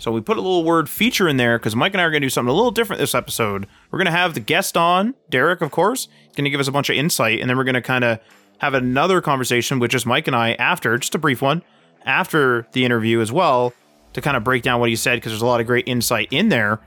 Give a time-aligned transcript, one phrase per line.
[0.00, 2.22] So we put a little word feature in there because Mike and I are going
[2.22, 3.66] to do something a little different this episode.
[3.90, 6.72] We're going to have the guest on, Derek, of course, going to give us a
[6.72, 8.18] bunch of insight, and then we're going to kind of
[8.58, 11.62] have another conversation with just Mike and I after, just a brief one,
[12.06, 13.74] after the interview as well,
[14.14, 16.28] to kind of break down what he said because there's a lot of great insight
[16.30, 16.80] in there.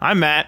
[0.00, 0.46] I'm Matt.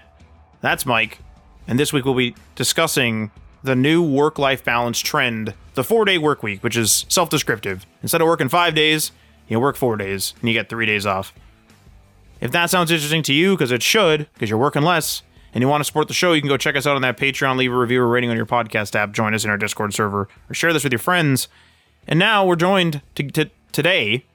[0.60, 1.18] That's Mike.
[1.66, 3.32] And this week we'll be discussing
[3.64, 7.84] the new work life balance trend, the four day work week, which is self descriptive.
[8.00, 9.10] Instead of working five days,
[9.48, 11.32] you work four days and you get three days off.
[12.40, 15.22] If that sounds interesting to you, because it should, because you're working less,
[15.54, 17.16] and you want to support the show, you can go check us out on that
[17.16, 19.94] Patreon, leave a review or rating on your podcast app, join us in our Discord
[19.94, 21.48] server, or share this with your friends.
[22.06, 24.26] And now we're joined to, to, today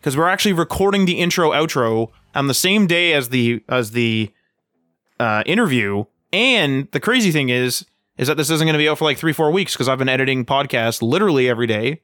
[0.00, 4.30] because we're actually recording the intro outro on the same day as the as the
[5.18, 6.04] uh, interview.
[6.32, 7.86] And the crazy thing is,
[8.18, 9.98] is that this isn't going to be out for like three four weeks because I've
[9.98, 12.02] been editing podcasts literally every day.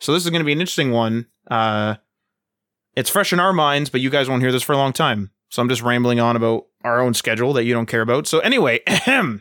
[0.00, 1.26] So this is going to be an interesting one.
[1.50, 1.96] Uh,
[2.96, 5.30] it's fresh in our minds, but you guys won't hear this for a long time.
[5.50, 8.26] So I'm just rambling on about our own schedule that you don't care about.
[8.26, 8.80] So anyway,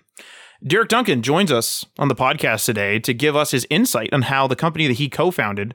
[0.66, 4.48] Derek Duncan joins us on the podcast today to give us his insight on how
[4.48, 5.73] the company that he co-founded,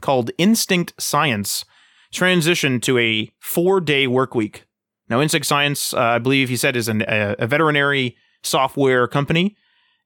[0.00, 1.64] called Instinct Science,
[2.12, 4.64] transitioned to a four-day work week.
[5.08, 9.56] Now, Instinct Science, uh, I believe he said, is an, a, a veterinary software company,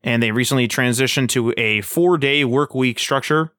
[0.02, 3.52] and they recently transitioned to a four-day work week structure.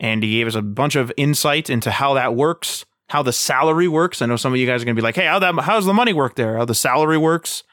[0.00, 3.88] And he gave us a bunch of insight into how that works, how the salary
[3.88, 4.22] works.
[4.22, 5.86] I know some of you guys are going to be like, "Hey, how that how's
[5.86, 6.56] the money work there?
[6.56, 7.64] How the salary works?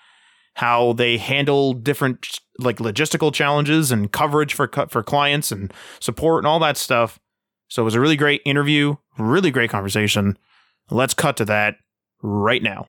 [0.56, 6.48] How they handle different like logistical challenges and coverage for for clients and support and
[6.48, 7.20] all that stuff."
[7.68, 10.38] So it was a really great interview, really great conversation.
[10.90, 11.76] Let's cut to that
[12.22, 12.88] right now.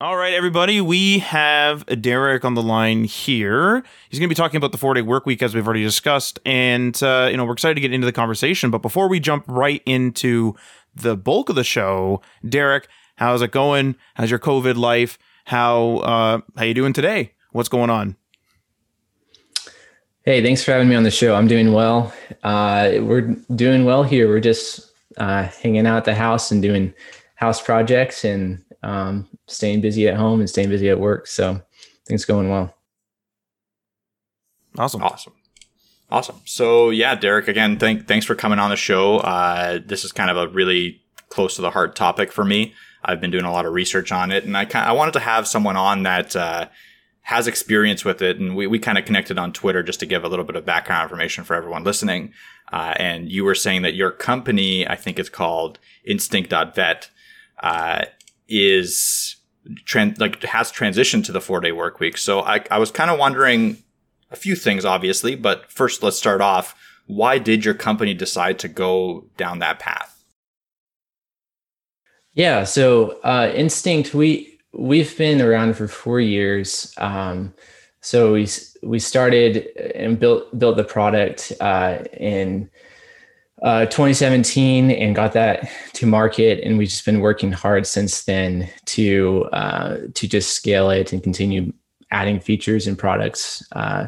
[0.00, 3.82] All right, everybody, we have Derek on the line here.
[4.08, 6.38] He's going to be talking about the four day work week as we've already discussed,
[6.44, 8.70] and uh, you know we're excited to get into the conversation.
[8.70, 10.54] But before we jump right into
[10.94, 12.86] the bulk of the show, Derek,
[13.16, 13.96] how's it going?
[14.14, 15.18] How's your COVID life?
[15.46, 17.32] How uh, how you doing today?
[17.50, 18.14] What's going on?
[20.22, 21.34] Hey, thanks for having me on the show.
[21.34, 22.14] I'm doing well.
[22.44, 24.28] Uh, we're doing well here.
[24.28, 26.94] We're just uh, hanging out at the house and doing
[27.34, 31.26] house projects and um, staying busy at home and staying busy at work.
[31.26, 31.60] So
[32.06, 32.74] things going well.
[34.76, 35.02] Awesome.
[35.02, 35.34] Awesome.
[36.10, 36.40] Awesome.
[36.44, 39.18] So yeah, Derek, again, thank, thanks for coming on the show.
[39.18, 42.72] Uh, this is kind of a really close to the heart topic for me.
[43.04, 45.20] I've been doing a lot of research on it and I kind I wanted to
[45.20, 46.68] have someone on that, uh,
[47.28, 48.38] has experience with it.
[48.38, 50.64] And we, we kind of connected on Twitter just to give a little bit of
[50.64, 52.32] background information for everyone listening.
[52.72, 57.10] Uh, and you were saying that your company, I think it's called instinct.vet,
[57.62, 58.04] uh,
[58.48, 59.36] is
[59.84, 62.16] tran- like has transitioned to the four day work week.
[62.16, 63.78] So I, I was kind of wondering
[64.30, 66.74] a few things, obviously, but first let's start off.
[67.06, 70.24] Why did your company decide to go down that path?
[72.34, 76.92] Yeah, so uh, Instinct, we we've been around for four years.
[76.98, 77.54] Um,
[78.00, 78.46] so we
[78.82, 82.70] we started and built built the product uh, in
[83.62, 88.68] uh, 2017 and got that to market, and we've just been working hard since then
[88.84, 91.72] to uh, to just scale it and continue
[92.10, 94.06] adding features and products uh,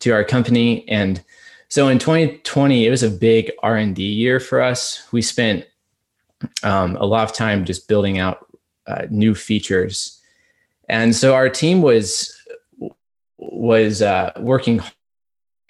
[0.00, 0.86] to our company.
[0.88, 1.22] And
[1.68, 5.10] so in 2020, it was a big R and D year for us.
[5.10, 5.64] We spent
[6.62, 8.46] um, a lot of time just building out
[8.86, 10.20] uh, new features,
[10.88, 12.38] and so our team was
[13.38, 14.82] was uh, working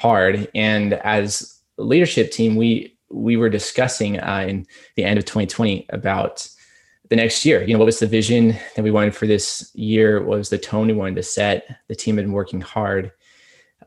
[0.00, 0.48] hard.
[0.56, 4.66] And as leadership team, we we were discussing uh, in
[4.96, 6.48] the end of 2020 about
[7.08, 7.62] the next year.
[7.62, 10.22] You know, what was the vision that we wanted for this year?
[10.22, 11.76] What was the tone we wanted to set?
[11.88, 13.12] The team had been working hard.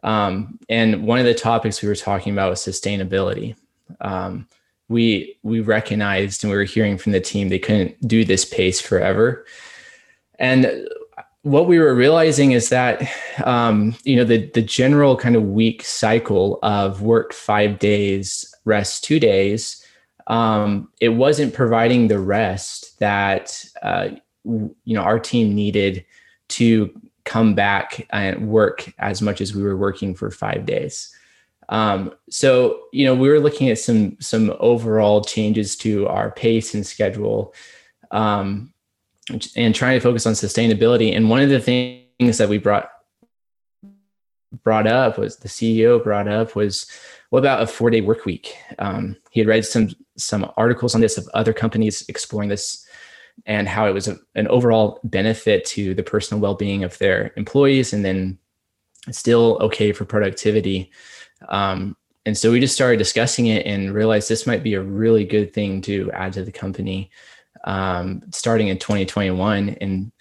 [0.04, 3.56] Um, and one of the topics we were talking about was sustainability.
[4.02, 4.48] Um,
[4.88, 8.82] we we recognized and we were hearing from the team they couldn't do this pace
[8.82, 9.46] forever.
[10.40, 10.88] And
[11.44, 13.08] what we were realizing is that
[13.46, 19.04] um, you know the the general kind of week cycle of work five days rest
[19.04, 19.86] two days,
[20.28, 24.10] um, it wasn't providing the rest that uh,
[24.46, 26.06] you know our team needed
[26.50, 26.90] to
[27.26, 31.14] come back and work as much as we were working for five days.
[31.68, 36.74] Um, so you know we were looking at some some overall changes to our pace
[36.74, 37.54] and schedule,
[38.12, 38.74] um,
[39.56, 41.16] and trying to focus on sustainability.
[41.16, 42.90] And one of the things that we brought
[44.64, 46.88] brought up was the CEO brought up was
[47.30, 48.56] what about a four day work week?
[48.80, 52.86] Um, he had read some some articles on this of other companies exploring this
[53.46, 57.32] and how it was a, an overall benefit to the personal well being of their
[57.38, 58.38] employees, and then
[59.12, 60.92] still okay for productivity.
[61.48, 61.96] Um,
[62.26, 65.54] and so we just started discussing it and realized this might be a really good
[65.54, 67.10] thing to add to the company
[67.64, 70.12] um, starting in 2021 and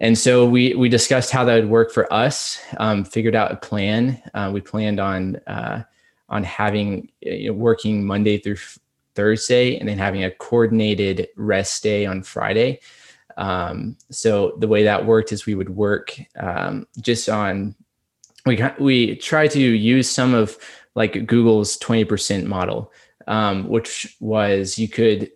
[0.00, 2.58] and so we we discussed how that would work for us.
[2.78, 4.20] Um, figured out a plan.
[4.32, 5.82] Uh, we planned on uh,
[6.30, 8.56] on having you know, working Monday through
[9.14, 12.80] Thursday, and then having a coordinated rest day on Friday.
[13.36, 17.74] Um, so the way that worked is we would work um, just on
[18.46, 20.56] we we try to use some of
[20.94, 22.92] like Google's twenty percent model,
[23.26, 25.30] um, which was you could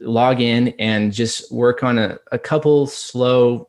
[0.00, 3.68] log in and just work on a, a couple slow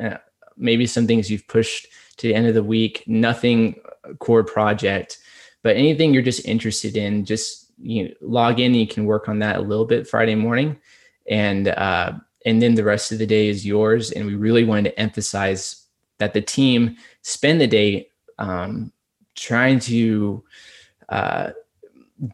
[0.00, 0.18] uh,
[0.56, 3.80] maybe some things you've pushed to the end of the week, nothing
[4.18, 5.18] core project,
[5.62, 8.74] but anything you're just interested in, just you know, log in.
[8.74, 10.76] you can work on that a little bit Friday morning,
[11.28, 12.12] and uh,
[12.44, 14.10] and then the rest of the day is yours.
[14.12, 15.86] And we really wanted to emphasize
[16.18, 18.92] that the team spend the day um,
[19.34, 20.44] trying to
[21.08, 21.50] uh,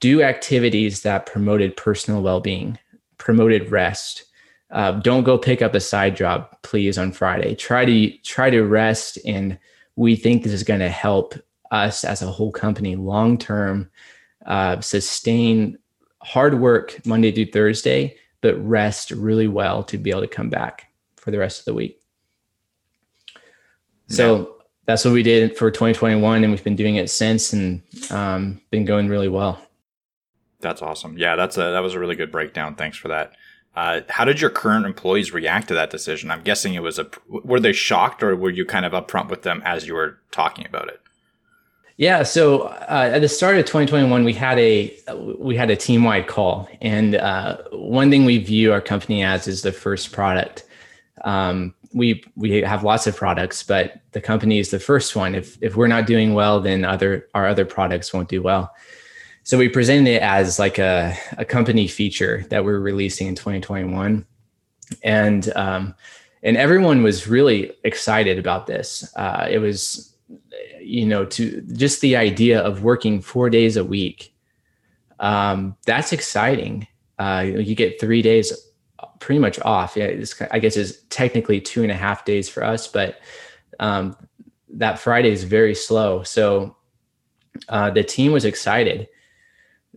[0.00, 2.78] do activities that promoted personal well-being,
[3.16, 4.24] promoted rest,
[4.70, 7.54] uh, don't go pick up a side job, please, on Friday.
[7.54, 9.58] Try to try to rest, and
[9.96, 11.34] we think this is going to help
[11.70, 13.90] us as a whole company long term
[14.46, 15.78] uh, sustain
[16.22, 20.90] hard work Monday through Thursday, but rest really well to be able to come back
[21.16, 22.00] for the rest of the week.
[24.08, 24.44] So yeah.
[24.86, 28.84] that's what we did for 2021, and we've been doing it since, and um, been
[28.84, 29.60] going really well.
[30.60, 31.18] That's awesome.
[31.18, 32.74] Yeah, that's a that was a really good breakdown.
[32.74, 33.34] Thanks for that.
[33.76, 36.30] Uh, how did your current employees react to that decision?
[36.30, 37.08] I'm guessing it was a.
[37.28, 40.66] Were they shocked, or were you kind of upfront with them as you were talking
[40.66, 41.00] about it?
[41.98, 42.22] Yeah.
[42.22, 44.96] So uh, at the start of 2021, we had a
[45.38, 49.48] we had a team wide call, and uh, one thing we view our company as
[49.48, 50.64] is the first product.
[51.24, 55.34] Um, we we have lots of products, but the company is the first one.
[55.34, 58.72] If if we're not doing well, then other our other products won't do well.
[59.42, 64.24] So we presented it as like a, a company feature that we're releasing in 2021.
[65.02, 65.94] And um,
[66.42, 69.10] and everyone was really excited about this.
[69.16, 70.14] Uh, it was,
[70.80, 74.34] you know, to just the idea of working four days a week.
[75.20, 76.86] Um, that's exciting.
[77.18, 78.52] Uh, you get three days
[79.18, 79.96] pretty much off.
[79.96, 83.20] Yeah, I guess is technically two and a half days for us, but
[83.80, 84.16] um,
[84.70, 86.22] that Friday is very slow.
[86.22, 86.76] So
[87.68, 89.08] uh, the team was excited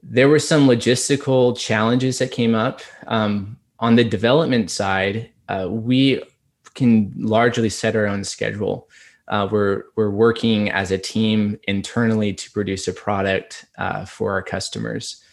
[0.04, 2.82] there were some logistical challenges that came up.
[3.08, 6.24] Um, on the development side, uh, we
[6.74, 8.90] can largely set our own schedule.
[9.32, 14.44] Uh, we're we're working as a team internally to produce a product uh, for our
[14.44, 15.24] customers.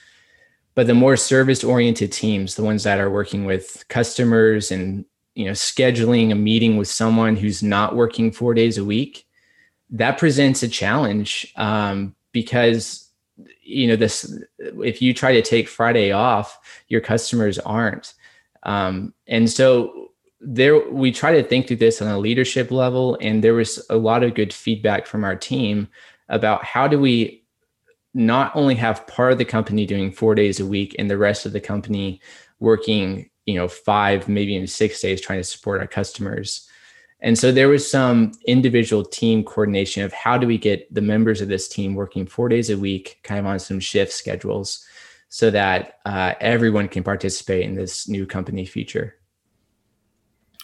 [0.75, 5.45] But the more service oriented teams, the ones that are working with customers and you
[5.45, 9.27] know scheduling a meeting with someone who's not working four days a week,
[9.91, 13.11] that presents a challenge um, because
[13.63, 18.15] you know this if you try to take friday off your customers aren't
[18.65, 19.98] um, and so
[20.41, 23.97] there we try to think through this on a leadership level and there was a
[23.97, 25.89] lot of good feedback from our team
[26.29, 27.43] about how do we
[28.15, 31.45] not only have part of the company doing four days a week and the rest
[31.45, 32.21] of the company
[32.61, 36.69] working you know five maybe even six days trying to support our customers
[37.21, 41.41] and so there was some individual team coordination of how do we get the members
[41.41, 44.85] of this team working four days a week, kind of on some shift schedules,
[45.29, 49.18] so that uh, everyone can participate in this new company feature.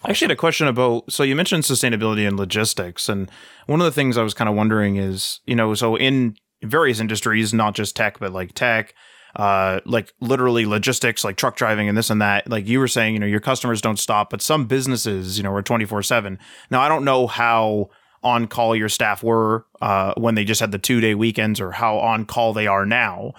[0.05, 3.31] I actually had a question about so you mentioned sustainability and logistics, and
[3.67, 7.01] one of the things I was kind of wondering is, you know, so in various
[7.01, 8.95] industries, not just tech, but like tech,
[9.37, 12.49] uh, like literally logistics, like truck driving and this and that.
[12.51, 15.53] Like you were saying, you know, your customers don't stop, but some businesses, you know,
[15.53, 16.39] are 24 seven.
[16.71, 17.89] Now, I don't know how
[18.23, 21.73] on call your staff were uh, when they just had the two day weekends or
[21.73, 23.33] how on call they are now,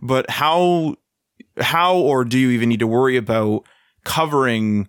[0.00, 0.96] but how,
[1.58, 3.64] how, or do you even need to worry about
[4.04, 4.88] covering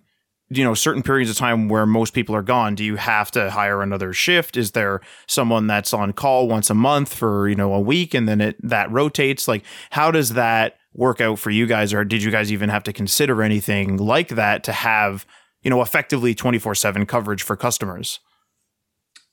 [0.50, 3.50] you know certain periods of time where most people are gone do you have to
[3.50, 4.56] hire another shift?
[4.56, 8.28] Is there someone that's on call once a month for you know a week and
[8.28, 9.48] then it that rotates?
[9.48, 11.92] Like how does that work out for you guys?
[11.92, 15.26] Or did you guys even have to consider anything like that to have
[15.62, 18.20] you know effectively 24/7 coverage for customers?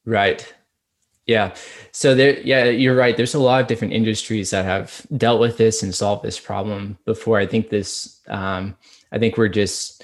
[0.06, 0.54] Right.
[1.28, 1.54] Yeah.
[1.92, 3.18] So there yeah you're right.
[3.18, 6.98] There's a lot of different industries that have dealt with this and solved this problem
[7.06, 7.38] before.
[7.38, 8.76] I think this um,
[9.12, 10.04] i think we're just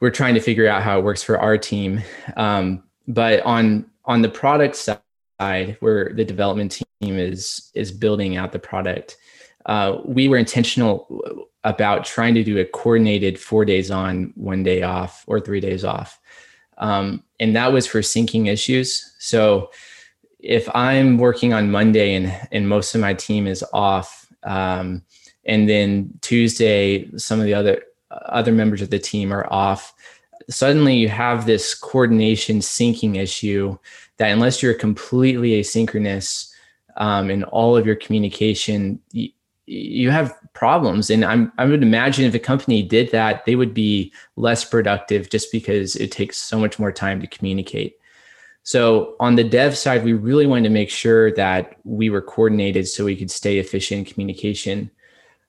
[0.00, 2.02] we're trying to figure out how it works for our team.
[2.36, 8.52] Um, but on on the product side, where the development team is is building out
[8.52, 9.16] the product,
[9.66, 14.82] uh, we were intentional about trying to do a coordinated four days on, one day
[14.82, 16.20] off, or three days off,
[16.78, 19.14] um, and that was for syncing issues.
[19.18, 19.70] So
[20.38, 25.02] if I'm working on Monday and and most of my team is off, um,
[25.44, 27.82] and then Tuesday some of the other
[28.26, 29.94] other members of the team are off
[30.50, 33.76] suddenly you have this coordination syncing issue
[34.16, 36.52] that unless you're completely asynchronous
[36.96, 39.30] um, in all of your communication you,
[39.66, 41.10] you have problems.
[41.10, 45.28] And I'm, i would imagine if a company did that they would be less productive
[45.28, 47.96] just because it takes so much more time to communicate.
[48.62, 52.88] So on the dev side we really wanted to make sure that we were coordinated
[52.88, 54.90] so we could stay efficient in communication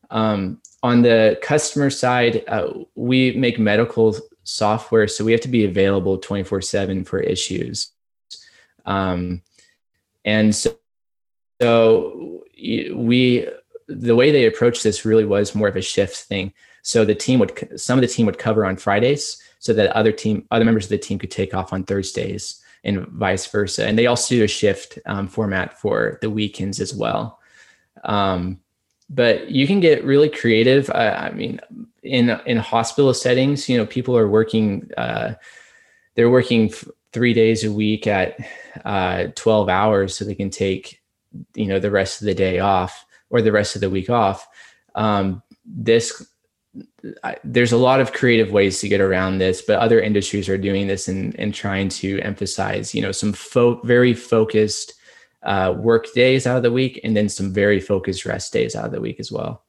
[0.09, 5.65] um, on the customer side, uh, we make medical software, so we have to be
[5.65, 7.91] available 24 7 for issues.
[8.85, 9.41] Um,
[10.25, 10.75] and so,
[11.61, 13.47] so we,
[13.87, 16.53] the way they approached this really was more of a shift thing.
[16.81, 20.11] So the team would, some of the team would cover on Fridays so that other
[20.11, 23.85] team, other members of the team could take off on Thursdays and vice versa.
[23.85, 27.39] And they also do a shift um, format for the weekends as well.
[28.03, 28.61] Um,
[29.09, 30.89] but you can get really creative.
[30.89, 31.59] Uh, I mean,
[32.03, 34.89] in in hospital settings, you know, people are working.
[34.97, 35.33] Uh,
[36.15, 38.37] they're working f- three days a week at
[38.85, 41.01] uh, twelve hours, so they can take,
[41.55, 44.47] you know, the rest of the day off or the rest of the week off.
[44.95, 46.25] Um, this
[47.23, 50.57] I, there's a lot of creative ways to get around this, but other industries are
[50.57, 54.93] doing this and, and trying to emphasize, you know, some fo- very focused
[55.43, 58.85] uh, work days out of the week and then some very focused rest days out
[58.85, 59.63] of the week as well.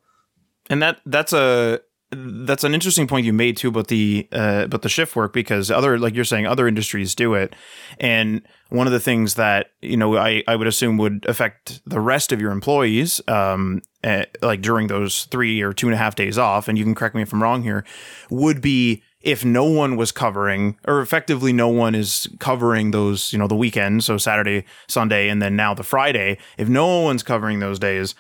[0.68, 1.80] And that that's a
[2.12, 5.70] that's an interesting point you made too about the uh, about the shift work because
[5.70, 7.54] other like you're saying other industries do it,
[7.98, 12.00] and one of the things that you know I I would assume would affect the
[12.00, 16.16] rest of your employees, um, uh, like during those three or two and a half
[16.16, 17.84] days off, and you can correct me if I'm wrong here,
[18.28, 23.38] would be if no one was covering or effectively no one is covering those you
[23.38, 27.58] know the weekend so saturday sunday and then now the friday if no one's covering
[27.58, 28.14] those days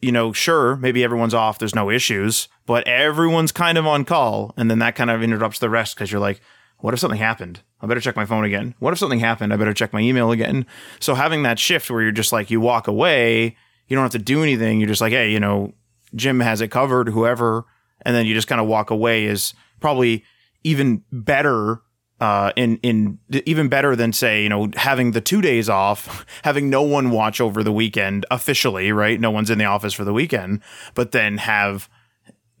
[0.00, 4.52] you know sure maybe everyone's off there's no issues but everyone's kind of on call
[4.56, 6.40] and then that kind of interrupts the rest because you're like
[6.78, 7.60] what if something happened?
[7.80, 8.74] I better check my phone again.
[8.80, 9.52] What if something happened?
[9.52, 10.66] I better check my email again.
[10.98, 13.56] So having that shift where you're just like you walk away
[13.92, 15.70] you don't have to do anything you're just like hey you know
[16.14, 17.66] jim has it covered whoever
[18.06, 20.24] and then you just kind of walk away is probably
[20.64, 21.82] even better
[22.22, 26.70] uh, in in even better than say you know having the two days off, having
[26.70, 29.18] no one watch over the weekend officially, right?
[29.18, 30.60] No one's in the office for the weekend,
[30.94, 31.88] but then have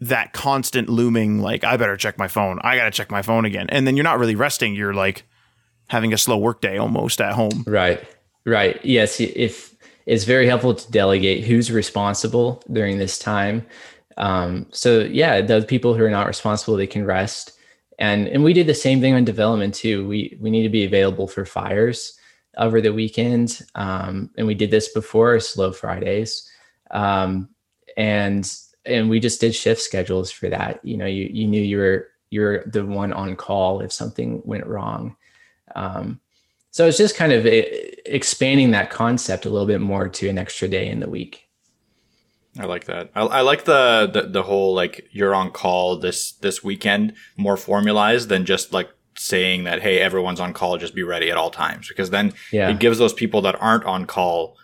[0.00, 3.68] that constant looming like I better check my phone, I gotta check my phone again,
[3.70, 4.74] and then you're not really resting.
[4.74, 5.24] You're like
[5.86, 7.62] having a slow work day almost at home.
[7.64, 8.02] Right,
[8.44, 8.84] right.
[8.84, 13.64] Yes, if it's very helpful to delegate who's responsible during this time.
[14.16, 17.51] Um, so yeah, the people who are not responsible they can rest
[18.02, 20.06] and and we did the same thing on development too.
[20.08, 22.18] We we need to be available for fires
[22.58, 23.60] over the weekend.
[23.76, 26.50] Um, and we did this before slow fridays.
[26.90, 27.48] Um,
[27.96, 28.52] and
[28.84, 30.84] and we just did shift schedules for that.
[30.84, 34.66] You know you you knew you were you're the one on call if something went
[34.66, 35.16] wrong.
[35.76, 36.20] Um,
[36.72, 40.38] so it's just kind of a, expanding that concept a little bit more to an
[40.38, 41.46] extra day in the week
[42.58, 43.10] I like that.
[43.14, 47.56] I, I like the, the, the whole like you're on call this this weekend more
[47.56, 51.50] formalized than just like saying that hey everyone's on call just be ready at all
[51.50, 51.88] times.
[51.88, 52.68] Because then yeah.
[52.68, 54.56] it gives those people that aren't on call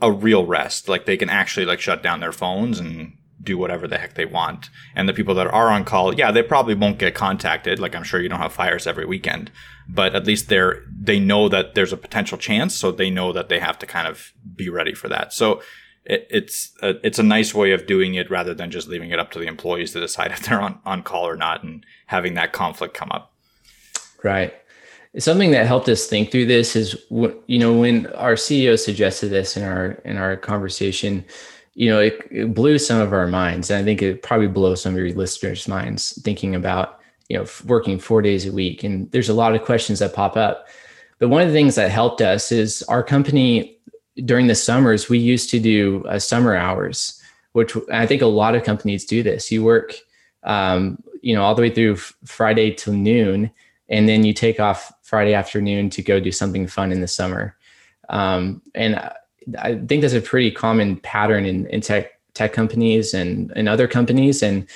[0.00, 0.88] a real rest.
[0.88, 4.26] Like they can actually like shut down their phones and do whatever the heck they
[4.26, 4.68] want.
[4.94, 7.78] And the people that are on call yeah they probably won't get contacted.
[7.78, 9.50] Like i'm sure you don't have fires every weekend.
[9.88, 12.74] But at least they're they know that there's a potential chance.
[12.74, 15.32] So they know that they have to kind of be ready for that.
[15.32, 15.62] So
[16.04, 19.18] it, it's a, it's a nice way of doing it rather than just leaving it
[19.18, 22.34] up to the employees to decide if they're on, on call or not and having
[22.34, 23.32] that conflict come up.
[24.22, 24.54] Right.
[25.18, 29.58] Something that helped us think through this is, you know, when our CEO suggested this
[29.58, 31.22] in our in our conversation,
[31.74, 34.74] you know, it, it blew some of our minds, and I think it probably blow
[34.74, 39.10] some of your listeners' minds thinking about you know working four days a week and
[39.10, 40.68] there's a lot of questions that pop up
[41.18, 43.71] but one of the things that helped us is our company
[44.24, 47.20] during the summers we used to do uh, summer hours
[47.52, 49.94] which i think a lot of companies do this you work
[50.44, 53.50] um, you know all the way through friday till noon
[53.88, 57.56] and then you take off friday afternoon to go do something fun in the summer
[58.08, 59.10] um, and
[59.58, 63.86] I think that's a pretty common pattern in, in tech tech companies and, and other
[63.86, 64.42] companies.
[64.42, 64.66] And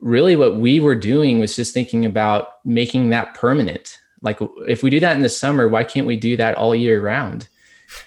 [0.00, 3.98] really what we were doing was just thinking about making that permanent.
[4.20, 7.00] Like if we do that in the summer, why can't we do that all year
[7.00, 7.48] round?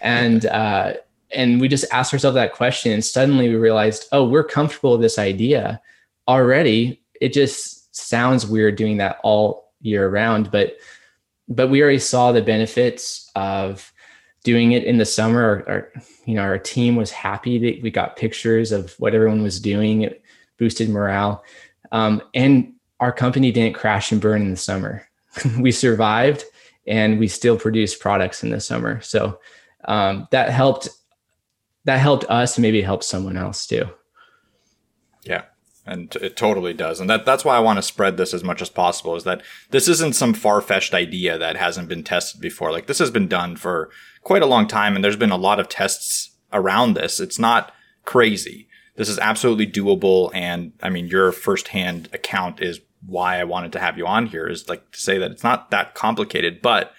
[0.02, 0.94] And uh,
[1.32, 5.02] and we just asked ourselves that question and suddenly we realized, oh, we're comfortable with
[5.02, 5.82] this idea
[6.28, 7.02] already.
[7.20, 10.78] It just sounds weird doing that all year round, but
[11.50, 13.92] but we already saw the benefits of
[14.44, 15.63] doing it in the summer.
[15.68, 15.92] Our, our,
[16.25, 20.02] you know, our team was happy that we got pictures of what everyone was doing.
[20.02, 20.22] It
[20.58, 21.44] boosted morale.
[21.92, 25.08] Um, and our company didn't crash and burn in the summer.
[25.60, 26.46] we survived
[26.88, 29.02] and we still produced products in the summer.
[29.02, 29.40] So
[29.86, 30.90] um, that helped
[31.86, 33.86] that helped us maybe helped someone else too.
[35.24, 35.44] Yeah
[35.86, 37.00] and it totally does.
[37.00, 39.42] And that that's why i want to spread this as much as possible is that
[39.72, 42.72] this isn't some far-fetched idea that hasn't been tested before.
[42.72, 43.90] Like this has been done for
[44.24, 47.20] quite a long time and there's been a lot of tests around this.
[47.20, 47.74] It's not
[48.06, 48.68] crazy.
[48.96, 53.80] This is absolutely doable and i mean your firsthand account is why i wanted to
[53.80, 56.62] have you on here is like to say that it's not that complicated.
[56.62, 56.94] But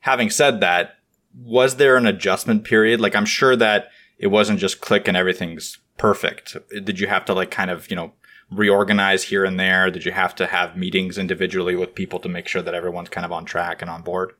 [0.00, 0.93] having said that
[1.36, 3.88] was there an adjustment period like i'm sure that
[4.18, 7.96] it wasn't just click and everything's perfect did you have to like kind of you
[7.96, 8.12] know
[8.50, 9.90] reorganize here and there?
[9.90, 13.24] Did you have to have meetings individually with people to make sure that everyone's kind
[13.24, 14.32] of on track and on board?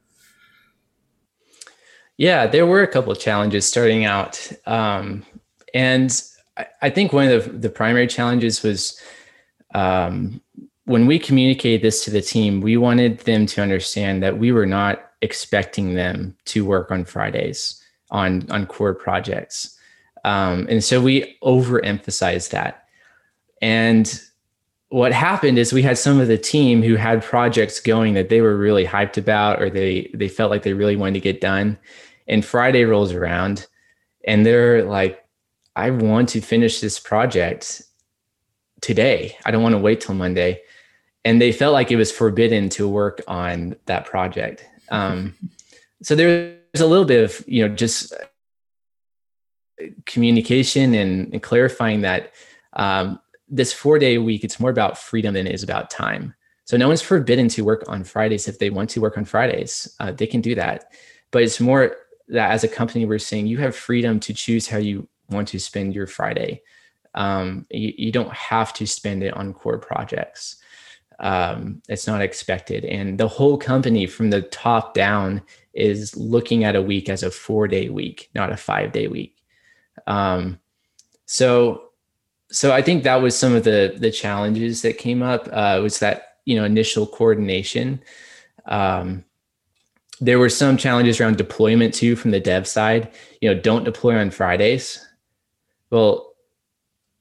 [2.17, 4.51] Yeah, there were a couple of challenges starting out.
[4.67, 5.25] Um,
[5.73, 6.23] and
[6.81, 9.01] I, think one of the, the primary challenges was
[9.75, 10.41] um,
[10.85, 14.67] when we communicated this to the team, we wanted them to understand that we were
[14.67, 19.76] not expecting them to work on Fridays on, on core projects.
[20.25, 22.85] Um, and so we overemphasized that.
[23.61, 24.21] And
[24.90, 28.40] what happened is we had some of the team who had projects going that they
[28.40, 31.79] were really hyped about or they they felt like they really wanted to get done.
[32.29, 33.66] And Friday rolls around
[34.27, 35.25] and they're like,
[35.77, 37.83] I want to finish this project
[38.83, 39.37] today.
[39.44, 40.61] I don't want to wait till Monday.
[41.25, 44.64] And they felt like it was forbidden to work on that project.
[44.90, 45.35] Um,
[46.03, 48.12] so there's a little bit of, you know, just
[50.07, 52.33] communication and, and clarifying that
[52.75, 56.35] um, this four day week, it's more about freedom than it is about time.
[56.64, 59.94] So no one's forbidden to work on Fridays if they want to work on Fridays.
[60.01, 60.92] Uh, they can do that.
[61.31, 61.97] But it's more
[62.29, 65.59] that as a company, we're saying you have freedom to choose how you want to
[65.59, 66.62] spend your Friday.
[67.14, 70.57] Um, you, you, don't have to spend it on core projects.
[71.25, 72.85] Um, it's not expected.
[72.85, 75.41] And the whole company from the top down
[75.73, 79.35] is looking at a week as a four day week, not a five day week.
[80.07, 80.61] Um,
[81.25, 81.89] so
[82.51, 85.49] so I think that was some of the the challenges that came up.
[85.51, 88.03] Uh, was that you know initial coordination.
[88.67, 89.25] Um,
[90.21, 93.11] there were some challenges around deployment too from the dev side.
[93.41, 95.05] You know, don't deploy on Fridays.
[95.89, 96.34] Well,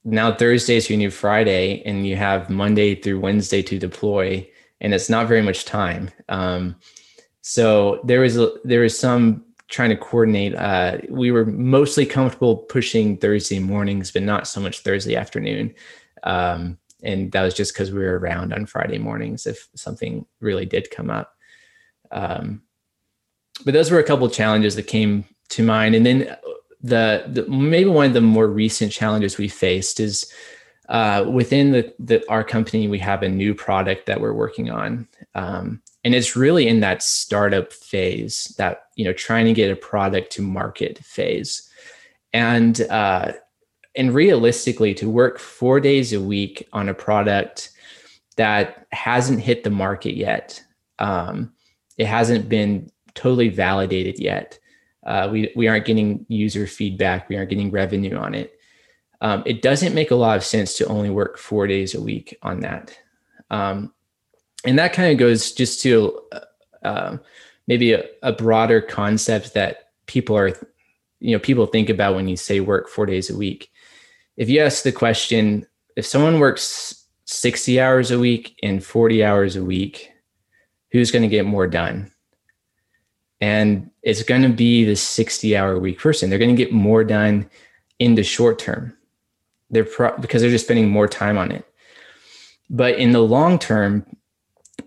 [0.03, 4.47] now Thursday's your new Friday, and you have Monday through Wednesday to deploy,
[4.81, 6.09] and it's not very much time.
[6.29, 6.75] Um,
[7.41, 10.55] so there was a, some trying to coordinate.
[10.55, 15.73] Uh, we were mostly comfortable pushing Thursday mornings, but not so much Thursday afternoon.
[16.23, 20.65] Um, and that was just because we were around on Friday mornings if something really
[20.65, 21.35] did come up.
[22.11, 22.61] Um,
[23.65, 25.95] but those were a couple challenges that came to mind.
[25.95, 26.37] And then
[26.83, 30.31] the, the maybe one of the more recent challenges we faced is
[30.89, 35.07] uh, within the, the, our company, we have a new product that we're working on.
[35.33, 39.75] Um, and it's really in that startup phase that you know trying to get a
[39.75, 41.69] product to market phase
[42.33, 43.31] and uh,
[43.95, 47.71] and realistically to work four days a week on a product
[48.35, 50.61] that hasn't hit the market yet
[50.99, 51.53] um,
[51.97, 54.59] it hasn't been totally validated yet
[55.05, 57.29] uh, we, we aren't getting user feedback.
[57.29, 58.53] We aren't getting revenue on it.
[59.21, 62.37] Um, it doesn't make a lot of sense to only work four days a week
[62.41, 62.97] on that.
[63.49, 63.93] Um,
[64.65, 66.39] and that kind of goes just to uh,
[66.85, 67.17] uh,
[67.67, 70.49] maybe a, a, broader concept that people are
[71.19, 73.71] you know people think about when you say work four days a week.
[74.35, 79.55] If you ask the question if someone works 60 hours a week and 40 hours
[79.55, 80.11] a week
[80.91, 82.11] who's going to get more done?
[83.39, 87.03] And it's going to be the 60 hour week person they're going to get more
[87.03, 87.49] done
[87.99, 88.95] in the short term
[89.69, 91.65] they're pro- because they're just spending more time on it
[92.69, 94.05] but in the long term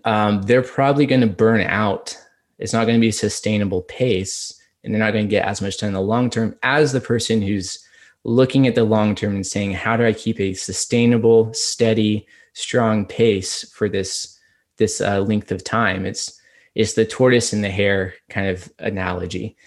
[0.05, 2.17] um, they're probably going to burn out.
[2.59, 4.53] It's not going to be a sustainable pace,
[4.83, 7.01] and they're not going to get as much done in the long term as the
[7.01, 7.83] person who's
[8.23, 13.05] looking at the long term and saying, "How do I keep a sustainable, steady, strong
[13.05, 14.39] pace for this
[14.77, 16.39] this uh, length of time?" It's
[16.77, 19.57] it's the tortoise and the hare kind of analogy.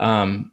[0.00, 0.50] Um,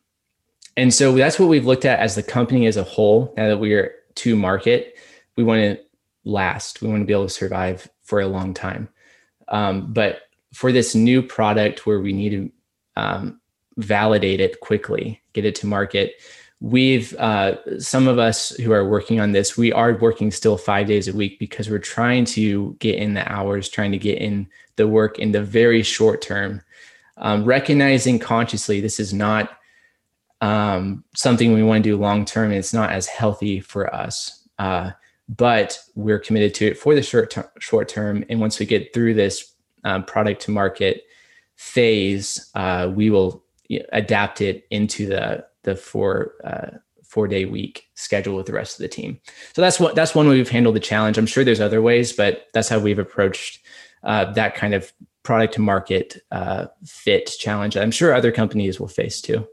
[0.78, 3.34] and so that's what we've looked at as the company as a whole.
[3.36, 5.00] Now that we're to market,
[5.36, 5.84] we want to
[6.24, 6.84] last.
[6.84, 8.88] We want to be able to survive for a long time.
[9.48, 10.20] Um, but
[10.54, 13.42] for this new product where we need to um,
[13.78, 16.14] validate it quickly, get it to market,
[16.66, 20.88] we've uh, some of us who are working on this, we are working still five
[20.88, 24.48] days a week because we're trying to get in the hours, trying to get in
[24.76, 26.60] the work in the very short term,
[27.18, 29.60] um, recognizing consciously this is not
[30.42, 32.52] um, something we want to do long term.
[32.52, 34.48] It's not as healthy for us.
[34.58, 34.90] Uh,
[35.30, 38.26] but we're committed to it for the short ter- short term.
[38.28, 41.04] And once we get through this um, product to market
[41.58, 43.44] phase, uh, we will
[43.92, 48.82] adapt it into the the four uh, four day week schedule with the rest of
[48.82, 49.20] the team.
[49.54, 51.18] So that's what that's one way we've handled the challenge.
[51.18, 53.60] I'm sure there's other ways, but that's how we've approached
[54.04, 54.92] uh, that kind of
[55.24, 57.76] product to market uh, fit challenge.
[57.76, 59.48] I'm sure other companies will face too.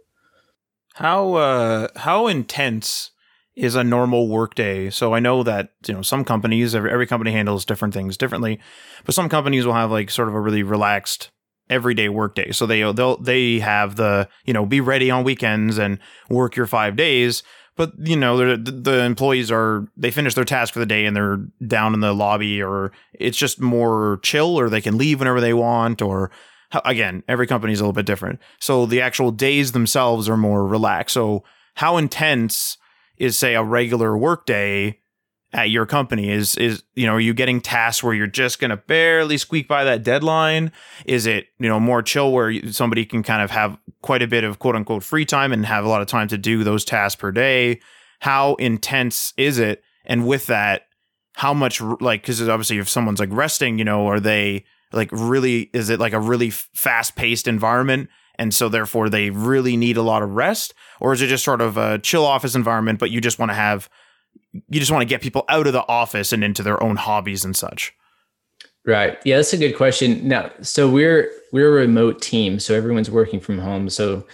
[0.94, 3.10] How uh, how intense
[3.54, 4.88] is a normal workday.
[4.88, 8.60] So I know that you know some companies, every, every company handles different things differently,
[9.04, 11.30] but some companies will have like sort of a really relaxed
[11.72, 12.52] everyday workday.
[12.52, 16.66] So they they'll they have the you know be ready on weekends and work your
[16.66, 17.42] five days.
[17.74, 21.16] But you know the, the employees are they finish their task for the day and
[21.16, 25.40] they're down in the lobby, or it's just more chill, or they can leave whenever
[25.40, 26.30] they want, or
[26.84, 28.40] again every company is a little bit different.
[28.60, 31.14] So the actual days themselves are more relaxed.
[31.14, 32.76] So how intense
[33.16, 34.98] is say a regular workday
[35.52, 36.30] at your company?
[36.30, 39.68] Is is you know are you getting tasks where you're just going to barely squeak
[39.68, 40.72] by that deadline?
[41.06, 44.44] Is it you know more chill where somebody can kind of have quite a bit
[44.44, 47.20] of quote unquote free time and have a lot of time to do those tasks
[47.20, 47.80] per day?
[48.20, 49.82] How intense is it?
[50.04, 50.86] And with that
[51.34, 55.70] how much like because obviously if someone's like resting you know are they like really
[55.72, 60.02] is it like a really fast paced environment and so therefore they really need a
[60.02, 60.74] lot of rest?
[61.00, 63.54] Or is it just sort of a chill office environment but you just want to
[63.54, 63.88] have
[64.52, 67.44] you just want to get people out of the office and into their own hobbies
[67.44, 67.94] and such.
[68.84, 69.18] Right.
[69.24, 70.26] Yeah that's a good question.
[70.26, 74.26] Now so we're we're a remote team so everyone's working from home so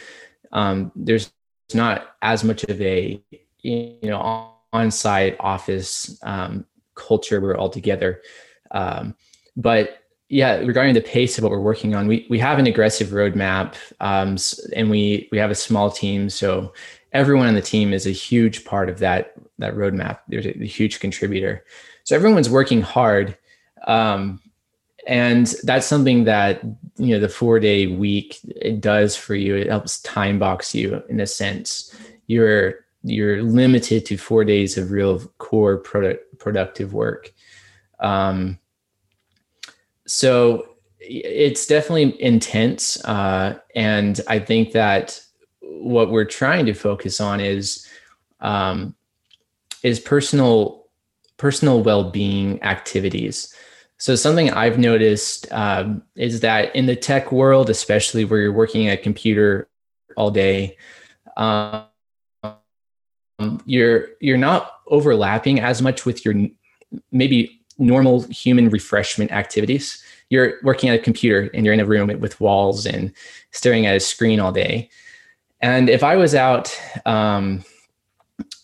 [0.53, 1.31] um, there's
[1.75, 3.23] not as much of a
[3.61, 8.23] you know on-site office um, culture we're all together.
[8.71, 9.15] Um,
[9.57, 13.09] but yeah, regarding the pace of what we're working on, we we have an aggressive
[13.09, 14.37] roadmap, um,
[14.77, 16.75] and we we have a small team, so
[17.13, 20.21] everyone on the team is a huge part of that that roadmap.
[20.29, 21.65] There's a, a huge contributor,
[22.05, 23.37] so everyone's working hard,
[23.87, 24.41] um,
[25.07, 26.63] and that's something that
[26.97, 29.57] you know the four day week it does for you.
[29.57, 31.95] It helps time box you in a sense.
[32.27, 37.33] You're you're limited to four days of real core product productive work.
[38.01, 38.59] Um,
[40.07, 40.69] so
[41.01, 45.21] it's definitely intense uh, and i think that
[45.69, 47.87] what we're trying to focus on is
[48.41, 48.95] um,
[49.83, 50.87] is personal
[51.37, 53.55] personal well-being activities
[53.99, 58.89] so something i've noticed um, is that in the tech world especially where you're working
[58.89, 59.69] at a computer
[60.17, 60.77] all day
[61.37, 61.85] um,
[63.65, 66.35] you're you're not overlapping as much with your
[67.13, 70.03] maybe normal human refreshment activities.
[70.31, 73.13] You're working at a computer and you're in a room with walls and
[73.53, 74.91] staring at a screen all day.
[75.61, 77.65] And if I was out um,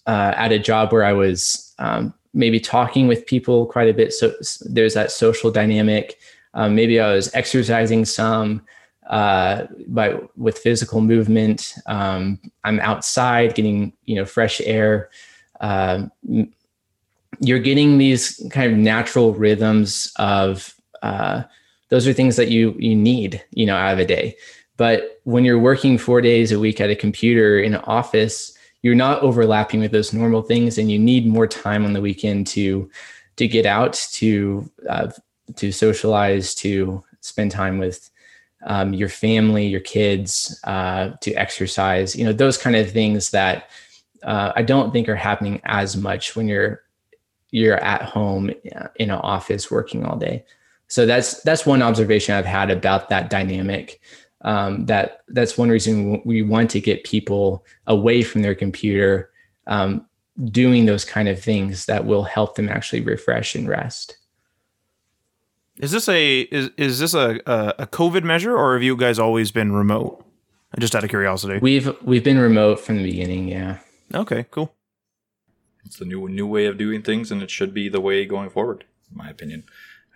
[0.07, 4.13] uh, at a job where I was um, maybe talking with people quite a bit,
[4.13, 6.19] so there's that social dynamic.
[6.55, 8.63] Um, maybe I was exercising some
[9.09, 11.75] uh, by with physical movement.
[11.87, 15.11] Um, I'm outside getting you know fresh air.
[15.61, 16.07] Uh,
[17.41, 21.43] you're getting these kind of natural rhythms of uh,
[21.89, 24.37] those are things that you you need you know out of a day
[24.77, 28.95] but when you're working four days a week at a computer in an office you're
[28.95, 32.91] not overlapping with those normal things and you need more time on the weekend to
[33.37, 35.11] to get out to uh,
[35.57, 38.11] to socialize to spend time with
[38.67, 43.71] um, your family your kids uh, to exercise you know those kind of things that
[44.23, 46.85] uh, i don't think are happening as much when you're
[47.55, 50.45] you're at home uh, in an office working all day.
[50.89, 54.01] So that's that's one observation I've had about that dynamic.
[54.45, 59.31] Um, that that's one reason we want to get people away from their computer,
[59.67, 60.07] um,
[60.51, 64.19] doing those kind of things that will help them actually refresh and rest.
[65.79, 69.19] Is this a is is this a, a a COVID measure, or have you guys
[69.19, 70.25] always been remote?
[70.79, 71.59] Just out of curiosity.
[71.63, 73.49] We've we've been remote from the beginning.
[73.49, 73.79] Yeah.
[74.13, 74.47] Okay.
[74.51, 74.75] Cool.
[75.85, 78.51] It's the new new way of doing things, and it should be the way going
[78.51, 79.65] forward, in my opinion.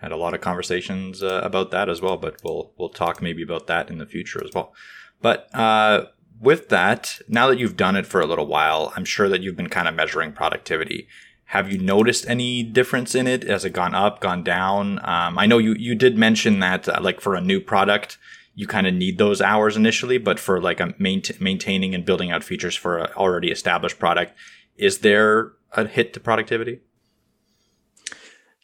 [0.01, 3.43] Had a lot of conversations uh, about that as well, but we'll we'll talk maybe
[3.43, 4.73] about that in the future as well.
[5.21, 6.05] But uh,
[6.39, 9.57] with that, now that you've done it for a little while, I'm sure that you've
[9.57, 11.07] been kind of measuring productivity.
[11.45, 13.43] Have you noticed any difference in it?
[13.43, 14.99] Has it gone up, gone down?
[14.99, 18.17] Um, I know you you did mention that uh, like for a new product,
[18.55, 22.43] you kind of need those hours initially, but for like a maintaining and building out
[22.43, 24.33] features for an already established product,
[24.77, 26.81] is there a hit to productivity?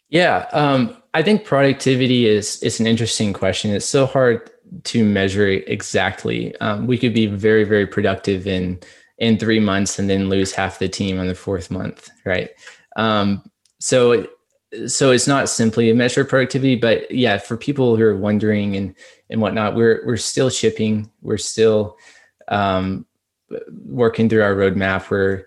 [0.08, 3.72] Yeah, um, I think productivity is is an interesting question.
[3.72, 4.50] It's so hard
[4.84, 6.56] to measure exactly.
[6.60, 8.80] Um, we could be very very productive in
[9.18, 12.50] in three months and then lose half the team on the fourth month, right?
[12.96, 14.26] Um, so
[14.86, 18.76] so it's not simply a measure of productivity, but yeah, for people who are wondering
[18.76, 18.94] and
[19.30, 21.96] and whatnot, we're we're still shipping, we're still
[22.48, 23.06] um,
[23.84, 25.10] working through our roadmap.
[25.10, 25.46] We're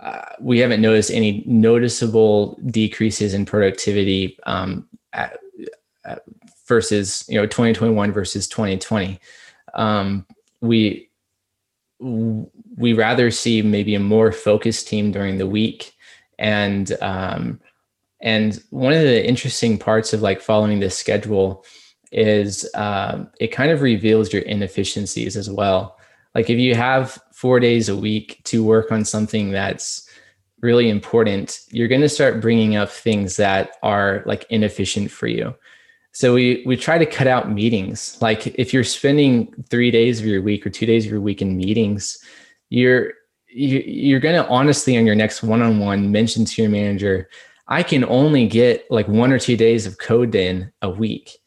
[0.00, 5.38] uh, we haven't noticed any noticeable decreases in productivity um, at,
[6.04, 6.22] at
[6.66, 9.20] versus you know 2021 versus 2020.
[9.74, 10.26] Um,
[10.62, 11.10] we
[12.00, 15.92] we rather see maybe a more focused team during the week
[16.38, 17.60] and um,
[18.22, 21.64] and one of the interesting parts of like following this schedule
[22.10, 25.98] is um, it kind of reveals your inefficiencies as well
[26.34, 30.06] like if you have four days a week to work on something that's
[30.60, 35.54] really important, you're going to start bringing up things that are like inefficient for you.
[36.12, 38.18] So we we try to cut out meetings.
[38.20, 41.40] Like if you're spending three days of your week or two days of your week
[41.40, 42.18] in meetings,
[42.68, 43.14] you're
[43.46, 47.28] you're going to honestly on your next one-on-one mention to your manager,
[47.68, 51.38] I can only get like one or two days of code in a week,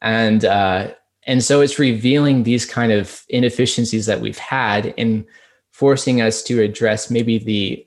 [0.00, 0.94] and uh,
[1.26, 5.24] and so it's revealing these kind of inefficiencies that we've had and
[5.70, 7.86] forcing us to address maybe the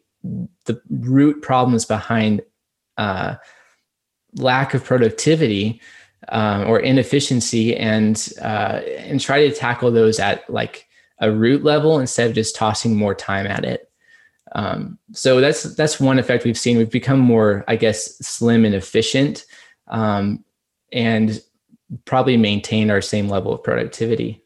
[0.65, 2.41] the root problems behind
[2.97, 3.35] uh,
[4.35, 5.79] lack of productivity
[6.29, 10.87] um, or inefficiency and uh, and try to tackle those at like
[11.19, 13.89] a root level instead of just tossing more time at it.
[14.53, 16.77] Um, so that's that's one effect we've seen.
[16.77, 19.45] We've become more, I guess, slim and efficient,
[19.87, 20.43] um,
[20.91, 21.39] and
[22.05, 24.43] probably maintain our same level of productivity.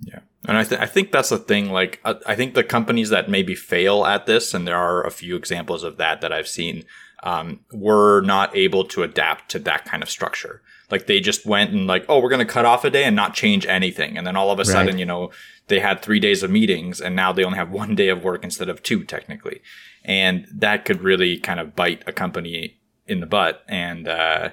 [0.00, 0.20] Yeah.
[0.46, 1.70] And I, th- I think that's the thing.
[1.70, 5.10] Like, uh, I think the companies that maybe fail at this, and there are a
[5.10, 6.84] few examples of that that I've seen,
[7.22, 10.62] um, were not able to adapt to that kind of structure.
[10.90, 13.14] Like, they just went and like, oh, we're going to cut off a day and
[13.14, 14.16] not change anything.
[14.16, 15.30] And then all of a sudden, you know,
[15.68, 18.42] they had three days of meetings and now they only have one day of work
[18.42, 19.60] instead of two, technically.
[20.04, 23.62] And that could really kind of bite a company in the butt.
[23.68, 24.50] And, uh,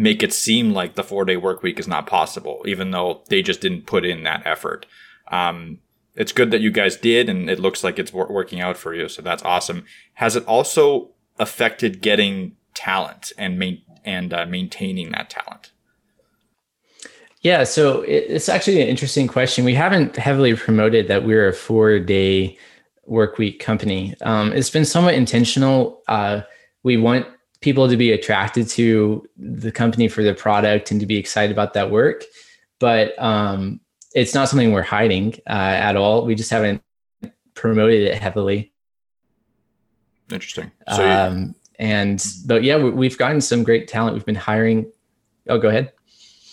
[0.00, 3.42] make it seem like the four day work week is not possible, even though they
[3.42, 4.86] just didn't put in that effort.
[5.30, 5.78] Um,
[6.14, 9.08] it's good that you guys did, and it looks like it's working out for you.
[9.08, 9.84] So that's awesome.
[10.14, 15.70] Has it also affected getting talent and main- and uh, maintaining that talent?
[17.42, 19.64] Yeah, so it's actually an interesting question.
[19.64, 22.58] We haven't heavily promoted that we're a four day
[23.06, 24.14] work week company.
[24.22, 26.02] Um, it's been somewhat intentional.
[26.06, 26.42] Uh,
[26.82, 27.26] we want
[27.60, 31.74] people to be attracted to the company for the product and to be excited about
[31.74, 32.24] that work.
[32.78, 33.80] But um,
[34.14, 36.24] it's not something we're hiding uh, at all.
[36.24, 36.82] We just haven't
[37.54, 38.72] promoted it heavily.
[40.30, 40.70] Interesting.
[40.94, 44.14] So um, and but yeah, we, have gotten some great talent.
[44.14, 44.90] We've been hiring.
[45.48, 45.92] Oh, go ahead.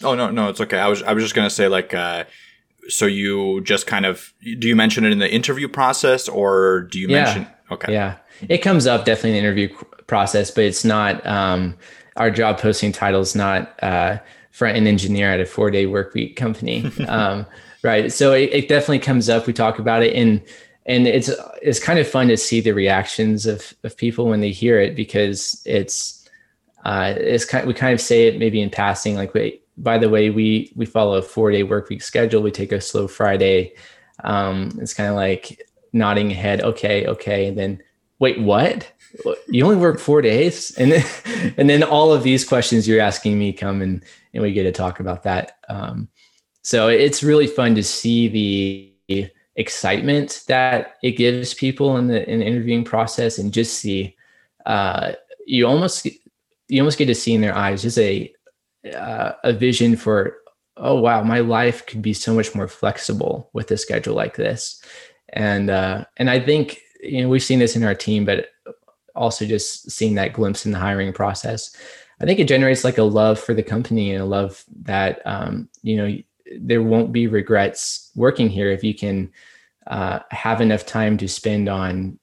[0.04, 0.80] Oh no, no, it's okay.
[0.80, 1.94] I was I was just gonna say like.
[1.94, 2.26] Uh,
[2.90, 7.00] so you just kind of do you mention it in the interview process or do
[7.00, 7.24] you yeah.
[7.24, 8.18] mention okay yeah
[8.50, 9.76] it comes up definitely in the interview
[10.08, 11.78] process but it's not um,
[12.18, 14.18] our job posting title is not uh,
[14.58, 16.92] front end engineer at a four day work week company.
[17.08, 17.46] um,
[17.84, 18.12] right.
[18.12, 19.46] So it, it, definitely comes up.
[19.46, 20.42] We talk about it and,
[20.88, 21.30] and it's,
[21.62, 24.96] it's kind of fun to see the reactions of, of people when they hear it
[24.96, 26.28] because it's,
[26.86, 30.10] uh, it's kind we kind of say it maybe in passing, like, wait, by the
[30.10, 32.42] way, we, we follow a four day work week schedule.
[32.42, 33.76] We take a slow Friday.
[34.24, 35.62] Um, it's kind of like
[35.94, 36.62] nodding ahead.
[36.62, 37.06] Okay.
[37.06, 37.48] Okay.
[37.48, 37.84] And then
[38.20, 38.92] wait, what?
[39.48, 40.76] You only work four days?
[40.78, 41.06] And then,
[41.58, 44.04] and then all of these questions you're asking me come and,
[44.34, 45.58] and we get to talk about that.
[45.70, 46.10] Um,
[46.62, 48.28] so it's really fun to see
[49.08, 54.16] the excitement that it gives people in the, in the interviewing process and just see,
[54.66, 55.14] uh,
[55.46, 56.06] you almost,
[56.68, 58.32] you almost get to see in their eyes just a,
[58.94, 60.38] uh, a vision for,
[60.76, 64.82] oh, wow, my life could be so much more flexible with a schedule like this.
[65.30, 68.48] And, uh, and I think you know we've seen this in our team but
[69.16, 71.76] also just seeing that glimpse in the hiring process
[72.20, 75.70] I think it generates like a love for the company and a love that um,
[75.84, 76.18] you know
[76.60, 79.32] there won't be regrets working here if you can
[79.88, 82.20] uh, have enough time to spend on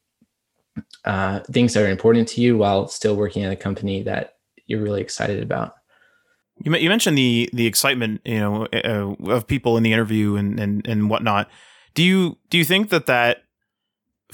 [1.04, 4.82] uh, things that are important to you while still working at a company that you're
[4.82, 5.74] really excited about.
[6.58, 10.58] You, you mentioned the the excitement, you know, uh, of people in the interview and,
[10.58, 11.48] and and whatnot.
[11.94, 13.43] Do you do you think that that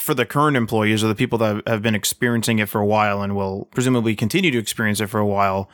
[0.00, 3.22] for the current employees or the people that have been experiencing it for a while
[3.22, 5.70] and will presumably continue to experience it for a while,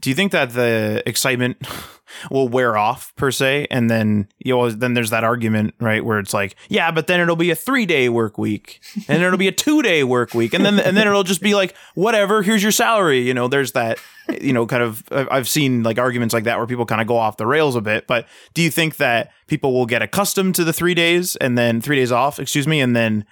[0.00, 1.58] do you think that the excitement
[2.30, 3.66] will wear off per se?
[3.70, 7.20] And then you know then there's that argument right where it's like yeah but then
[7.20, 10.54] it'll be a three day work week and it'll be a two day work week
[10.54, 13.72] and then and then it'll just be like whatever here's your salary you know there's
[13.72, 13.98] that
[14.40, 17.16] you know kind of i've seen like arguments like that where people kind of go
[17.16, 20.64] off the rails a bit but do you think that people will get accustomed to
[20.64, 23.26] the three days and then three days off excuse me and then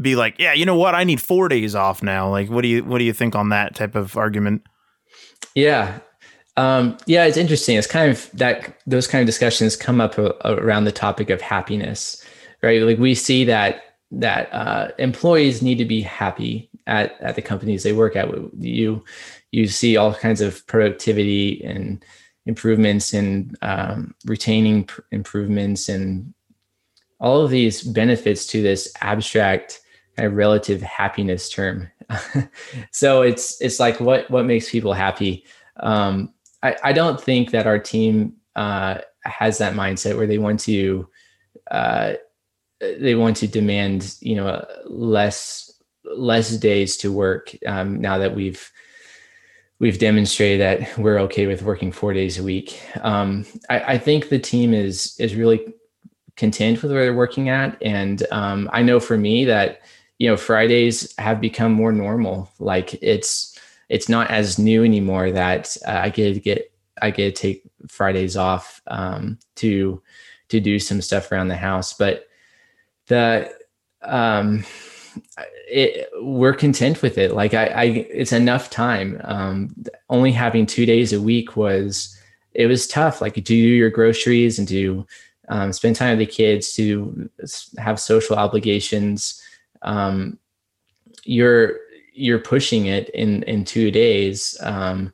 [0.00, 2.68] be like yeah you know what i need four days off now like what do
[2.68, 4.62] you what do you think on that type of argument
[5.54, 5.98] yeah.
[6.56, 7.76] Um, yeah, it's interesting.
[7.76, 11.40] It's kind of that those kind of discussions come up a, around the topic of
[11.40, 12.24] happiness,
[12.62, 12.82] right?
[12.82, 13.82] Like we see that
[14.12, 18.28] that uh, employees need to be happy at at the companies they work at.
[18.58, 19.04] You
[19.52, 22.04] you see all kinds of productivity and
[22.46, 26.34] improvements and um, retaining pr- improvements and
[27.20, 29.79] all of these benefits to this abstract
[30.16, 31.90] kind of relative happiness term
[32.90, 35.44] so it's it's like what what makes people happy.
[35.78, 40.60] Um, I, I don't think that our team uh, has that mindset where they want
[40.60, 41.08] to
[41.70, 42.14] uh,
[42.80, 45.72] they want to demand you know less
[46.04, 48.70] less days to work um, now that we've
[49.78, 52.80] we've demonstrated that we're okay with working four days a week.
[53.02, 55.72] Um, I, I, think the team is is really
[56.36, 59.80] content with where they're working at, and um, I know for me that
[60.20, 62.52] you know fridays have become more normal.
[62.60, 67.34] Like it's it's not as new anymore that uh, i get to get i get
[67.34, 70.00] to take fridays off um, to
[70.50, 71.94] to do some stuff around the house.
[71.94, 72.28] But
[73.06, 73.52] the
[74.02, 74.64] um
[75.72, 77.32] it, we're content with it.
[77.32, 79.20] Like I, I it's enough time.
[79.24, 79.74] Um
[80.10, 82.14] only having two days a week was
[82.52, 83.22] it was tough.
[83.22, 85.06] Like do your groceries and do
[85.48, 87.28] um, spend time with the kids to
[87.78, 89.39] have social obligations
[89.82, 90.38] um,
[91.24, 91.78] you're
[92.12, 94.56] you're pushing it in in two days.
[94.60, 95.12] Um,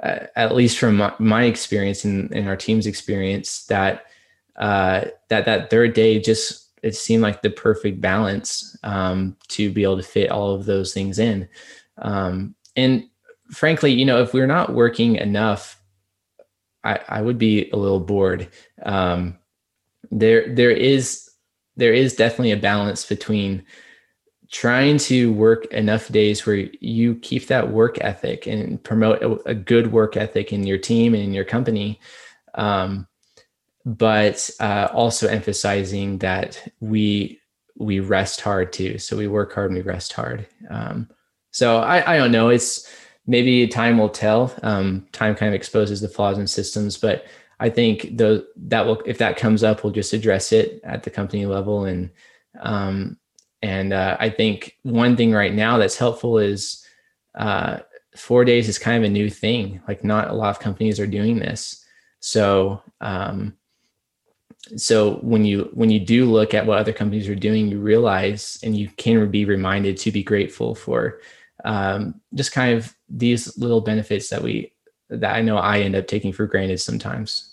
[0.00, 4.04] at least from my, my experience and, and, our team's experience that
[4.54, 9.82] uh, that that third day just it seemed like the perfect balance um, to be
[9.82, 11.48] able to fit all of those things in.
[11.98, 13.08] Um, and
[13.50, 15.78] frankly you know if we're not working enough
[16.84, 18.48] i, I would be a little bored.
[18.82, 19.38] Um,
[20.10, 21.30] there there is
[21.76, 23.64] there is definitely a balance between
[24.50, 29.92] trying to work enough days where you keep that work ethic and promote a, good
[29.92, 32.00] work ethic in your team and in your company.
[32.54, 33.06] Um,
[33.84, 37.40] but uh, also emphasizing that we
[37.76, 38.98] we rest hard too.
[38.98, 40.46] So we work hard and we rest hard.
[40.68, 41.08] Um,
[41.52, 42.48] so I, I don't know.
[42.48, 42.90] It's
[43.26, 44.52] maybe time will tell.
[44.62, 47.26] Um, time kind of exposes the flaws in systems but
[47.60, 51.10] i think the that will if that comes up we'll just address it at the
[51.10, 52.10] company level and
[52.60, 53.16] um,
[53.62, 56.86] and uh, I think one thing right now that's helpful is
[57.34, 57.78] uh,
[58.16, 59.80] four days is kind of a new thing.
[59.88, 61.84] Like not a lot of companies are doing this.
[62.20, 63.56] So um,
[64.76, 68.58] so when you when you do look at what other companies are doing, you realize
[68.62, 71.20] and you can be reminded to be grateful for
[71.64, 74.72] um, just kind of these little benefits that we
[75.10, 77.47] that I know I end up taking for granted sometimes.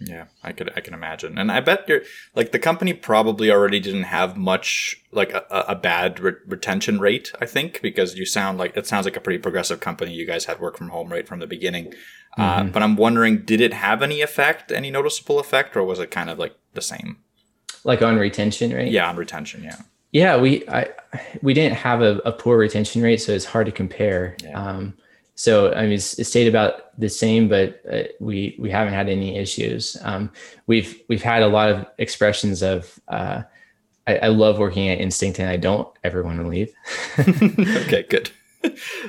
[0.00, 2.02] Yeah, I could I can imagine, and I bet you're
[2.34, 7.30] like the company probably already didn't have much like a, a bad re- retention rate.
[7.40, 10.12] I think because you sound like it sounds like a pretty progressive company.
[10.14, 11.92] You guys had work from home right from the beginning,
[12.38, 12.68] uh, mm-hmm.
[12.68, 16.10] uh, but I'm wondering, did it have any effect, any noticeable effect, or was it
[16.10, 17.18] kind of like the same?
[17.84, 18.90] Like on retention rate?
[18.92, 19.62] Yeah, on retention.
[19.64, 19.76] Yeah.
[20.12, 20.88] Yeah, we I
[21.42, 24.36] we didn't have a, a poor retention rate, so it's hard to compare.
[24.42, 24.60] Yeah.
[24.60, 24.94] Um,
[25.40, 29.08] so I mean, it's, it's stayed about the same, but uh, we we haven't had
[29.08, 29.96] any issues.
[30.02, 30.30] Um,
[30.66, 33.44] we've we've had a lot of expressions of uh,
[34.06, 36.74] I, I, love working at Instinct, and I don't ever want to leave.
[37.18, 38.30] okay, good.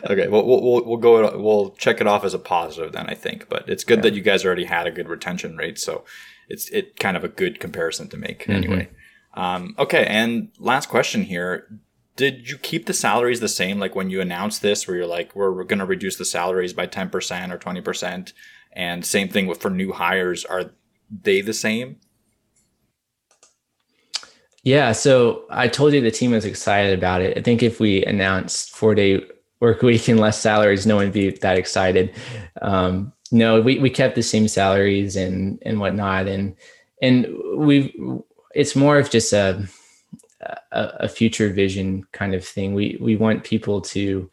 [0.09, 3.49] okay, well, we'll we'll go we'll check it off as a positive then I think,
[3.49, 4.03] but it's good yeah.
[4.03, 6.05] that you guys already had a good retention rate, so
[6.47, 8.51] it's it kind of a good comparison to make mm-hmm.
[8.53, 8.89] anyway.
[9.33, 11.67] Um, okay, and last question here
[12.15, 15.35] did you keep the salaries the same like when you announced this where you're like
[15.35, 18.33] we're, going to reduce the salaries by 10% or 20%
[18.73, 20.71] and same thing with for new hires are
[21.23, 21.97] they the same?
[24.63, 27.37] Yeah so i told you the team was excited about it.
[27.37, 29.21] I think if we announced four day
[29.61, 32.13] work week and less salaries, no one would be that excited.
[32.61, 36.55] Um, no, we, we kept the same salaries and and whatnot, and
[37.01, 37.93] and we've
[38.53, 39.65] it's more of just a,
[40.71, 42.73] a, a future vision kind of thing.
[42.73, 44.29] We we want people to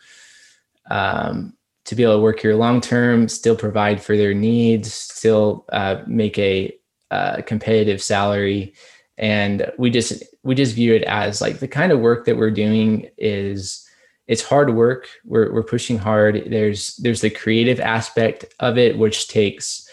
[0.90, 1.54] um,
[1.84, 6.02] to be able to work here long term, still provide for their needs, still uh,
[6.06, 6.74] make a
[7.10, 8.74] uh, competitive salary,
[9.16, 12.50] and we just we just view it as like the kind of work that we're
[12.50, 13.86] doing is
[14.26, 15.08] it's hard work.
[15.24, 16.44] We're we're pushing hard.
[16.46, 19.88] There's there's the creative aspect of it, which takes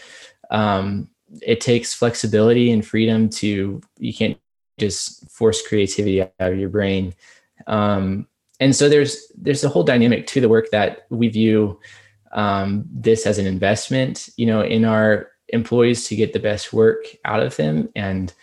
[0.51, 1.09] um,
[1.41, 4.37] it takes flexibility and freedom to you can't
[4.77, 7.13] just force creativity out of your brain.
[7.67, 8.27] Um,
[8.59, 11.79] and so there's there's a whole dynamic to the work that we view
[12.31, 17.05] um, this as an investment, you know, in our employees to get the best work
[17.25, 18.33] out of them and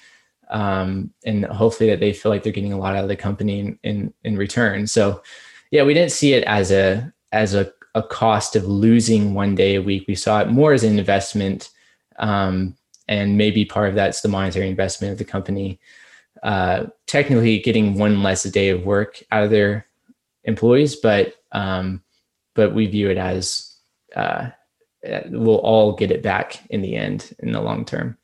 [0.50, 3.60] um, and hopefully that they feel like they're getting a lot out of the company
[3.60, 4.86] in, in, in return.
[4.86, 5.22] So
[5.70, 9.76] yeah, we didn't see it as a as a, a cost of losing one day
[9.76, 10.04] a week.
[10.06, 11.70] We saw it more as an investment,
[12.18, 12.76] um,
[13.08, 15.80] and maybe part of that's the monetary investment of the company.
[16.42, 19.86] Uh, technically, getting one less day of work out of their
[20.44, 22.02] employees, but um,
[22.54, 23.76] but we view it as
[24.16, 24.50] uh,
[25.26, 28.18] we'll all get it back in the end in the long term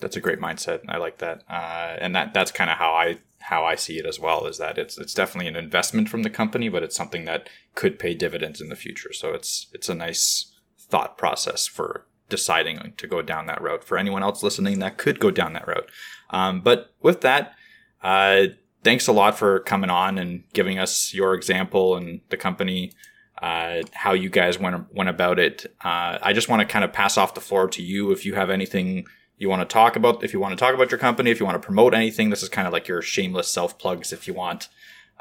[0.00, 0.80] that's a great mindset.
[0.88, 4.06] I like that, uh, and that that's kind of how I how I see it
[4.06, 4.46] as well.
[4.46, 7.98] Is that it's it's definitely an investment from the company, but it's something that could
[7.98, 9.12] pay dividends in the future.
[9.12, 13.84] So it's it's a nice thought process for deciding to go down that route.
[13.84, 15.88] For anyone else listening that could go down that route,
[16.30, 17.54] um, but with that,
[18.02, 18.46] uh,
[18.84, 22.92] thanks a lot for coming on and giving us your example and the company.
[23.40, 25.64] Uh, how you guys went went about it.
[25.84, 28.34] Uh, I just want to kind of pass off the floor to you if you
[28.34, 29.06] have anything
[29.38, 31.46] you want to talk about if you want to talk about your company if you
[31.46, 34.34] want to promote anything this is kind of like your shameless self plugs if you
[34.34, 34.68] want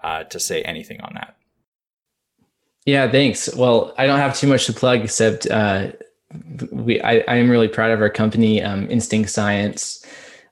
[0.04, 1.38] uh, to say anything on that
[2.86, 5.92] yeah thanks well i don't have too much to plug except uh,
[6.72, 10.06] we I, I, am really proud of our company um, instinct science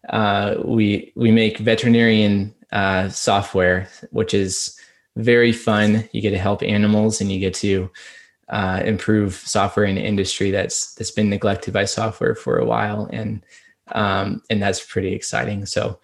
[0.10, 4.80] uh, we we make veterinarian uh, software which is
[5.18, 7.90] very fun you get to help animals and you get to
[8.50, 13.10] uh, improve software in an industry that's that's been neglected by software for a while,
[13.12, 13.44] and
[13.94, 15.66] um, and that's pretty exciting.
[15.66, 16.00] So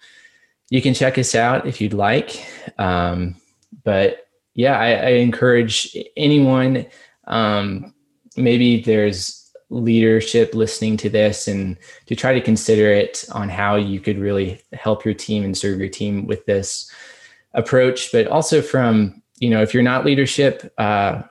[0.70, 2.44] you can check us out if you'd like.
[2.78, 3.36] Um,
[3.84, 6.86] but yeah, I, I encourage anyone.
[7.26, 7.94] Um,
[8.36, 9.41] maybe there's
[9.72, 14.60] leadership listening to this and to try to consider it on how you could really
[14.72, 16.90] help your team and serve your team with this
[17.54, 18.12] approach.
[18.12, 21.22] But also from you know if you're not leadership uh,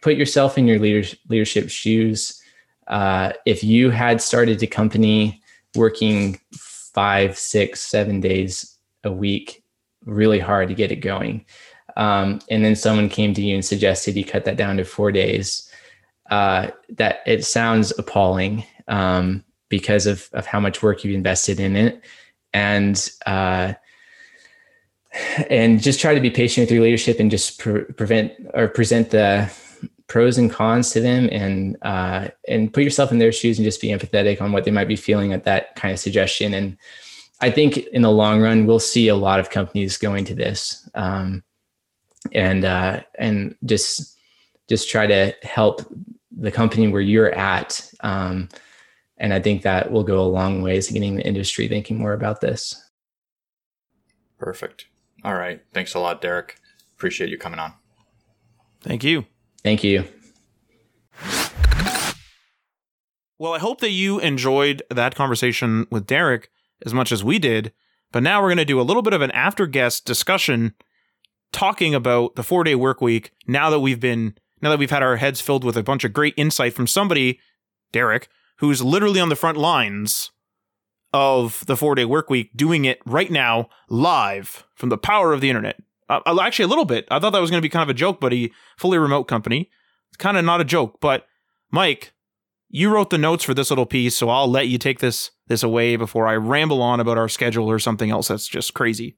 [0.00, 2.40] put yourself in your leader, leadership shoes.
[2.86, 5.42] Uh, if you had started a company
[5.74, 9.62] working five, six, seven days a week,
[10.04, 11.44] really hard to get it going,
[11.96, 15.12] um, and then someone came to you and suggested you cut that down to four
[15.12, 15.69] days,
[16.30, 21.76] uh, that it sounds appalling um, because of of how much work you've invested in
[21.76, 22.02] it,
[22.52, 23.74] and uh,
[25.50, 29.10] and just try to be patient with your leadership and just pre- prevent or present
[29.10, 29.50] the
[30.06, 33.80] pros and cons to them and uh, and put yourself in their shoes and just
[33.80, 36.54] be empathetic on what they might be feeling at that kind of suggestion.
[36.54, 36.76] And
[37.42, 40.88] i think in the long run we'll see a lot of companies going to this
[40.94, 41.42] um,
[42.32, 44.16] and uh, and just
[44.68, 45.82] just try to help
[46.40, 48.48] the company where you're at um,
[49.18, 52.12] and i think that will go a long ways in getting the industry thinking more
[52.12, 52.90] about this.
[54.38, 54.86] Perfect.
[55.22, 55.62] All right.
[55.74, 56.56] Thanks a lot derek.
[56.96, 57.74] Appreciate you coming on.
[58.80, 59.26] Thank you.
[59.62, 60.04] Thank you.
[63.38, 66.50] Well, I hope that you enjoyed that conversation with Derek
[66.84, 67.72] as much as we did.
[68.12, 70.74] But now we're going to do a little bit of an after guest discussion
[71.50, 75.02] talking about the four day work week now that we've been, now that we've had
[75.02, 77.40] our heads filled with a bunch of great insight from somebody,
[77.92, 80.30] Derek, who's literally on the front lines
[81.12, 85.40] of the four day work week, doing it right now live from the power of
[85.40, 85.76] the internet.
[86.08, 87.06] Uh, uh, actually, a little bit.
[87.10, 89.24] I thought that was going to be kind of a joke, but he fully remote
[89.24, 89.70] company.
[90.08, 90.98] It's kind of not a joke.
[91.00, 91.26] But
[91.70, 92.12] Mike,
[92.68, 95.62] you wrote the notes for this little piece, so I'll let you take this this
[95.62, 99.16] away before I ramble on about our schedule or something else that's just crazy.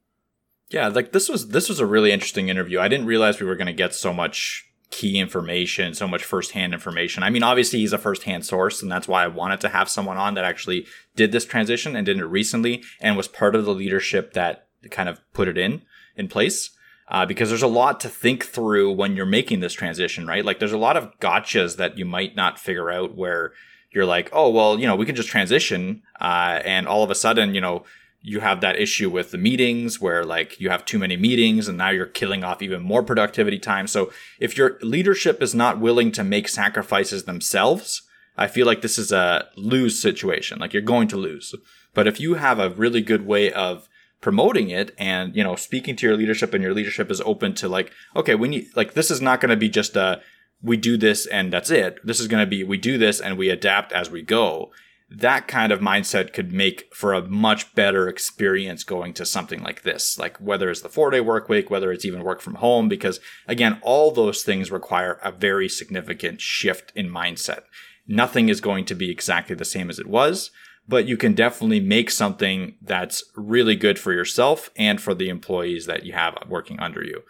[0.71, 2.81] Yeah, like this was this was a really interesting interview.
[2.81, 6.73] I didn't realize we were going to get so much key information, so much firsthand
[6.73, 7.25] information.
[7.25, 10.19] I mean, obviously he's a firsthand source, and that's why I wanted to have someone
[10.19, 10.87] on that actually
[11.17, 15.09] did this transition and did it recently and was part of the leadership that kind
[15.09, 15.83] of put it in
[16.15, 16.71] in place
[17.09, 20.45] uh, because there's a lot to think through when you're making this transition, right?
[20.45, 23.53] Like there's a lot of gotchas that you might not figure out where
[23.93, 27.15] you're like, oh, well, you know, we can just transition, uh, and all of a
[27.15, 27.85] sudden, you know,
[28.23, 31.77] you have that issue with the meetings where like you have too many meetings and
[31.77, 33.89] now you're killing off even more productivity time.
[33.89, 38.03] So if your leadership is not willing to make sacrifices themselves,
[38.37, 40.61] I feel like this is a lose situation.
[40.61, 41.55] Like you're going to lose.
[41.95, 43.89] But if you have a really good way of
[44.21, 47.69] promoting it and, you know, speaking to your leadership and your leadership is open to
[47.69, 50.23] like, okay, we need, like, this is not going to be just a,
[50.63, 51.99] we do this and that's it.
[52.05, 54.71] This is going to be, we do this and we adapt as we go
[55.19, 59.83] that kind of mindset could make for a much better experience going to something like
[59.83, 62.89] this, like whether it's the four day work week, whether it's even work from home,
[62.89, 67.63] because again, all those things require a very significant shift in mindset.
[68.07, 70.51] Nothing is going to be exactly the same as it was,
[70.89, 75.87] but you can definitely make something that's really good for yourself and for the employees
[75.87, 77.23] that you have working under you.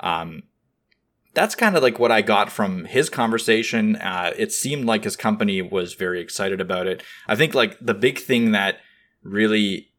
[0.00, 0.42] Um,
[1.38, 3.94] that's kind of like what I got from his conversation.
[3.96, 7.02] Uh, it seemed like his company was very excited about it.
[7.28, 8.78] I think like the big thing that
[9.22, 9.92] really,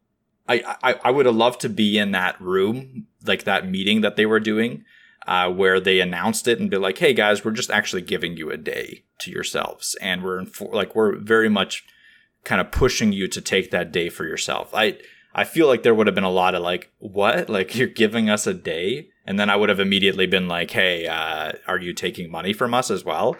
[0.46, 4.16] I, I, I would have loved to be in that room, like that meeting that
[4.16, 4.84] they were doing,
[5.26, 8.50] uh, where they announced it and be like, Hey guys, we're just actually giving you
[8.50, 9.96] a day to yourselves.
[10.02, 11.84] And we're like, we're very much
[12.44, 14.74] kind of pushing you to take that day for yourself.
[14.74, 14.98] I,
[15.34, 17.48] I feel like there would have been a lot of like, what?
[17.48, 19.08] Like you're giving us a day?
[19.30, 22.74] And then I would have immediately been like, hey, uh, are you taking money from
[22.74, 23.36] us as well?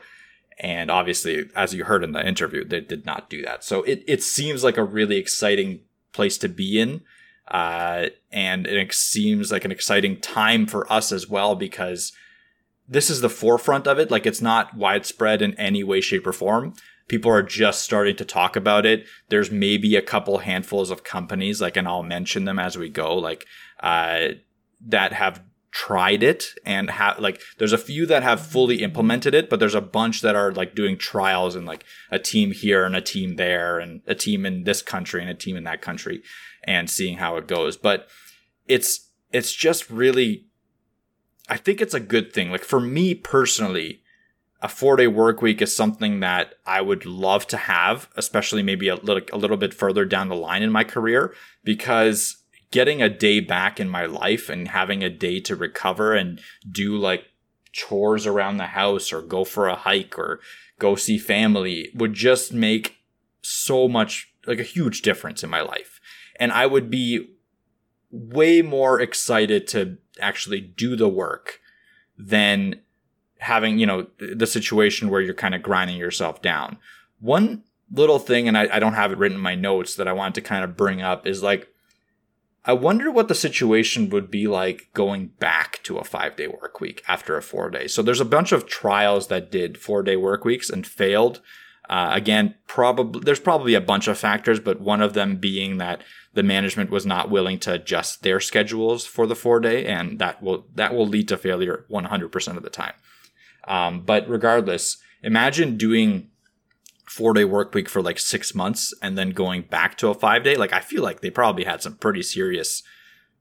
[0.61, 3.64] And obviously, as you heard in the interview, they did not do that.
[3.64, 5.80] So it, it seems like a really exciting
[6.12, 7.01] place to be in.
[7.49, 12.12] Uh, and it seems like an exciting time for us as well because
[12.86, 14.12] this is the forefront of it.
[14.12, 16.72] Like it's not widespread in any way, shape, or form
[17.09, 19.05] people are just starting to talk about it.
[19.30, 23.18] There's maybe a couple handfuls of companies, like, and I'll mention them as we go,
[23.18, 23.47] like,
[23.80, 24.28] uh,
[24.86, 29.48] that have tried it and have like there's a few that have fully implemented it
[29.48, 32.96] but there's a bunch that are like doing trials and like a team here and
[32.96, 36.22] a team there and a team in this country and a team in that country
[36.64, 37.76] and seeing how it goes.
[37.76, 38.08] But
[38.66, 40.46] it's it's just really
[41.48, 42.50] i think it's a good thing.
[42.50, 44.02] Like for me personally
[44.62, 48.88] a four day work week is something that I would love to have, especially maybe
[48.88, 52.39] a little, a little bit further down the line in my career, because
[52.70, 56.40] getting a day back in my life and having a day to recover and
[56.70, 57.24] do like
[57.72, 60.40] chores around the house or go for a hike or
[60.78, 62.96] go see family would just make
[63.42, 66.00] so much, like a huge difference in my life.
[66.36, 67.30] And I would be
[68.10, 71.60] way more excited to actually do the work
[72.18, 72.80] than
[73.38, 76.76] having, you know, the situation where you're kind of grinding yourself down.
[77.20, 80.12] One little thing, and I, I don't have it written in my notes that I
[80.12, 81.68] wanted to kind of bring up is like,
[82.64, 86.80] I wonder what the situation would be like going back to a five day work
[86.80, 87.86] week after a four day.
[87.86, 91.40] So there's a bunch of trials that did four day work weeks and failed.
[91.88, 96.02] Uh, again, probably there's probably a bunch of factors, but one of them being that
[96.34, 100.42] the management was not willing to adjust their schedules for the four day, and that
[100.42, 102.94] will that will lead to failure 100% of the time.
[103.66, 106.30] Um, but regardless, imagine doing
[107.11, 110.44] four day work week for like six months and then going back to a five
[110.44, 110.54] day.
[110.54, 112.84] Like I feel like they probably had some pretty serious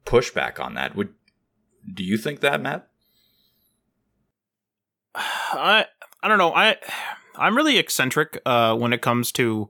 [0.07, 0.95] pushback on that.
[0.95, 1.09] Would
[1.93, 2.87] do you think that, Matt?
[5.13, 5.85] I
[6.23, 6.51] I don't know.
[6.51, 6.77] I
[7.35, 9.69] I'm really eccentric uh, when it comes to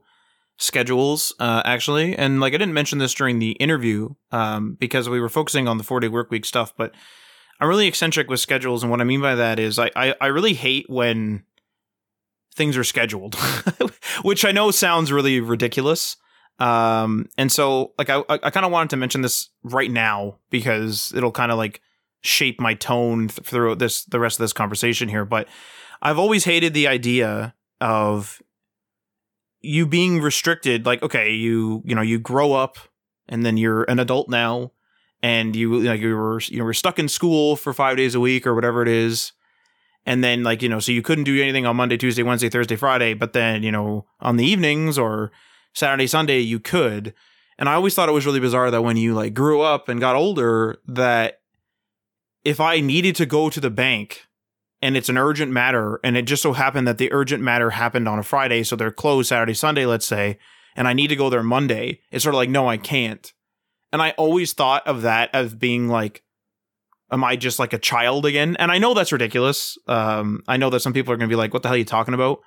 [0.56, 2.16] schedules, uh, actually.
[2.16, 5.76] And like I didn't mention this during the interview um, because we were focusing on
[5.76, 6.94] the four day work week stuff, but
[7.60, 10.26] I'm really eccentric with schedules, and what I mean by that is I I, I
[10.28, 11.44] really hate when
[12.54, 13.34] things are scheduled,
[14.22, 16.16] which I know sounds really ridiculous.
[16.58, 21.12] Um, and so like I I kind of wanted to mention this right now because
[21.16, 21.80] it'll kind of like
[22.22, 25.24] shape my tone th- throughout this the rest of this conversation here.
[25.24, 25.48] But
[26.02, 28.42] I've always hated the idea of
[29.62, 30.84] you being restricted.
[30.84, 32.76] Like okay, you you know you grow up
[33.26, 34.72] and then you're an adult now
[35.22, 38.46] and you like you were you were stuck in school for five days a week
[38.46, 39.32] or whatever it is
[40.06, 42.76] and then like you know so you couldn't do anything on monday tuesday wednesday thursday
[42.76, 45.30] friday but then you know on the evenings or
[45.74, 47.14] saturday sunday you could.
[47.58, 50.00] And i always thought it was really bizarre that when you like grew up and
[50.00, 51.40] got older that
[52.44, 54.26] if i needed to go to the bank
[54.82, 58.08] and it's an urgent matter and it just so happened that the urgent matter happened
[58.08, 60.38] on a friday so they're closed saturday sunday let's say
[60.74, 63.34] and i need to go there monday it's sort of like no i can't.
[63.92, 66.22] And I always thought of that as being like,
[67.10, 68.56] am I just like a child again?
[68.58, 69.76] And I know that's ridiculous.
[69.86, 71.78] Um, I know that some people are going to be like, what the hell are
[71.78, 72.40] you talking about?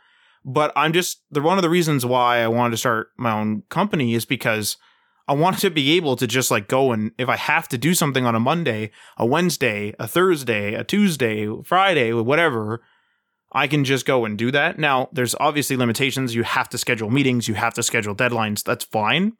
[0.46, 3.64] But I'm just, the one of the reasons why I wanted to start my own
[3.70, 4.78] company is because
[5.28, 7.94] I wanted to be able to just like go and if I have to do
[7.94, 12.84] something on a Monday, a Wednesday, a Thursday, a Tuesday, Friday, whatever,
[13.54, 14.80] I can just go and do that.
[14.80, 16.36] Now, there's obviously limitations.
[16.36, 18.64] You have to schedule meetings, you have to schedule deadlines.
[18.64, 19.34] That's fine.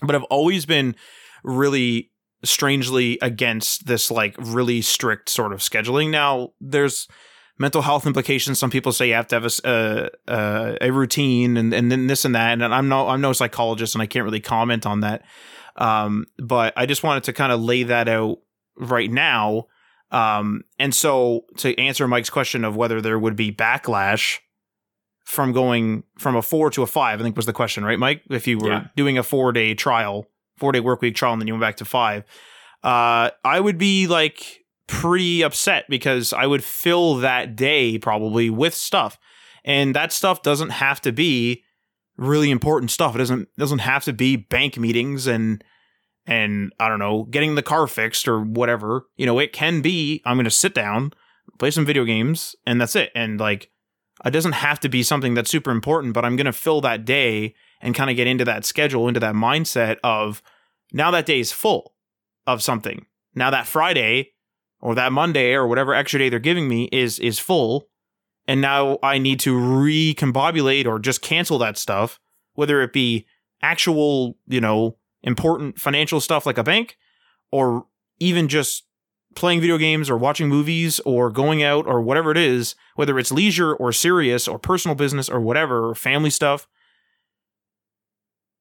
[0.00, 0.96] But I've always been
[1.44, 2.10] really
[2.44, 6.10] strangely against this like really strict sort of scheduling.
[6.10, 7.08] Now, there's
[7.58, 8.58] mental health implications.
[8.58, 12.06] Some people say you have to have a uh, uh, a routine and and then
[12.06, 12.52] this and that.
[12.60, 15.22] And I'm no I'm no psychologist and I can't really comment on that.
[15.76, 18.38] Um, but I just wanted to kind of lay that out
[18.76, 19.66] right now.
[20.10, 24.38] Um, and so to answer Mike's question of whether there would be backlash
[25.24, 28.22] from going from a four to a five, I think was the question, right, Mike?
[28.28, 28.84] If you were Yeah.
[28.96, 30.26] doing a four day trial,
[30.62, 32.22] four day work week trial, and then you went back to five,
[32.84, 38.72] uh, I would be like pretty upset because I would fill that day probably with
[38.72, 39.18] stuff,
[39.64, 41.64] and that stuff doesn't have to be
[42.16, 43.16] really important stuff.
[43.16, 45.64] It doesn't doesn't have to be bank meetings and
[46.28, 49.06] and I don't know, getting the car fixed or whatever.
[49.16, 51.12] You know, it can be I'm going to sit down,
[51.58, 53.10] play some video games, and that's it.
[53.16, 53.72] And like,
[54.24, 57.04] it doesn't have to be something that's super important, but I'm going to fill that
[57.04, 60.40] day and kind of get into that schedule, into that mindset of
[60.92, 61.94] now that day is full
[62.46, 63.06] of something.
[63.34, 64.32] Now that Friday
[64.80, 67.88] or that Monday or whatever extra day they're giving me is is full.
[68.46, 72.18] And now I need to recombobulate or just cancel that stuff,
[72.54, 73.26] whether it be
[73.62, 76.96] actual, you know, important financial stuff like a bank,
[77.52, 77.86] or
[78.18, 78.84] even just
[79.36, 83.32] playing video games or watching movies or going out or whatever it is, whether it's
[83.32, 86.66] leisure or serious or personal business or whatever, or family stuff.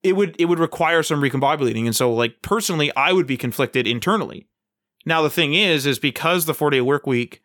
[0.04, 1.86] It would it would require some recombobulating.
[1.86, 4.48] And so like personally, I would be conflicted internally.
[5.06, 7.42] Now the thing is, is because the four day work week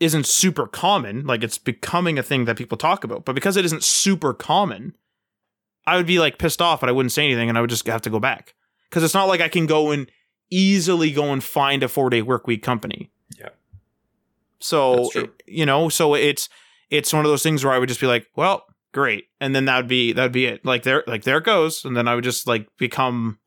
[0.00, 3.64] isn't super common, like it's becoming a thing that people talk about, but because it
[3.64, 4.96] isn't super common,
[5.86, 7.86] I would be like pissed off, but I wouldn't say anything and I would just
[7.86, 8.54] have to go back.
[8.88, 10.10] Because it's not like I can go and
[10.50, 13.10] easily go and find a four day work week company.
[13.38, 13.50] Yeah.
[14.58, 15.10] So
[15.46, 16.48] you know, so it's
[16.90, 19.26] it's one of those things where I would just be like, well, great.
[19.40, 20.64] And then that would be that would be it.
[20.64, 21.84] Like there like there it goes.
[21.84, 23.38] And then I would just like become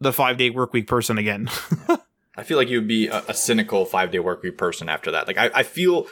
[0.00, 1.48] the five day work week person again.
[2.36, 5.10] I feel like you would be a, a cynical five day work week person after
[5.10, 5.26] that.
[5.26, 6.06] Like I, I feel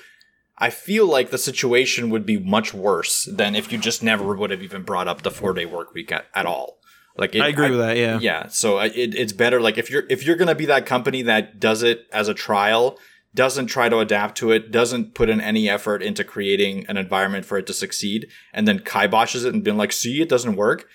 [0.58, 4.50] I feel like the situation would be much worse than if you just never would
[4.50, 6.78] have even brought up the four day work week at, at all.
[7.16, 8.18] Like it, I agree with that, yeah.
[8.20, 8.46] Yeah.
[8.48, 11.82] So it, it's better like if you're if you're gonna be that company that does
[11.82, 12.98] it as a trial,
[13.34, 17.44] doesn't try to adapt to it, doesn't put in any effort into creating an environment
[17.44, 20.88] for it to succeed, and then kiboshes it and been like, see, it doesn't work.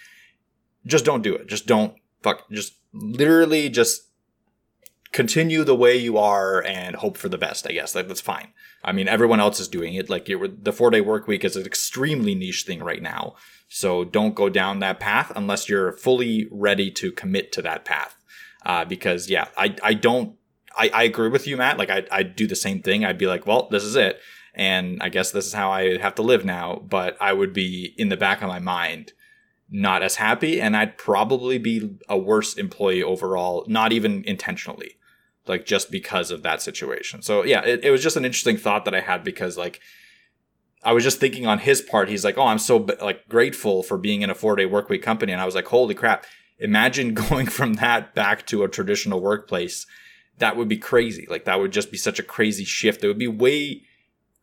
[0.86, 1.48] Just don't do it.
[1.48, 2.50] Just don't fuck.
[2.52, 4.10] Just literally just
[5.12, 7.66] continue the way you are and hope for the best.
[7.66, 8.50] I guess like that's fine.
[8.84, 10.10] I mean, everyone else is doing it.
[10.10, 13.36] Like the four day work week is an extremely niche thing right now.
[13.70, 18.16] So don't go down that path unless you're fully ready to commit to that path.
[18.66, 20.36] Uh, because yeah, I, I don't,
[20.78, 21.78] I, I agree with you, Matt.
[21.78, 23.06] Like I, I do the same thing.
[23.06, 24.20] I'd be like, well, this is it.
[24.54, 26.82] And I guess this is how I have to live now.
[26.88, 29.14] But I would be in the back of my mind,
[29.70, 30.62] not as happy.
[30.62, 34.96] And I'd probably be a worse employee overall, not even intentionally
[35.48, 37.22] like just because of that situation.
[37.22, 39.80] So yeah, it, it was just an interesting thought that I had because like
[40.84, 43.98] I was just thinking on his part, he's like, "Oh, I'm so like grateful for
[43.98, 46.26] being in a four day work week company," and I was like, "Holy crap!
[46.60, 49.86] Imagine going from that back to a traditional workplace.
[50.40, 51.28] That would be crazy.
[51.30, 53.04] Like that would just be such a crazy shift.
[53.04, 53.84] It would be way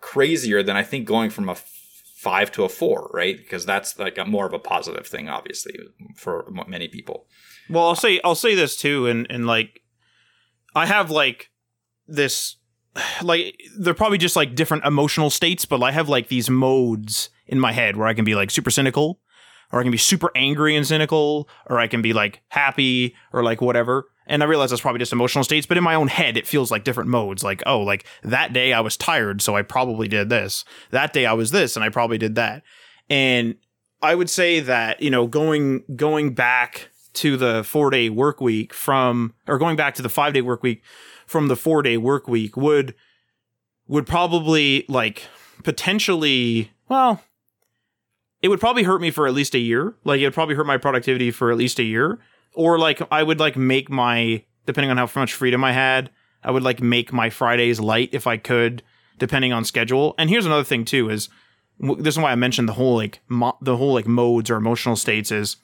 [0.00, 3.36] crazier than I think going from a five to a four, right?
[3.36, 5.74] Because that's like a more of a positive thing, obviously,
[6.14, 7.26] for many people.
[7.68, 9.80] Well, I'll say I'll say this too, and and like
[10.74, 11.50] I have like
[12.06, 12.56] this
[13.22, 17.58] like they're probably just like different emotional states, but I have like these modes in
[17.58, 19.20] my head where I can be like super cynical,
[19.72, 23.42] or I can be super angry and cynical, or I can be like happy or
[23.42, 24.06] like whatever.
[24.26, 26.70] And I realize that's probably just emotional states, but in my own head, it feels
[26.70, 27.42] like different modes.
[27.42, 30.64] Like, oh, like that day I was tired, so I probably did this.
[30.90, 32.62] That day I was this, and I probably did that.
[33.10, 33.56] And
[34.02, 38.74] I would say that you know going going back to the four day work week
[38.74, 40.82] from or going back to the five day work week
[41.26, 42.94] from the four day work week would
[43.86, 45.28] would probably like
[45.62, 47.22] potentially well
[48.40, 50.66] it would probably hurt me for at least a year like it would probably hurt
[50.66, 52.18] my productivity for at least a year
[52.54, 56.10] or like i would like make my depending on how much freedom i had
[56.42, 58.82] i would like make my fridays light if i could
[59.18, 61.28] depending on schedule and here's another thing too is
[61.98, 64.96] this is why i mentioned the whole like mo- the whole like modes or emotional
[64.96, 65.56] states is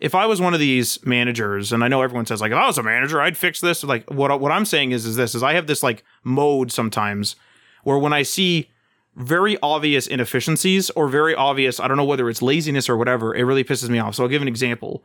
[0.00, 2.66] if I was one of these managers, and I know everyone says like, if I
[2.66, 3.84] was a manager, I'd fix this.
[3.84, 7.36] Like what what I'm saying is is this is I have this like mode sometimes
[7.84, 8.70] where when I see
[9.16, 13.44] very obvious inefficiencies or very obvious, I don't know whether it's laziness or whatever, it
[13.44, 14.16] really pisses me off.
[14.16, 15.04] So I'll give an example.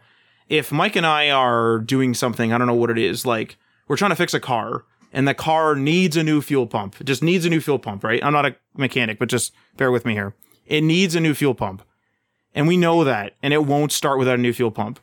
[0.49, 3.95] If Mike and I are doing something, I don't know what it is, like we're
[3.97, 4.83] trying to fix a car
[5.13, 6.99] and the car needs a new fuel pump.
[6.99, 8.23] It just needs a new fuel pump, right?
[8.23, 10.33] I'm not a mechanic, but just bear with me here.
[10.65, 11.83] It needs a new fuel pump
[12.55, 14.99] and we know that, and it won't start without a new fuel pump.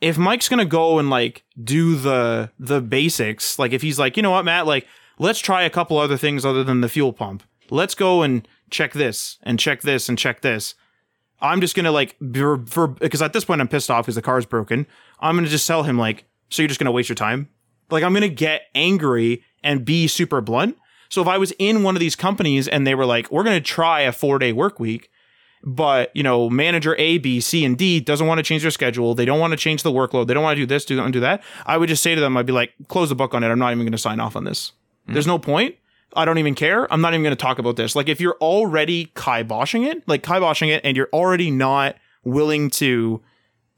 [0.00, 4.22] if Mike's gonna go and like do the the basics, like if he's like, you
[4.22, 4.86] know what, Matt, like
[5.18, 7.42] let's try a couple other things other than the fuel pump.
[7.70, 10.74] Let's go and check this and check this and check this.
[11.40, 14.22] I'm just gonna like for, for because at this point I'm pissed off because the
[14.22, 14.86] car's broken.
[15.20, 17.48] I'm gonna just tell him like, so you're just gonna waste your time.
[17.90, 20.76] Like I'm gonna get angry and be super blunt.
[21.08, 23.60] So if I was in one of these companies and they were like, we're gonna
[23.60, 25.10] try a four day work week,
[25.64, 29.14] but you know manager a b c and d doesn't want to change their schedule
[29.14, 31.10] they don't want to change the workload they don't want to do this do that
[31.10, 33.42] do that i would just say to them i'd be like close the book on
[33.42, 34.72] it i'm not even going to sign off on this
[35.04, 35.14] mm-hmm.
[35.14, 35.74] there's no point
[36.16, 36.92] i don't even care.
[36.92, 37.94] I'm not even going to talk about this.
[37.96, 43.22] Like if you're already kiboshing it like kiboshing it and you're already not willing to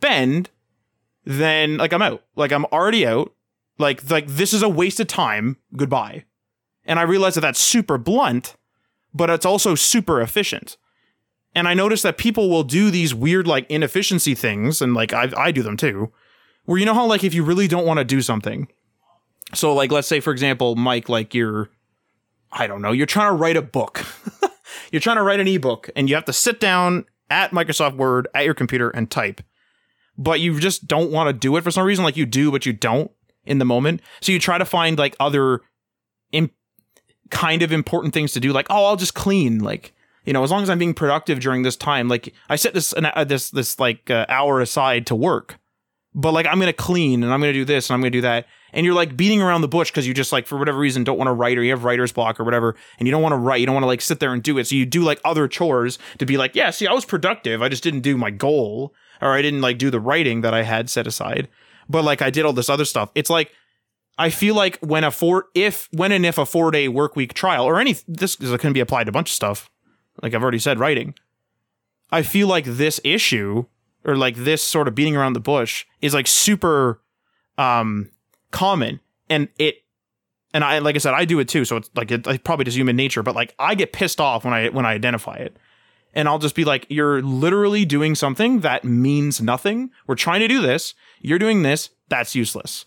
[0.01, 0.51] bend
[1.25, 2.23] then like i'm out.
[2.37, 3.33] Like i'm already out.
[3.79, 5.57] Like like this is a waste of time.
[5.77, 6.25] Goodbye.
[6.85, 8.57] And i realize that that's super blunt
[9.17, 10.77] but it's also super efficient.
[11.55, 15.33] And I notice that people will do these weird like inefficiency things, and like I
[15.37, 16.13] I do them too,
[16.67, 18.69] where you know how like if you really don't want to do something,
[19.55, 21.71] so like let's say for example, Mike, like you're,
[22.57, 24.05] I don't know, you're trying to write a book,
[24.91, 28.29] you're trying to write an ebook, and you have to sit down at Microsoft Word
[28.35, 29.43] at your computer and type,
[30.17, 32.67] but you just don't want to do it for some reason, like you do but
[32.67, 33.11] you don't
[33.45, 35.61] in the moment, so you try to find like other,
[36.33, 36.51] in
[37.31, 39.93] kind of important things to do, like oh I'll just clean like
[40.27, 42.93] you know, as long as I'm being productive during this time, like I set this
[42.93, 45.59] uh, this this like uh, hour aside to work,
[46.17, 48.47] but like I'm gonna clean and I'm gonna do this and I'm gonna do that,
[48.73, 51.19] and you're like beating around the bush because you just like for whatever reason don't
[51.19, 53.39] want to write or you have writer's block or whatever, and you don't want to
[53.39, 55.21] write, you don't want to like sit there and do it, so you do like
[55.25, 58.31] other chores to be like, yeah, see, I was productive, I just didn't do my
[58.31, 61.49] goal or I didn't like do the writing that I had set aside,
[61.89, 63.11] but like I did all this other stuff.
[63.15, 63.53] It's like
[64.19, 67.35] I feel like when a four if when and if a four day work week
[67.35, 69.71] trial or any this can be applied to a bunch of stuff
[70.23, 71.15] like I've already said, writing.
[72.11, 73.67] I feel like this issue
[74.07, 77.03] or like this sort of beating around the bush is like super
[77.59, 78.11] um
[78.51, 79.83] common and it
[80.55, 82.77] and I like I said I do it too so it's like it, probably just
[82.77, 85.59] human nature but like I get pissed off when I when I identify it
[86.15, 90.49] and I'll just be like you're literally doing something that means nothing we're trying to
[90.49, 92.87] do this you're doing this that's useless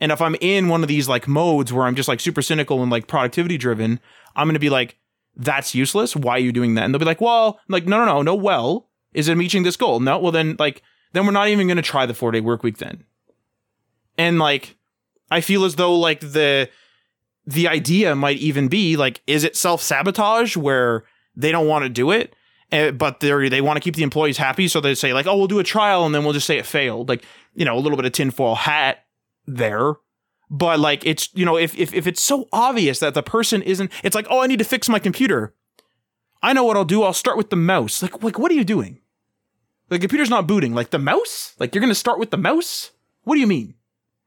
[0.00, 2.82] and if I'm in one of these like modes where I'm just like super cynical
[2.82, 3.98] and like productivity driven
[4.36, 4.96] I'm going to be like
[5.36, 6.14] that's useless.
[6.14, 6.84] Why are you doing that?
[6.84, 8.34] And they'll be like, well, I'm like, no, no, no, no.
[8.34, 10.00] Well, is it reaching this goal?
[10.00, 10.18] No.
[10.18, 10.82] Well, then like,
[11.12, 13.04] then we're not even going to try the four day work week then.
[14.16, 14.76] And like,
[15.30, 16.68] I feel as though like the,
[17.46, 21.04] the idea might even be like, is it self sabotage where
[21.34, 22.34] they don't want to do it?
[22.72, 24.68] Eh, but they they want to keep the employees happy.
[24.68, 26.66] So they say like, oh, we'll do a trial and then we'll just say it
[26.66, 27.08] failed.
[27.08, 29.04] Like, you know, a little bit of tinfoil hat
[29.46, 29.94] there
[30.50, 33.90] but like it's you know if, if if it's so obvious that the person isn't
[34.02, 35.54] it's like oh i need to fix my computer
[36.42, 37.02] i know what i'll do.
[37.02, 38.02] I'll start with the mouse.
[38.02, 39.00] Like like what are you doing?
[39.88, 40.74] The computer's not booting.
[40.74, 41.54] Like the mouse?
[41.58, 42.92] Like you're gonna start with the mouse?
[43.24, 43.74] What do you mean?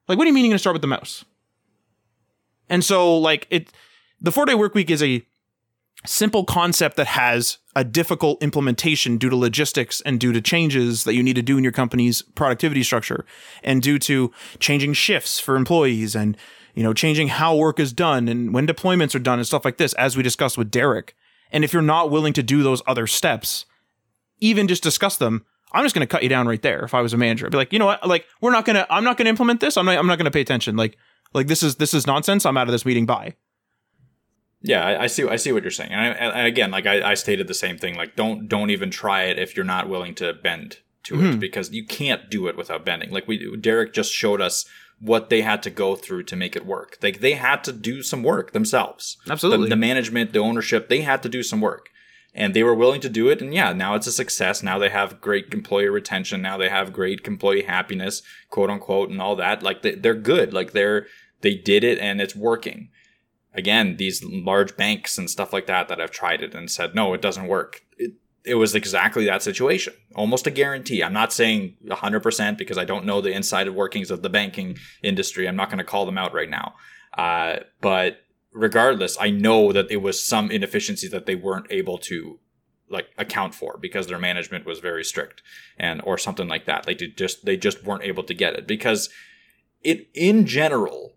[0.08, 1.26] Like what do you mean you're gonna start with the mouse?
[2.70, 3.72] And so like it
[4.22, 5.26] the four day work week is a
[6.06, 11.14] simple concept that has a difficult implementation due to logistics and due to changes that
[11.14, 13.26] you need to do in your company's productivity structure
[13.64, 16.36] and due to changing shifts for employees and
[16.74, 19.78] you know changing how work is done and when deployments are done and stuff like
[19.78, 21.16] this as we discussed with Derek
[21.54, 23.66] and if you're not willing to do those other steps
[24.40, 27.02] even just discuss them I'm just going to cut you down right there if I
[27.02, 29.06] was a manager I'd be like you know what like we're not going to I'm
[29.06, 30.98] not going to implement this I'm not I'm not going to pay attention like
[31.34, 33.36] like this is this is nonsense I'm out of this meeting bye
[34.66, 35.28] yeah, I, I, see.
[35.28, 37.78] I see what you're saying, and, I, and again, like I, I, stated the same
[37.78, 37.96] thing.
[37.96, 41.26] Like, don't don't even try it if you're not willing to bend to mm-hmm.
[41.26, 43.12] it, because you can't do it without bending.
[43.12, 44.66] Like we, Derek just showed us
[45.00, 46.98] what they had to go through to make it work.
[47.02, 49.18] Like they had to do some work themselves.
[49.30, 51.90] Absolutely, the, the management, the ownership, they had to do some work,
[52.34, 53.42] and they were willing to do it.
[53.42, 54.64] And yeah, now it's a success.
[54.64, 56.42] Now they have great employee retention.
[56.42, 59.64] Now they have great employee happiness, quote unquote, and all that.
[59.64, 60.54] Like they, they're good.
[60.54, 61.08] Like they're
[61.42, 62.90] they did it, and it's working
[63.54, 67.14] again, these large banks and stuff like that that have tried it and said, no,
[67.14, 67.84] it doesn't work.
[68.46, 71.04] It, was exactly that situation, almost a guarantee.
[71.04, 75.48] I'm not saying 100% because I don't know the inside workings of the banking industry.
[75.48, 76.76] I'm not going to call them out right now.
[77.18, 78.18] Uh, but
[78.52, 82.40] regardless, I know that it was some inefficiency that they weren't able to
[82.90, 85.42] like account for because their management was very strict
[85.78, 86.86] and or something like that.
[86.86, 89.10] They did just they just weren't able to get it because
[89.82, 91.16] it in general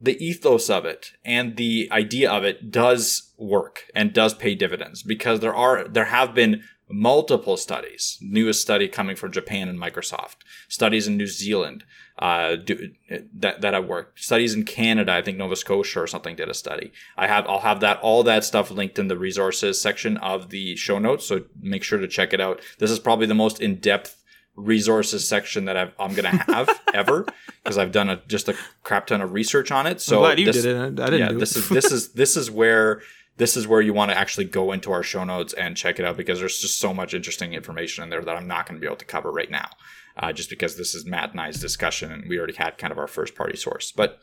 [0.00, 5.02] the ethos of it and the idea of it does work and does pay dividends
[5.02, 8.16] because there are there have been multiple studies.
[8.20, 10.36] Newest study coming from japan and microsoft.
[10.68, 11.84] Studies in new zealand
[12.18, 12.90] uh, do,
[13.34, 14.20] that that have worked.
[14.20, 16.92] Studies in canada i think nova scotia or something did a study.
[17.16, 20.76] I have i'll have that all that stuff linked in the resources section of the
[20.76, 22.60] show notes so make sure to check it out.
[22.78, 24.17] This is probably the most in-depth
[24.58, 27.24] resources section that i am going to have ever
[27.68, 30.00] because I've done a, just a crap ton of research on it.
[30.00, 31.00] So I'm glad you this, did it.
[31.00, 31.20] I didn't.
[31.20, 33.02] yeah, do this is this is this is where
[33.36, 36.04] this is where you want to actually go into our show notes and check it
[36.04, 38.80] out because there's just so much interesting information in there that I'm not going to
[38.80, 39.68] be able to cover right now,
[40.16, 42.98] uh, just because this is Matt and I's discussion and we already had kind of
[42.98, 43.92] our first party source.
[43.92, 44.18] But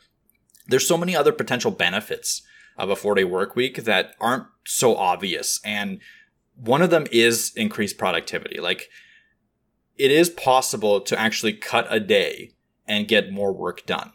[0.68, 2.42] there's so many other potential benefits
[2.78, 6.00] of a four day work week that aren't so obvious, and
[6.56, 8.60] one of them is increased productivity.
[8.60, 8.90] Like
[9.98, 12.52] it is possible to actually cut a day
[12.88, 14.12] and get more work done,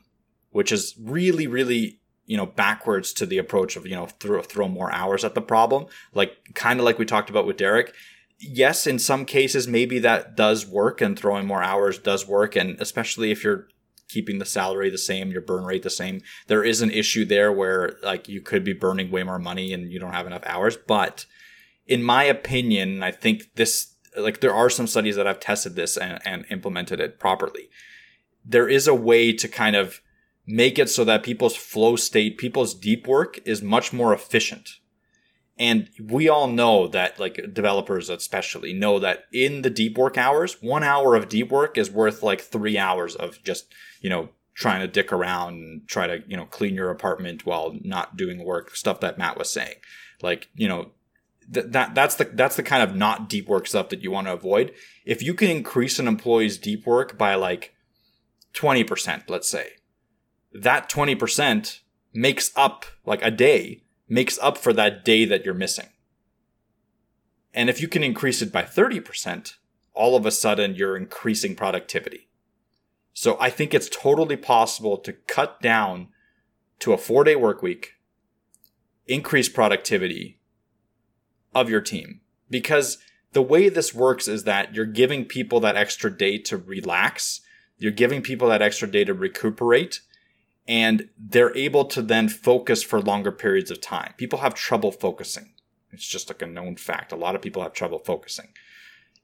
[0.51, 4.68] which is really, really, you know, backwards to the approach of, you know, throw, throw
[4.68, 5.87] more hours at the problem.
[6.14, 7.95] Like, kind of like we talked about with Derek.
[8.39, 12.57] Yes, in some cases, maybe that does work and throwing more hours does work.
[12.57, 13.66] And especially if you're
[14.09, 17.53] keeping the salary the same, your burn rate the same, there is an issue there
[17.53, 20.76] where like you could be burning way more money and you don't have enough hours.
[20.76, 21.26] But
[21.87, 25.97] in my opinion, I think this, like, there are some studies that have tested this
[25.97, 27.71] and, and implemented it properly
[28.45, 30.01] there is a way to kind of
[30.47, 34.77] make it so that people's flow state, people's deep work is much more efficient.
[35.59, 40.57] And we all know that, like developers especially, know that in the deep work hours,
[40.62, 43.66] one hour of deep work is worth like three hours of just,
[44.01, 47.77] you know, trying to dick around and try to, you know, clean your apartment while
[47.83, 49.77] not doing work, stuff that Matt was saying.
[50.23, 50.93] Like, you know,
[51.53, 54.26] th- that that's the that's the kind of not deep work stuff that you want
[54.26, 54.72] to avoid.
[55.05, 57.74] If you can increase an employee's deep work by like
[58.55, 59.72] 20%, let's say.
[60.53, 61.80] That 20%
[62.12, 65.88] makes up, like a day, makes up for that day that you're missing.
[67.55, 69.55] And if you can increase it by 30%,
[69.95, 72.28] all of a sudden you're increasing productivity.
[73.12, 76.09] So I think it's totally possible to cut down
[76.80, 77.95] to a four day work week,
[79.07, 80.39] increase productivity
[81.55, 82.21] of your team.
[82.49, 82.99] Because
[83.33, 87.41] the way this works is that you're giving people that extra day to relax
[87.81, 90.03] you're giving people that extra day to recuperate
[90.69, 94.13] and they're able to then focus for longer periods of time.
[94.19, 95.55] People have trouble focusing.
[95.91, 97.11] It's just like a known fact.
[97.11, 98.49] A lot of people have trouble focusing.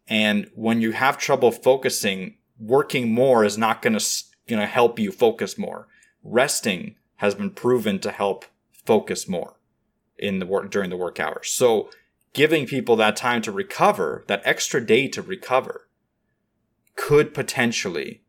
[0.09, 4.05] And when you have trouble focusing, working more is not going to
[4.49, 5.89] going to help you focus more.
[6.25, 8.47] Resting has been proven to help
[8.87, 9.57] focus more
[10.19, 11.51] in the work during the work hours.
[11.51, 11.91] So
[12.37, 15.89] giving people that time to recover, that extra day to recover
[16.95, 18.23] could potentially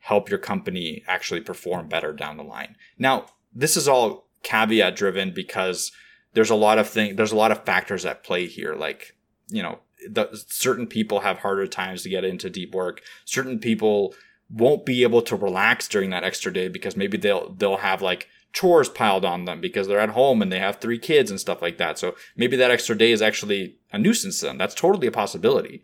[0.00, 2.76] help your company actually perform better down the line.
[2.98, 3.24] Now,
[3.54, 5.92] this is all caveat driven because
[6.34, 8.74] there's a lot of things, there's a lot of factors at play here.
[8.74, 9.16] Like,
[9.48, 13.00] you know, the, certain people have harder times to get into deep work.
[13.24, 14.14] Certain people
[14.50, 18.28] won't be able to relax during that extra day because maybe they'll, they'll have like
[18.52, 21.62] chores piled on them because they're at home and they have three kids and stuff
[21.62, 21.98] like that.
[21.98, 24.58] So maybe that extra day is actually a nuisance to them.
[24.58, 25.82] That's totally a possibility.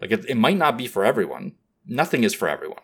[0.00, 1.52] Like it, it might not be for everyone.
[1.86, 2.82] Nothing is for everyone.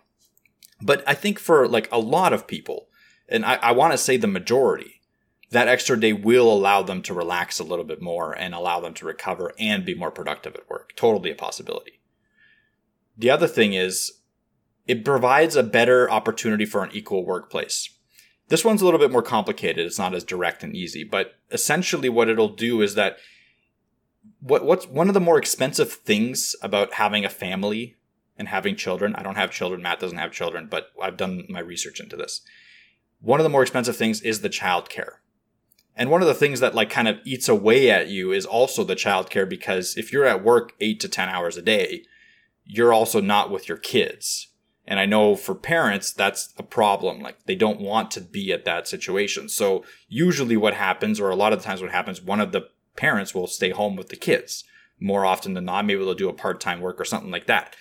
[0.82, 2.88] But I think for like a lot of people,
[3.28, 5.00] and I, I want to say the majority,
[5.50, 8.92] that extra day will allow them to relax a little bit more and allow them
[8.94, 10.92] to recover and be more productive at work.
[10.96, 12.00] Totally a possibility.
[13.16, 14.20] The other thing is
[14.86, 17.88] it provides a better opportunity for an equal workplace.
[18.48, 19.86] This one's a little bit more complicated.
[19.86, 23.16] It's not as direct and easy, but essentially what it'll do is that
[24.40, 27.96] what what's one of the more expensive things about having a family
[28.36, 29.14] and having children.
[29.14, 29.82] I don't have children.
[29.82, 32.42] Matt doesn't have children, but I've done my research into this.
[33.20, 35.20] One of the more expensive things is the child care.
[35.96, 38.82] And one of the things that like kind of eats away at you is also
[38.82, 42.04] the child care because if you're at work eight to 10 hours a day,
[42.64, 44.48] you're also not with your kids.
[44.86, 47.20] And I know for parents, that's a problem.
[47.20, 49.48] Like they don't want to be at that situation.
[49.48, 52.68] So usually what happens, or a lot of the times what happens, one of the
[52.96, 54.64] parents will stay home with the kids
[55.00, 55.86] more often than not.
[55.86, 57.74] Maybe they'll do a part time work or something like that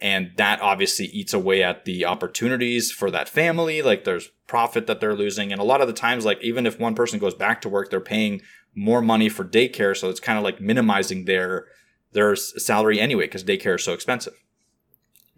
[0.00, 5.00] and that obviously eats away at the opportunities for that family like there's profit that
[5.00, 7.60] they're losing and a lot of the times like even if one person goes back
[7.60, 8.40] to work they're paying
[8.74, 11.66] more money for daycare so it's kind of like minimizing their
[12.12, 14.34] their salary anyway because daycare is so expensive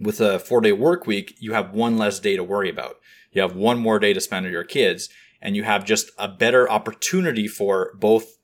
[0.01, 2.97] with a four day work week you have one less day to worry about
[3.33, 5.09] you have one more day to spend with your kids
[5.43, 8.39] and you have just a better opportunity for both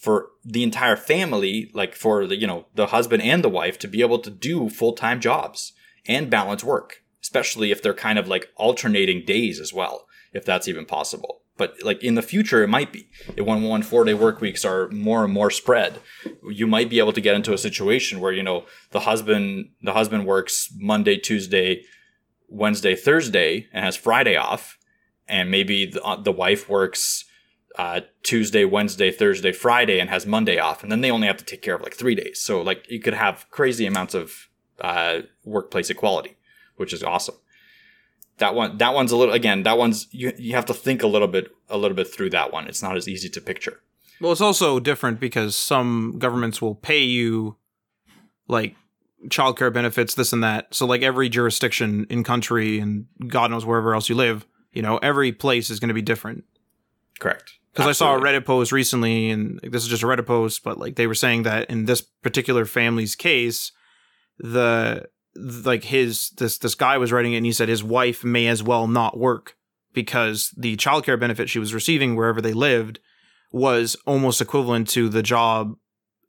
[0.00, 3.86] for the entire family, like for the, you know, the husband and the wife to
[3.86, 5.74] be able to do full-time jobs
[6.06, 10.68] and balance work, especially if they're kind of like alternating days as well, if that's
[10.68, 11.39] even possible.
[11.60, 13.06] But like in the future, it might be.
[13.36, 16.00] When one four day work weeks are more and more spread,
[16.48, 19.92] you might be able to get into a situation where, you know, the husband, the
[19.92, 21.82] husband works Monday, Tuesday,
[22.48, 24.78] Wednesday, Thursday and has Friday off.
[25.28, 27.26] And maybe the, uh, the wife works,
[27.76, 31.44] uh, Tuesday, Wednesday, Thursday, Friday, and has Monday off, and then they only have to
[31.44, 32.40] take care of like three days.
[32.40, 34.48] So like you could have crazy amounts of
[34.80, 36.38] uh, workplace equality,
[36.76, 37.36] which is awesome.
[38.40, 39.62] That one, that one's a little again.
[39.62, 42.52] That one's you you have to think a little bit a little bit through that
[42.52, 42.66] one.
[42.66, 43.80] It's not as easy to picture.
[44.20, 47.56] Well, it's also different because some governments will pay you
[48.48, 48.76] like
[49.28, 50.74] childcare benefits, this and that.
[50.74, 54.98] So like every jurisdiction in country and God knows wherever else you live, you know,
[54.98, 56.44] every place is going to be different.
[57.18, 57.52] Correct.
[57.72, 60.78] Because I saw a Reddit post recently, and this is just a Reddit post, but
[60.78, 63.70] like they were saying that in this particular family's case,
[64.38, 65.06] the
[65.40, 68.62] like his this this guy was writing it, and he said his wife may as
[68.62, 69.56] well not work
[69.92, 73.00] because the childcare benefit she was receiving wherever they lived
[73.52, 75.74] was almost equivalent to the job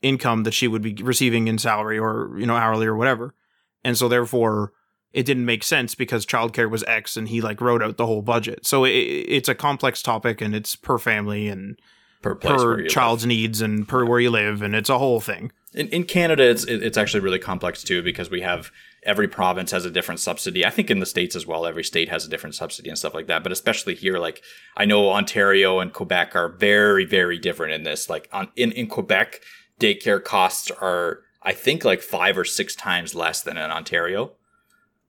[0.01, 3.35] income that she would be receiving in salary or you know hourly or whatever,
[3.83, 4.73] and so therefore
[5.13, 8.21] it didn't make sense because childcare was X, and he like wrote out the whole
[8.21, 8.65] budget.
[8.65, 11.79] So it, it's a complex topic, and it's per family and
[12.21, 15.51] per per child's needs and per where you live, and it's a whole thing.
[15.73, 18.71] In, in Canada, it's it's actually really complex too because we have
[19.03, 20.65] every province has a different subsidy.
[20.65, 23.13] I think in the states as well, every state has a different subsidy and stuff
[23.13, 23.43] like that.
[23.43, 24.41] But especially here, like
[24.77, 28.09] I know Ontario and Quebec are very very different in this.
[28.09, 29.41] Like on in in Quebec,
[29.79, 34.33] daycare costs are I think like five or six times less than in Ontario.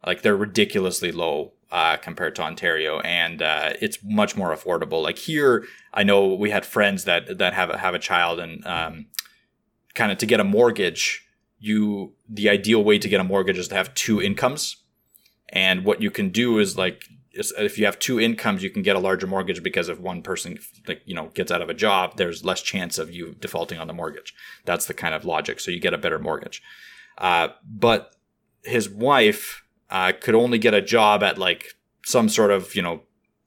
[0.05, 5.03] Like they're ridiculously low uh, compared to Ontario, and uh, it's much more affordable.
[5.03, 5.65] Like here,
[5.95, 9.07] I know we had friends that that have a, have a child, and um,
[9.95, 11.27] kind of to get a mortgage,
[11.63, 14.77] you the ideal way to get a mortgage is to have two incomes,
[15.49, 17.05] and what you can do is like
[17.35, 20.59] if you have two incomes, you can get a larger mortgage because if one person
[20.87, 23.87] like you know gets out of a job, there's less chance of you defaulting on
[23.87, 24.35] the mortgage.
[24.65, 25.61] That's the kind of logic.
[25.61, 26.63] So you get a better mortgage.
[27.17, 28.17] Uh, but
[28.65, 33.03] his wife uh, could only get a job at like some sort of you know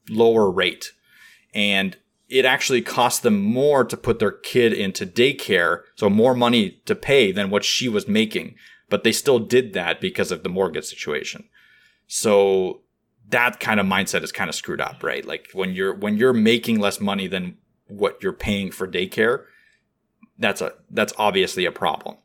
[0.08, 0.92] lower rate,
[1.54, 1.98] and
[2.28, 6.94] it actually cost them more to put their kid into daycare, so more money to
[6.94, 8.56] pay than what she was making.
[8.88, 11.48] But they still did that because of the mortgage situation.
[12.06, 12.82] So
[13.28, 15.24] that kind of mindset is kind of screwed up, right?
[15.24, 17.58] Like when you're when you're making less money than
[17.88, 19.44] what you're paying for daycare,
[20.38, 22.16] that's a that's obviously a problem.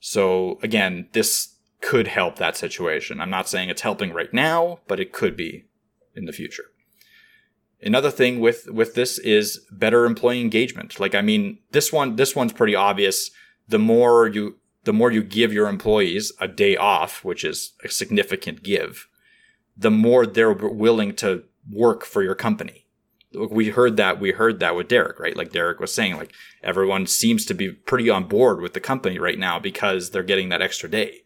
[0.00, 3.20] So again, this could help that situation.
[3.20, 5.64] I'm not saying it's helping right now, but it could be
[6.14, 6.64] in the future.
[7.84, 10.98] Another thing with with this is better employee engagement.
[10.98, 13.30] Like I mean, this one this one's pretty obvious.
[13.68, 17.88] The more you the more you give your employees a day off, which is a
[17.90, 19.06] significant give,
[19.76, 22.86] the more they're willing to work for your company.
[23.32, 25.36] We heard that we heard that with Derek, right?
[25.36, 26.32] Like Derek was saying, like
[26.62, 30.48] everyone seems to be pretty on board with the company right now because they're getting
[30.50, 31.24] that extra day.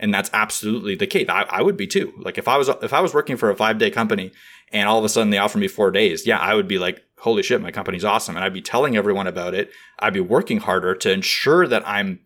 [0.00, 1.26] And that's absolutely the case.
[1.28, 2.14] I, I would be too.
[2.18, 4.32] Like if I was if I was working for a five day company
[4.72, 7.04] and all of a sudden they offer me four days, yeah, I would be like,
[7.18, 8.34] holy shit, my company's awesome.
[8.34, 9.70] And I'd be telling everyone about it.
[9.98, 12.20] I'd be working harder to ensure that I'm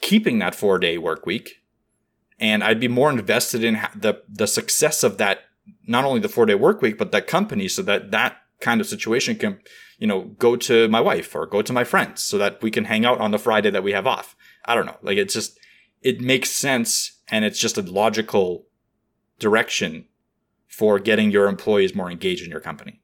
[0.00, 1.62] keeping that four day work week.
[2.40, 5.42] And I'd be more invested in the the success of that,
[5.86, 8.88] not only the four day work week, but that company, so that that kind of
[8.88, 9.60] situation can,
[9.98, 12.86] you know, go to my wife or go to my friends, so that we can
[12.86, 14.34] hang out on the Friday that we have off.
[14.64, 15.58] I don't know, like it's just
[16.02, 18.66] it makes sense, and it's just a logical
[19.38, 20.06] direction
[20.68, 23.00] for getting your employees more engaged in your company.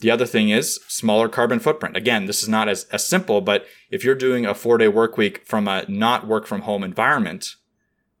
[0.00, 1.96] The other thing is smaller carbon footprint.
[1.96, 5.16] Again, this is not as, as simple, but if you're doing a four day work
[5.16, 7.54] week from a not work from home environment,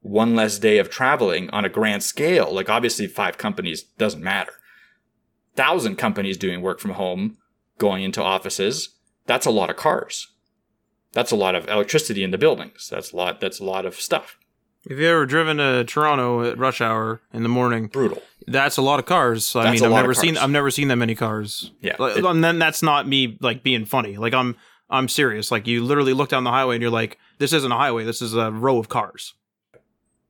[0.00, 4.52] one less day of traveling on a grand scale, like obviously five companies doesn't matter.
[5.56, 7.38] Thousand companies doing work from home,
[7.78, 10.33] going into offices, that's a lot of cars.
[11.14, 12.88] That's a lot of electricity in the buildings.
[12.90, 14.38] That's a lot, that's a lot of stuff.
[14.84, 18.22] If you ever driven to Toronto at rush hour in the morning, Brutal.
[18.46, 19.56] that's a lot of cars.
[19.56, 20.36] I That's mean, I've never seen.
[20.36, 21.70] I've never seen that many cars.
[21.80, 24.18] Yeah, Like, it- and then that's not me like being funny.
[24.18, 24.56] Like I'm
[24.90, 25.50] I'm serious.
[25.50, 28.04] Like you literally look down the highway and you're like, this isn't a highway.
[28.04, 29.32] This is a row of cars.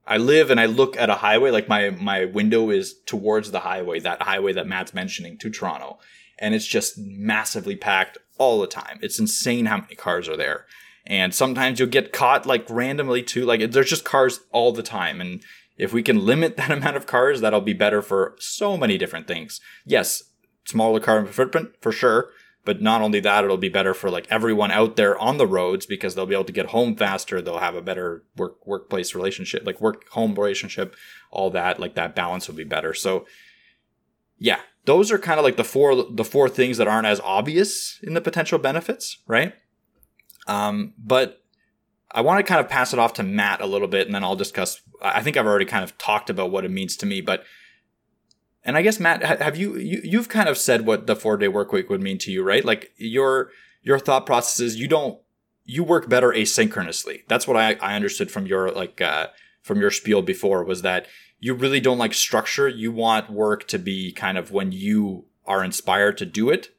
[0.07, 3.61] I live and I look at a highway, like my, my window is towards the
[3.61, 5.99] highway, that highway that Matt's mentioning to Toronto.
[6.39, 8.99] And it's just massively packed all the time.
[9.03, 10.67] It's insane how many cars are there.
[11.07, 13.45] And sometimes you'll get caught like randomly too.
[13.45, 15.21] Like there's just cars all the time.
[15.21, 15.43] And
[15.77, 19.27] if we can limit that amount of cars, that'll be better for so many different
[19.27, 19.61] things.
[19.85, 20.23] Yes,
[20.65, 22.31] smaller carbon footprint for sure.
[22.65, 25.85] But not only that, it'll be better for like everyone out there on the roads
[25.85, 27.43] because they'll be able to get home faster.
[27.43, 30.97] They'll have a better work workplace relationship, like work home relationship,
[31.31, 31.79] all that.
[31.79, 32.95] Like that balance will be better.
[32.95, 33.27] So
[34.39, 37.99] yeah, those are kind of like the four the four things that aren't as obvious
[38.03, 39.55] in the potential benefits, right?
[40.47, 41.43] Um, but
[42.11, 44.23] I want to kind of pass it off to Matt a little bit, and then
[44.23, 44.81] I'll discuss.
[45.03, 47.45] I think I've already kind of talked about what it means to me, but
[48.65, 51.49] and I guess Matt, have you, you you've kind of said what the four day
[51.49, 52.65] work week would mean to you, right?
[52.65, 53.51] Like your
[53.83, 55.19] your thought process is you don't
[55.65, 57.23] you work better asynchronously.
[57.29, 59.29] That's what I, I understood from your like uh,
[59.63, 61.07] from your spiel before was that
[61.45, 62.67] you really don't like structure.
[62.67, 66.71] You want work to be kind of when you are inspired to do it.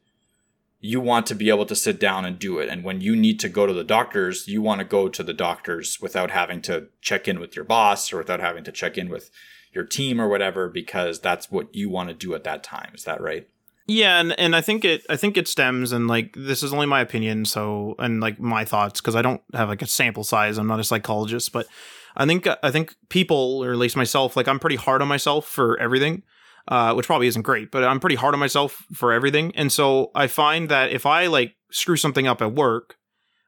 [0.80, 2.68] You want to be able to sit down and do it.
[2.68, 5.32] And when you need to go to the doctors, you want to go to the
[5.32, 9.08] doctors without having to check in with your boss or without having to check in
[9.08, 9.30] with
[9.72, 12.90] your team or whatever, because that's what you want to do at that time.
[12.92, 13.48] Is that right?
[13.88, 16.86] Yeah, and, and I think it I think it stems and like this is only
[16.86, 20.58] my opinion, so and like my thoughts because I don't have like a sample size.
[20.58, 21.68] I'm not a psychologist, but
[22.16, 25.46] I think I think people or at least myself, like I'm pretty hard on myself
[25.46, 26.24] for everything,
[26.66, 30.10] uh, which probably isn't great, but I'm pretty hard on myself for everything, and so
[30.16, 32.96] I find that if I like screw something up at work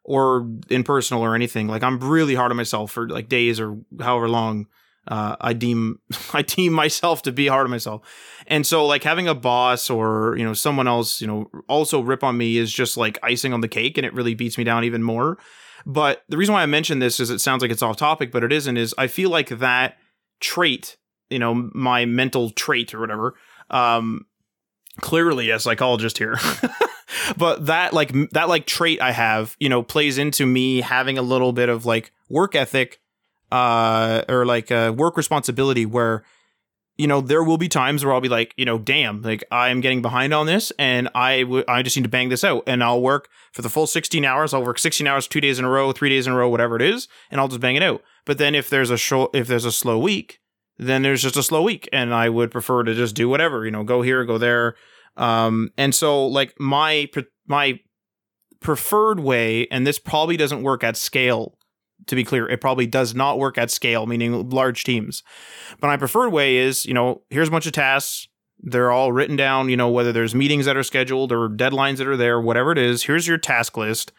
[0.05, 3.77] or in personal or anything, like I'm really hard on myself for like days or
[4.01, 4.67] however long
[5.09, 6.01] uh, I deem
[6.33, 8.03] I deem myself to be hard on myself,
[8.47, 12.23] and so like having a boss or you know someone else you know also rip
[12.23, 14.85] on me is just like icing on the cake, and it really beats me down
[14.85, 15.39] even more.
[15.87, 18.45] But the reason why I mention this is it sounds like it's off topic, but
[18.45, 18.77] it isn't.
[18.77, 19.97] Is I feel like that
[20.41, 20.97] trait,
[21.31, 23.35] you know, my mental trait or whatever,
[23.71, 24.27] um,
[25.01, 26.37] clearly a psychologist here.
[27.37, 31.23] but that like that like trait I have, you know, plays into me having a
[31.23, 33.01] little bit of like work ethic
[33.51, 36.25] uh, or like a work responsibility where
[36.97, 39.81] you know there will be times where I'll be like, you know, damn, like I'm
[39.81, 42.83] getting behind on this, and I w- I just need to bang this out, and
[42.83, 44.53] I'll work for the full 16 hours.
[44.53, 46.77] I'll work 16 hours, two days in a row, three days in a row, whatever
[46.77, 48.03] it is, and I'll just bang it out.
[48.27, 50.41] But then if there's a show, if there's a slow week,
[50.77, 53.71] then there's just a slow week, and I would prefer to just do whatever, you
[53.71, 54.75] know, go here, go there.
[55.17, 57.09] Um, and so like my
[57.47, 57.81] my
[58.61, 61.58] preferred way, and this probably doesn't work at scale
[62.07, 65.23] to be clear, it probably does not work at scale, meaning large teams.
[65.81, 68.29] But my preferred way is, you know, here's a bunch of tasks.
[68.61, 72.09] They're all written down, you know, whether there's meetings that are scheduled or deadlines that
[72.09, 73.05] are there, whatever it is.
[73.05, 74.13] Here's your task list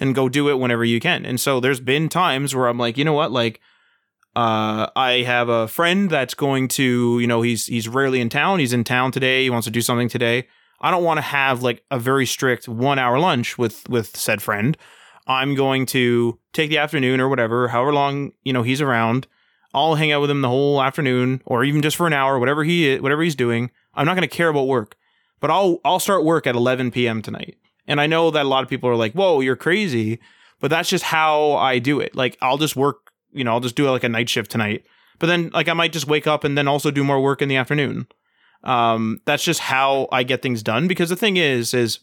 [0.00, 1.26] and go do it whenever you can.
[1.26, 3.60] And so there's been times where I'm like, you know what, like,
[4.36, 8.58] uh, I have a friend that's going to, you know, he's he's rarely in town.
[8.58, 9.44] He's in town today.
[9.44, 10.48] He wants to do something today.
[10.80, 14.42] I don't want to have like a very strict one hour lunch with with said
[14.42, 14.76] friend.
[15.26, 19.26] I'm going to take the afternoon or whatever, however long, you know, he's around.
[19.72, 22.62] I'll hang out with him the whole afternoon or even just for an hour, whatever
[22.62, 23.70] he whatever he's doing.
[23.94, 24.96] I'm not going to care about work.
[25.40, 27.20] But I'll I'll start work at 11 p.m.
[27.22, 27.58] tonight.
[27.86, 30.20] And I know that a lot of people are like, "Whoa, you're crazy."
[30.60, 32.14] But that's just how I do it.
[32.14, 34.84] Like I'll just work, you know, I'll just do like a night shift tonight.
[35.18, 37.48] But then like I might just wake up and then also do more work in
[37.48, 38.06] the afternoon.
[38.62, 41.98] Um, that's just how I get things done because the thing is is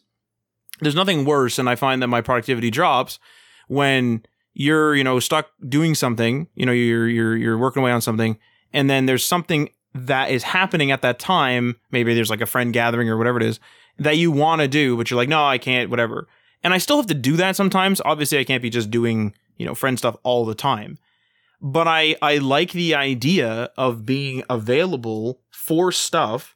[0.82, 3.20] there's nothing worse and i find that my productivity drops
[3.68, 4.24] when
[4.54, 8.38] you're you know stuck doing something you know you're you're you're working away on something
[8.74, 12.74] and then there's something that is happening at that time maybe there's like a friend
[12.74, 13.60] gathering or whatever it is
[13.98, 16.28] that you want to do but you're like no i can't whatever.
[16.64, 18.02] And i still have to do that sometimes.
[18.04, 20.98] Obviously i can't be just doing you know friend stuff all the time.
[21.62, 26.56] But i i like the idea of being available for stuff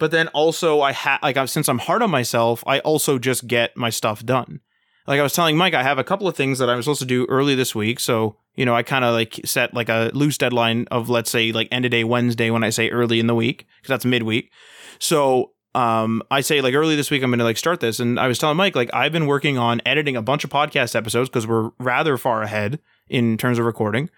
[0.00, 3.76] but then also I have like since I'm hard on myself, I also just get
[3.76, 4.60] my stuff done.
[5.06, 7.00] Like I was telling Mike, I have a couple of things that I was supposed
[7.00, 10.10] to do early this week, so you know I kind of like set like a
[10.14, 13.26] loose deadline of let's say like end of day Wednesday when I say early in
[13.26, 14.50] the week because that's midweek.
[14.98, 18.18] So um, I say like early this week I'm going to like start this, and
[18.18, 21.28] I was telling Mike like I've been working on editing a bunch of podcast episodes
[21.28, 24.08] because we're rather far ahead in terms of recording.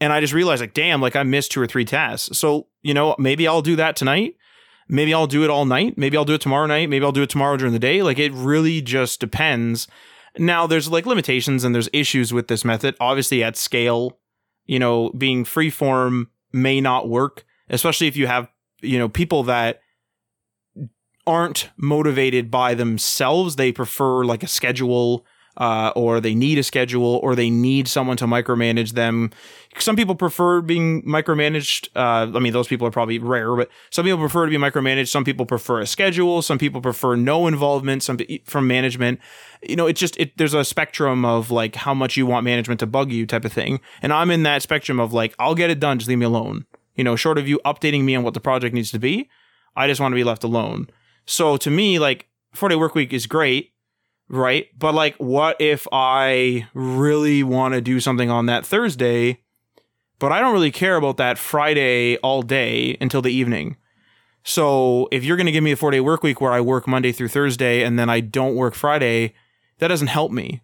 [0.00, 2.38] And I just realized, like, damn, like I missed two or three tasks.
[2.38, 4.36] So, you know, maybe I'll do that tonight
[4.88, 5.98] Maybe I'll do it all night.
[5.98, 6.88] Maybe I'll do it tomorrow night.
[6.88, 8.02] Maybe I'll do it tomorrow during the day.
[8.02, 9.86] Like it really just depends.
[10.38, 12.96] Now there's like limitations and there's issues with this method.
[13.00, 14.18] Obviously at scale,
[14.66, 18.48] you know, being freeform may not work, especially if you have,
[18.80, 19.80] you know, people that
[21.26, 23.56] aren't motivated by themselves.
[23.56, 25.26] They prefer like a schedule
[25.58, 29.30] uh, or they need a schedule, or they need someone to micromanage them.
[29.78, 31.88] Some people prefer being micromanaged.
[31.96, 35.08] Uh, I mean, those people are probably rare, but some people prefer to be micromanaged.
[35.08, 36.42] Some people prefer a schedule.
[36.42, 39.18] Some people prefer no involvement some, from management.
[39.62, 42.78] You know, it's just it, there's a spectrum of like how much you want management
[42.80, 43.80] to bug you, type of thing.
[44.00, 46.66] And I'm in that spectrum of like, I'll get it done, just leave me alone.
[46.94, 49.28] You know, short of you updating me on what the project needs to be,
[49.74, 50.88] I just want to be left alone.
[51.26, 53.72] So to me, like four day work week is great
[54.28, 54.66] right?
[54.78, 59.42] But like, what if I really want to do something on that Thursday,
[60.18, 63.76] but I don't really care about that Friday all day until the evening?
[64.44, 66.86] So if you're going to give me a four day work week where I work
[66.86, 69.34] Monday through Thursday and then I don't work Friday,
[69.78, 70.62] that doesn't help me.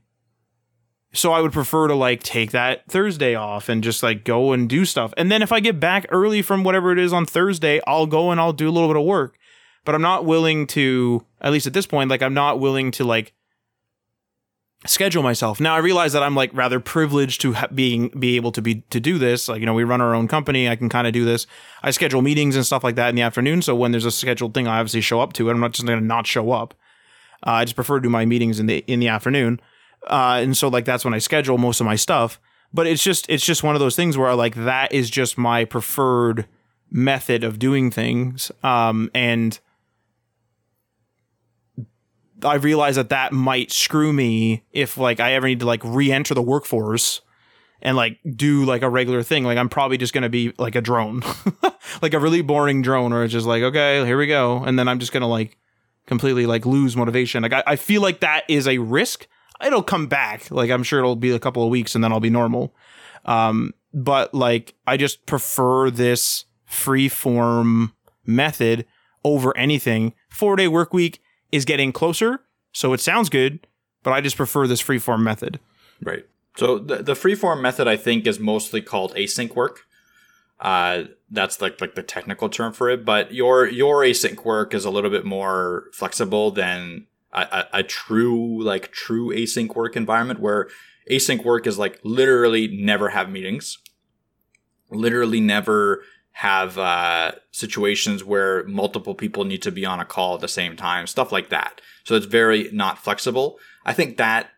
[1.12, 4.68] So I would prefer to like take that Thursday off and just like go and
[4.68, 5.14] do stuff.
[5.16, 8.30] And then if I get back early from whatever it is on Thursday, I'll go
[8.30, 9.36] and I'll do a little bit of work.
[9.84, 13.04] But I'm not willing to, at least at this point, like I'm not willing to
[13.04, 13.32] like
[14.86, 15.61] schedule myself.
[15.61, 18.82] Now I realize that I'm like rather privileged to ha- being be able to be
[18.90, 19.48] to do this.
[19.48, 20.69] Like you know, we run our own company.
[20.69, 21.47] I can kind of do this.
[21.82, 23.62] I schedule meetings and stuff like that in the afternoon.
[23.62, 25.52] So when there's a scheduled thing, I obviously show up to it.
[25.52, 26.74] I'm not just going to not show up.
[27.47, 29.61] Uh, I just prefer to do my meetings in the in the afternoon.
[30.06, 32.40] Uh, and so like that's when I schedule most of my stuff.
[32.73, 35.65] But it's just it's just one of those things where like that is just my
[35.65, 36.47] preferred
[36.90, 38.51] method of doing things.
[38.62, 39.59] Um, and
[42.44, 46.34] I realize that that might screw me if like I ever need to like re-enter
[46.34, 47.20] the workforce
[47.82, 49.44] and like do like a regular thing.
[49.44, 51.22] Like I'm probably just gonna be like a drone,
[52.02, 54.88] like a really boring drone, where it's just like okay, here we go, and then
[54.88, 55.58] I'm just gonna like
[56.06, 57.42] completely like lose motivation.
[57.42, 59.26] Like I, I feel like that is a risk.
[59.64, 60.50] It'll come back.
[60.50, 62.74] Like I'm sure it'll be a couple of weeks and then I'll be normal.
[63.24, 67.94] Um, but like I just prefer this free form
[68.26, 68.86] method
[69.24, 70.14] over anything.
[70.28, 71.20] Four day work week
[71.55, 72.40] is getting closer,
[72.72, 73.66] so it sounds good,
[74.02, 75.60] but I just prefer this freeform method.
[76.02, 76.26] Right.
[76.56, 79.82] So the the freeform method I think is mostly called async work.
[80.60, 83.05] Uh, that's like like the technical term for it.
[83.05, 87.82] But your your async work is a little bit more flexible than a, a, a
[87.82, 90.68] true like true async work environment where
[91.10, 93.78] async work is like literally never have meetings,
[94.90, 96.02] literally never
[96.35, 100.77] have uh, situations where multiple people need to be on a call at the same
[100.77, 101.81] time, stuff like that.
[102.02, 103.59] So it's very not flexible.
[103.86, 104.51] I think that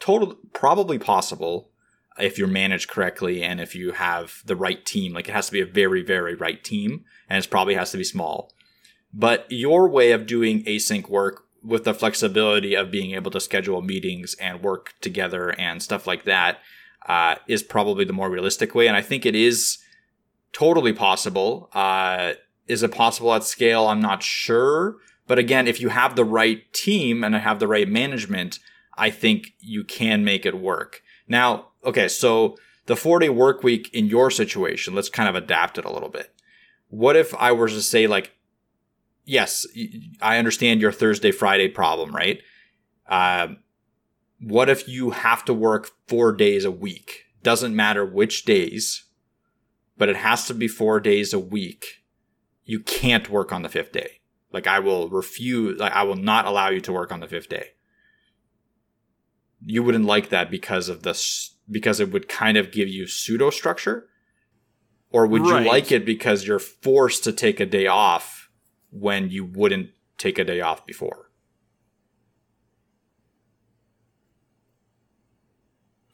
[0.00, 1.70] total probably possible
[2.18, 5.14] if you're managed correctly and if you have the right team.
[5.14, 7.96] Like it has to be a very, very right team and it probably has to
[7.96, 8.52] be small.
[9.12, 13.80] But your way of doing async work with the flexibility of being able to schedule
[13.80, 16.58] meetings and work together and stuff like that
[17.06, 18.86] uh, is probably the more realistic way.
[18.86, 19.78] And I think it is
[20.52, 21.70] totally possible.
[21.72, 22.34] Uh,
[22.66, 23.86] is it possible at scale?
[23.88, 24.96] I'm not sure.
[25.26, 28.58] But again, if you have the right team and I have the right management,
[28.96, 31.02] I think you can make it work.
[31.28, 32.56] Now, okay, so
[32.86, 36.08] the four day work week in your situation, let's kind of adapt it a little
[36.08, 36.34] bit.
[36.88, 38.32] What if I were to say, like,
[39.24, 39.66] yes,
[40.22, 42.40] I understand your Thursday, Friday problem, right?
[43.06, 43.48] Uh,
[44.40, 47.24] what if you have to work four days a week?
[47.42, 49.04] Doesn't matter which days,
[49.98, 52.04] but it has to be four days a week.
[52.64, 54.20] You can't work on the fifth day.
[54.52, 57.48] Like I will refuse, like I will not allow you to work on the fifth
[57.48, 57.72] day.
[59.64, 63.50] You wouldn't like that because of this, because it would kind of give you pseudo
[63.50, 64.08] structure.
[65.10, 65.62] Or would right.
[65.62, 68.50] you like it because you're forced to take a day off
[68.90, 71.30] when you wouldn't take a day off before?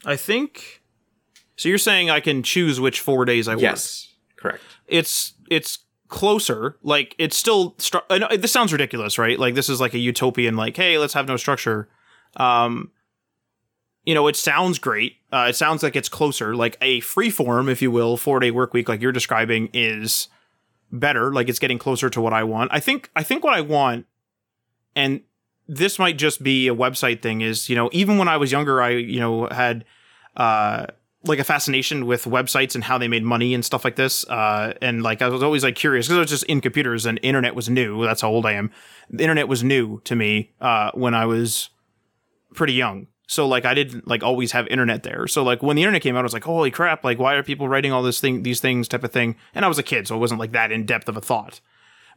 [0.05, 0.84] I think.
[1.57, 3.63] So you're saying I can choose which four days I work?
[3.63, 4.63] Yes, correct.
[4.89, 5.79] It's it's
[6.09, 6.77] closer.
[6.83, 7.73] Like it's still.
[7.73, 9.39] Stru- I know this sounds ridiculous, right?
[9.39, 10.57] Like this is like a utopian.
[10.57, 11.89] Like, hey, let's have no structure.
[12.37, 12.91] Um,
[14.05, 15.17] you know, it sounds great.
[15.33, 16.55] Uh, it sounds like it's closer.
[16.55, 20.29] Like a free form, if you will, four day work week, like you're describing, is
[20.91, 21.33] better.
[21.33, 22.71] Like it's getting closer to what I want.
[22.73, 23.11] I think.
[23.15, 24.07] I think what I want,
[24.97, 25.21] and
[25.69, 27.41] this might just be a website thing.
[27.41, 29.85] Is you know, even when I was younger, I you know had.
[30.37, 30.87] Uh,
[31.25, 34.27] like a fascination with websites and how they made money and stuff like this.
[34.29, 37.19] Uh, and like I was always like curious because I was just in computers and
[37.23, 38.05] internet was new.
[38.05, 38.71] That's how old I am.
[39.11, 41.71] The internet was new to me uh, when I was
[42.55, 43.07] pretty young.
[43.27, 45.27] So like I didn't like always have internet there.
[45.27, 47.05] So like when the internet came out, I was like, holy crap!
[47.05, 49.37] Like why are people writing all this thing, these things, type of thing?
[49.55, 51.61] And I was a kid, so it wasn't like that in depth of a thought.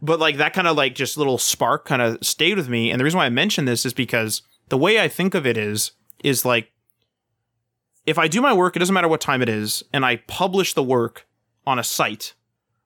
[0.02, 2.92] But like that kind of like just little spark kind of stayed with me.
[2.92, 5.58] And the reason why I mention this is because the way I think of it
[5.58, 5.92] is
[6.24, 6.72] is like
[8.08, 10.74] if I do my work, it doesn't matter what time it is, and I publish
[10.74, 11.28] the work
[11.68, 12.34] on a site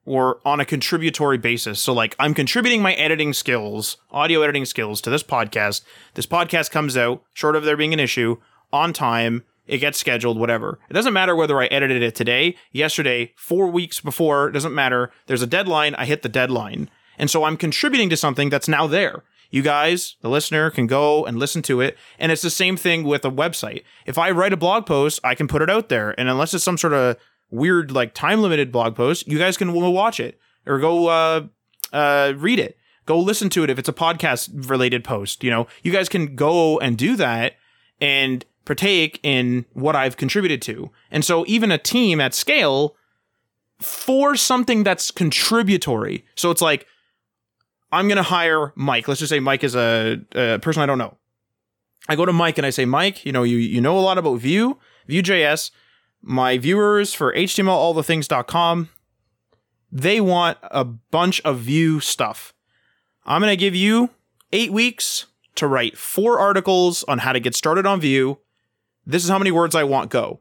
[0.04, 1.80] or on a contributory basis.
[1.80, 5.84] So, like, I'm contributing my editing skills, audio editing skills to this podcast.
[6.16, 8.38] This podcast comes out, short of there being an issue,
[8.74, 9.44] on time.
[9.68, 10.80] It gets scheduled, whatever.
[10.90, 14.50] It doesn't matter whether I edited it today, yesterday, four weeks before.
[14.50, 15.12] Doesn't matter.
[15.28, 15.94] There's a deadline.
[15.96, 16.90] I hit the deadline.
[17.20, 19.24] And so I'm contributing to something that's now there.
[19.52, 21.98] You guys, the listener, can go and listen to it.
[22.18, 23.84] And it's the same thing with a website.
[24.06, 26.20] If I write a blog post, I can put it out there.
[26.20, 27.18] And unless it's some sort of
[27.52, 31.42] weird, like time limited blog post, you guys can watch it or go uh,
[31.94, 32.78] uh, read it.
[33.06, 35.44] Go listen to it if it's a podcast related post.
[35.44, 37.56] You know, you guys can go and do that
[38.00, 40.92] and partake in what I've contributed to.
[41.10, 42.96] And so even a team at scale
[43.80, 46.24] for something that's contributory.
[46.36, 46.86] So it's like
[47.92, 49.08] I'm going to hire Mike.
[49.08, 51.18] Let's just say Mike is a, a, person I don't know.
[52.08, 54.18] I go to Mike and I say, Mike, you know, you, you know a lot
[54.18, 54.78] about Vue,
[55.08, 55.72] Vue.js.
[56.22, 58.90] My viewers for HTMLallthethings.com,
[59.92, 62.54] they want a bunch of Vue stuff.
[63.26, 64.10] I'm going to give you
[64.52, 68.38] eight weeks to write four articles on how to get started on Vue.
[69.06, 70.40] This is how many words I want, go.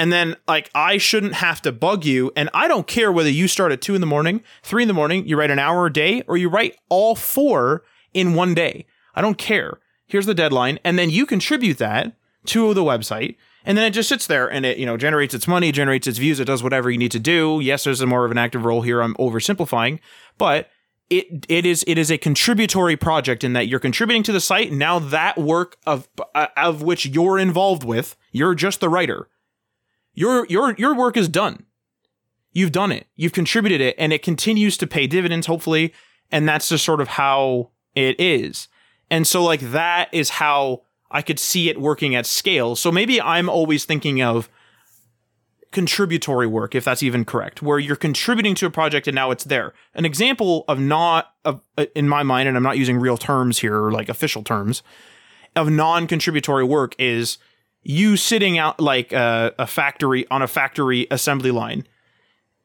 [0.00, 2.32] And then, like, I shouldn't have to bug you.
[2.34, 4.94] And I don't care whether you start at two in the morning, three in the
[4.94, 7.82] morning, you write an hour a day, or you write all four
[8.14, 8.86] in one day.
[9.14, 9.78] I don't care.
[10.06, 10.78] Here's the deadline.
[10.84, 12.16] And then you contribute that
[12.46, 13.36] to the website.
[13.66, 16.16] And then it just sits there and it, you know, generates its money, generates its
[16.16, 17.60] views, it does whatever you need to do.
[17.62, 19.02] Yes, there's a more of an active role here.
[19.02, 19.98] I'm oversimplifying,
[20.38, 20.70] but
[21.10, 24.72] it it is it is a contributory project in that you're contributing to the site.
[24.72, 29.28] Now that work of uh, of which you're involved with, you're just the writer.
[30.14, 31.64] Your your your work is done.
[32.52, 33.06] You've done it.
[33.14, 35.92] You've contributed it, and it continues to pay dividends, hopefully.
[36.32, 38.68] And that's just sort of how it is.
[39.10, 42.76] And so, like that is how I could see it working at scale.
[42.76, 44.48] So maybe I'm always thinking of
[45.72, 49.44] contributory work, if that's even correct, where you're contributing to a project and now it's
[49.44, 49.72] there.
[49.94, 53.58] An example of not of uh, in my mind, and I'm not using real terms
[53.58, 54.82] here, like official terms,
[55.56, 57.38] of non-contributory work is
[57.82, 61.86] you sitting out like a, a factory on a factory assembly line.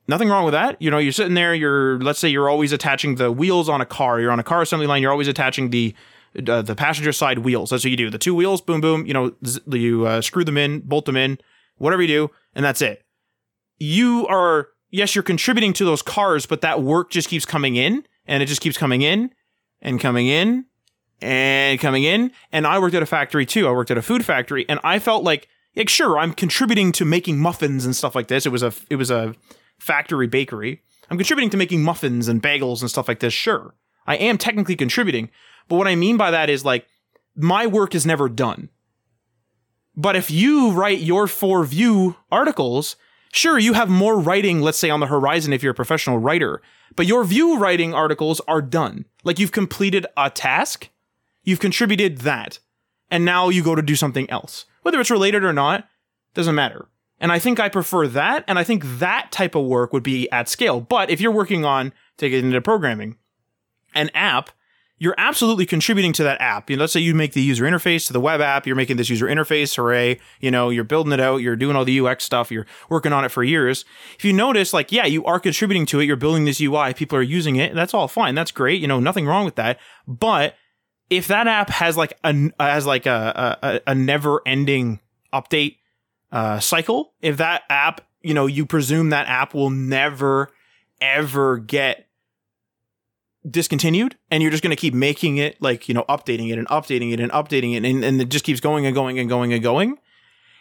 [0.08, 0.80] Nothing wrong with that.
[0.82, 1.56] You know, you're sitting there.
[1.56, 4.20] You're let's say you're always attaching the wheels on a car.
[4.20, 5.02] You're on a car assembly line.
[5.02, 5.96] You're always attaching the
[6.48, 7.70] uh, the passenger side wheels.
[7.70, 8.10] That's what you do.
[8.10, 9.06] The two wheels, boom, boom.
[9.06, 11.40] You know, z- you uh, screw them in, bolt them in,
[11.78, 13.04] whatever you do, and that's it.
[13.80, 18.06] You are yes, you're contributing to those cars, but that work just keeps coming in,
[18.28, 19.32] and it just keeps coming in,
[19.82, 20.66] and coming in,
[21.22, 22.32] and coming in.
[22.52, 23.68] And I worked at a factory too.
[23.68, 27.06] I worked at a food factory, and I felt like, like sure, I'm contributing to
[27.06, 28.46] making muffins and stuff like this.
[28.46, 29.36] It was a it was a
[29.80, 30.82] factory bakery.
[31.10, 33.34] I'm contributing to making muffins and bagels and stuff like this.
[33.34, 33.76] Sure,
[34.08, 35.30] I am technically contributing,
[35.68, 36.88] but what I mean by that is like
[37.36, 38.70] my work is never done.
[39.96, 42.98] But if you write your four Vue articles,
[43.32, 46.62] sure, you have more writing, let's say on the horizon if you're a professional writer,
[46.96, 49.06] but your Vue writing articles are done.
[49.24, 50.90] Like you've completed a task,
[51.46, 52.60] you've contributed that,
[53.10, 54.66] and now you go to do something else.
[54.82, 55.88] Whether it's related or not,
[56.34, 56.90] doesn't matter.
[57.20, 60.30] And I think I prefer that, and I think that type of work would be
[60.32, 60.82] at scale.
[60.82, 63.16] But if you're working on, take it into programming,
[63.94, 64.50] an app,
[64.98, 66.70] you're absolutely contributing to that app.
[66.70, 68.98] You know, let's say you make the user interface to the web app, you're making
[68.98, 72.24] this user interface, hooray, you know, you're building it out, you're doing all the UX
[72.24, 73.84] stuff, you're working on it for years.
[74.18, 77.18] If you notice, like, yeah, you are contributing to it, you're building this UI, people
[77.18, 79.80] are using it, that's all fine, that's great, you know, nothing wrong with that.
[80.08, 80.56] But
[81.10, 84.99] if that app has like a has like a a, a never ending
[85.34, 85.77] update
[86.32, 90.49] uh, cycle, if that app, you know, you presume that app will never
[91.02, 92.07] ever get
[93.49, 96.68] discontinued and you're just going to keep making it like you know updating it and
[96.69, 99.53] updating it and updating it and, and it just keeps going and going and going
[99.53, 99.98] and going.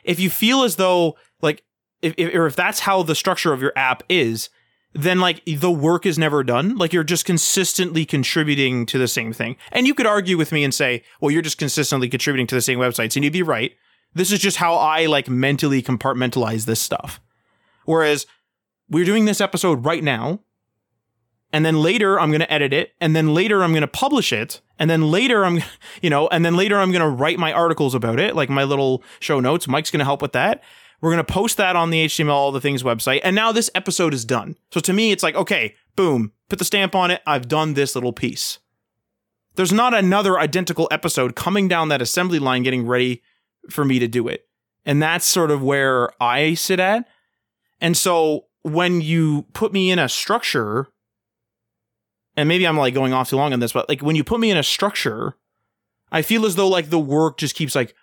[0.03, 1.63] If you feel as though like
[2.03, 4.51] if, if or if that's how the structure of your app is
[4.95, 6.77] then like the work is never done.
[6.77, 9.57] Like you're just consistently contributing to the same thing.
[9.73, 12.63] And you could argue with me and say well you're just consistently contributing to the
[12.63, 13.17] same websites.
[13.17, 13.73] And you'd be right.
[14.15, 17.21] This is just how i like mentally compartmentalize this stuff.
[17.85, 18.27] Whereas
[18.89, 20.41] we're doing this episode right now
[21.55, 24.33] and then later I'm going to edit it, and then later I'm going to publish
[24.33, 25.63] it, and then later I'm,
[26.03, 28.65] you know, and then later I'm going to write my articles about it, like my
[28.65, 29.69] little show notes.
[29.69, 30.65] Mike's going to help with that.
[31.05, 33.69] We're going to post that on the HTML All the Things website, and now this
[33.75, 34.57] episode is done.
[34.73, 37.21] So to me, it's like, okay, boom, put the stamp on it.
[37.27, 38.59] I've done this little piece.
[39.57, 43.23] There's not another identical episode coming down that assembly line getting ready
[43.69, 44.49] for me to do it.
[44.87, 47.07] And that's sort of where I sit at.
[47.83, 50.87] And so when you put me in a structure
[52.35, 54.41] and maybe I'm like going off too long on this, but like when you put
[54.41, 55.37] me in a structure,
[56.11, 57.95] I feel as though like the work just keeps like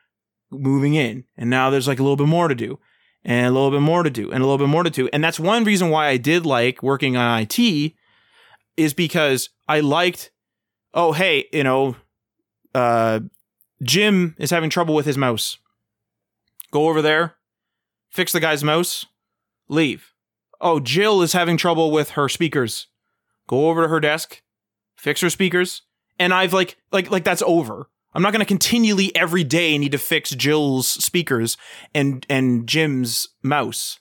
[0.52, 1.24] moving in.
[1.36, 2.78] And now there's like a little bit more to do
[3.24, 5.10] and a little bit more to do and a little bit more to do.
[5.14, 7.94] And that's one reason why I did like working on IT
[8.78, 10.32] is because I liked,
[10.94, 11.96] oh, hey, you know,
[12.74, 13.20] uh,
[13.84, 15.58] Jim is having trouble with his mouse.
[16.72, 17.36] Go over there,
[18.10, 19.06] fix the guy's mouse,
[19.68, 20.14] leave.
[20.62, 22.88] Oh, Jill is having trouble with her speakers
[23.52, 24.42] go over to her desk,
[24.96, 25.84] fix her speakers,
[26.18, 27.90] and I've like like like that's over.
[28.14, 31.58] I'm not going to continually every day need to fix Jill's speakers
[31.94, 34.00] and and Jim's mouse.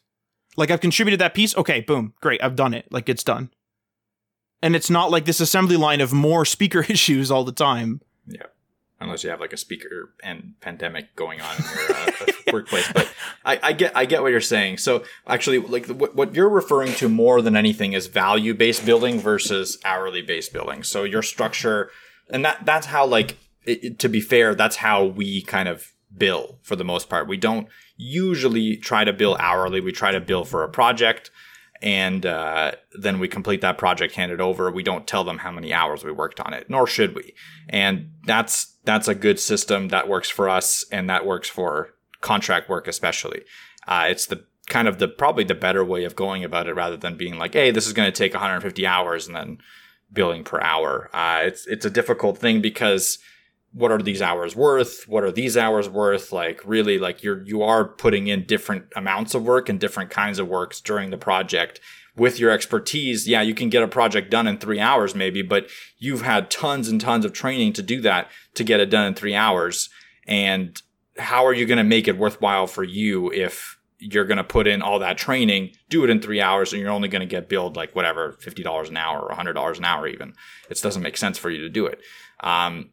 [0.57, 1.57] Like I've contributed that piece.
[1.57, 2.43] Okay, boom, great.
[2.43, 2.87] I've done it.
[2.91, 3.51] Like it's done.
[4.63, 8.01] And it's not like this assembly line of more speaker issues all the time.
[8.27, 8.47] Yeah
[9.01, 12.91] unless you have like a speaker and pandemic going on in your uh, workplace.
[12.93, 13.11] But
[13.45, 14.79] I, I, get I get what you're saying.
[14.79, 19.19] So actually, like what, what you're referring to more than anything is value based billing
[19.19, 20.83] versus hourly based billing.
[20.83, 21.91] So your structure,
[22.29, 25.93] and that that's how like it, it, to be fair, that's how we kind of
[26.17, 27.29] bill for the most part.
[27.29, 29.81] We don't usually try to bill hourly.
[29.81, 31.31] We try to bill for a project.
[31.83, 34.71] and uh, then we complete that project, hand it over.
[34.71, 37.35] We don't tell them how many hours we worked on it, nor should we.
[37.69, 42.69] And that's that's a good system that works for us, and that works for contract
[42.69, 43.43] work especially.
[43.89, 46.97] Uh, it's the kind of the probably the better way of going about it rather
[46.97, 49.59] than being like, hey, this is going to take 150 hours and then
[50.13, 51.09] billing per hour.
[51.13, 53.19] Uh, it's it's a difficult thing because
[53.73, 55.05] what are these hours worth?
[55.09, 56.33] What are these hours worth?
[56.33, 60.39] Like really like you're you are putting in different amounts of work and different kinds
[60.39, 61.81] of works during the project.
[62.17, 65.69] With your expertise, yeah, you can get a project done in three hours maybe, but
[65.99, 69.15] you've had tons and tons of training to do that to get it done in
[69.15, 69.89] three hours.
[70.27, 70.81] And
[71.19, 74.67] how are you going to make it worthwhile for you if you're going to put
[74.67, 77.49] in all that training, do it in three hours, and you're only going to get
[77.49, 80.33] billed like whatever, $50 an hour or $100 an hour even.
[80.69, 82.01] It doesn't make sense for you to do it.
[82.41, 82.91] Um,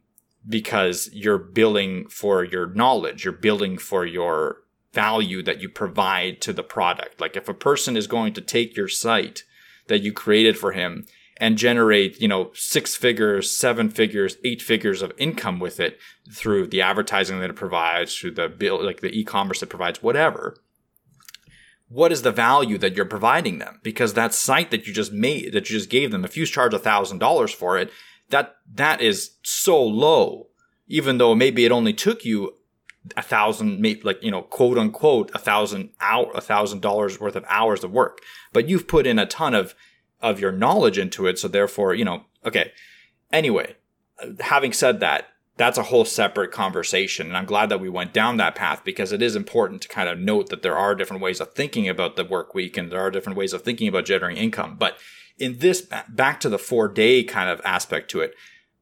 [0.48, 4.58] because you're billing for your knowledge, you're billing for your
[4.94, 7.20] value that you provide to the product.
[7.20, 9.44] Like if a person is going to take your site
[9.88, 11.06] that you created for him
[11.40, 16.00] and generate, you know, six figures, seven figures, eight figures of income with it
[16.32, 20.58] through the advertising that it provides, through the bill, like the e-commerce it provides, whatever.
[21.90, 23.80] What is the value that you're providing them?
[23.84, 26.74] Because that site that you just made, that you just gave them, if you charge
[26.74, 27.92] a thousand dollars for it,
[28.30, 30.48] that that is so low
[30.88, 32.54] even though maybe it only took you
[33.16, 37.36] a thousand maybe like you know quote unquote a thousand hour a thousand dollars worth
[37.36, 38.20] of hours of work.
[38.52, 39.76] But you've put in a ton of
[40.22, 42.72] of your knowledge into it so therefore you know okay.
[43.32, 43.76] Anyway
[44.40, 45.28] having said that
[45.58, 49.12] that's a whole separate conversation and i'm glad that we went down that path because
[49.12, 52.16] it is important to kind of note that there are different ways of thinking about
[52.16, 54.76] the work week and there are different ways of thinking about generating income.
[54.78, 54.98] But
[55.38, 58.34] in this back to the four day kind of aspect to it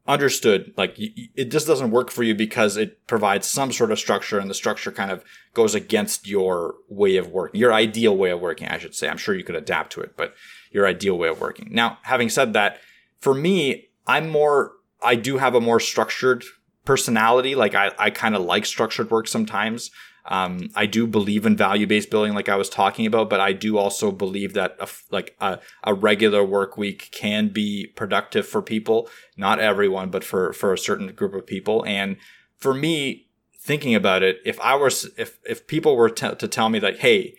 [0.08, 4.38] understood like it just doesn't work for you because it provides some sort of structure
[4.38, 5.24] and the structure kind of
[5.56, 9.10] goes against your way of working your ideal way of working i should say.
[9.10, 10.36] I'm sure you could adapt to it but
[10.72, 11.70] your ideal way of working.
[11.72, 12.80] Now having said that
[13.20, 16.44] for me i'm more i do have a more structured
[16.86, 17.56] personality.
[17.56, 19.90] Like i, I kind of like structured work sometimes
[20.28, 23.54] um, I do believe in value based billing, like I was talking about, but I
[23.54, 28.62] do also believe that a, like a, a regular work week can be productive for
[28.62, 29.08] people.
[29.38, 31.86] Not everyone, but for for a certain group of people.
[31.86, 32.18] And
[32.58, 33.28] for me,
[33.60, 36.98] thinking about it, if I was if if people were t- to tell me like,
[36.98, 37.36] hey,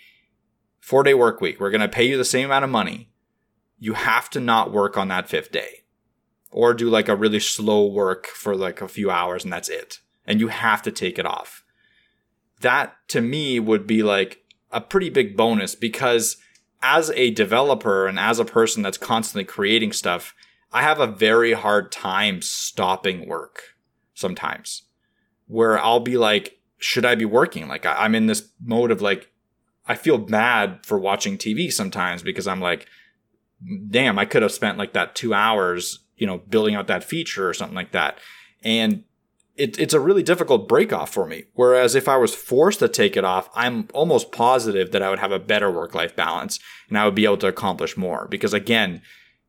[0.78, 3.10] four day work week, we're gonna pay you the same amount of money,
[3.80, 5.82] you have to not work on that fifth day,
[6.52, 9.98] or do like a really slow work for like a few hours, and that's it.
[10.24, 11.64] And you have to take it off
[12.60, 16.36] that to me would be like a pretty big bonus because
[16.82, 20.34] as a developer and as a person that's constantly creating stuff,
[20.72, 23.74] I have a very hard time stopping work
[24.14, 24.82] sometimes
[25.46, 27.68] where I'll be like, should I be working?
[27.68, 29.30] Like I'm in this mode of like,
[29.86, 32.86] I feel bad for watching TV sometimes because I'm like,
[33.88, 37.48] damn, I could have spent like that two hours, you know, building out that feature
[37.48, 38.18] or something like that.
[38.62, 39.04] And
[39.56, 41.44] it, it's a really difficult break off for me.
[41.54, 45.18] Whereas if I was forced to take it off, I'm almost positive that I would
[45.18, 46.58] have a better work life balance
[46.88, 48.26] and I would be able to accomplish more.
[48.30, 49.02] Because again,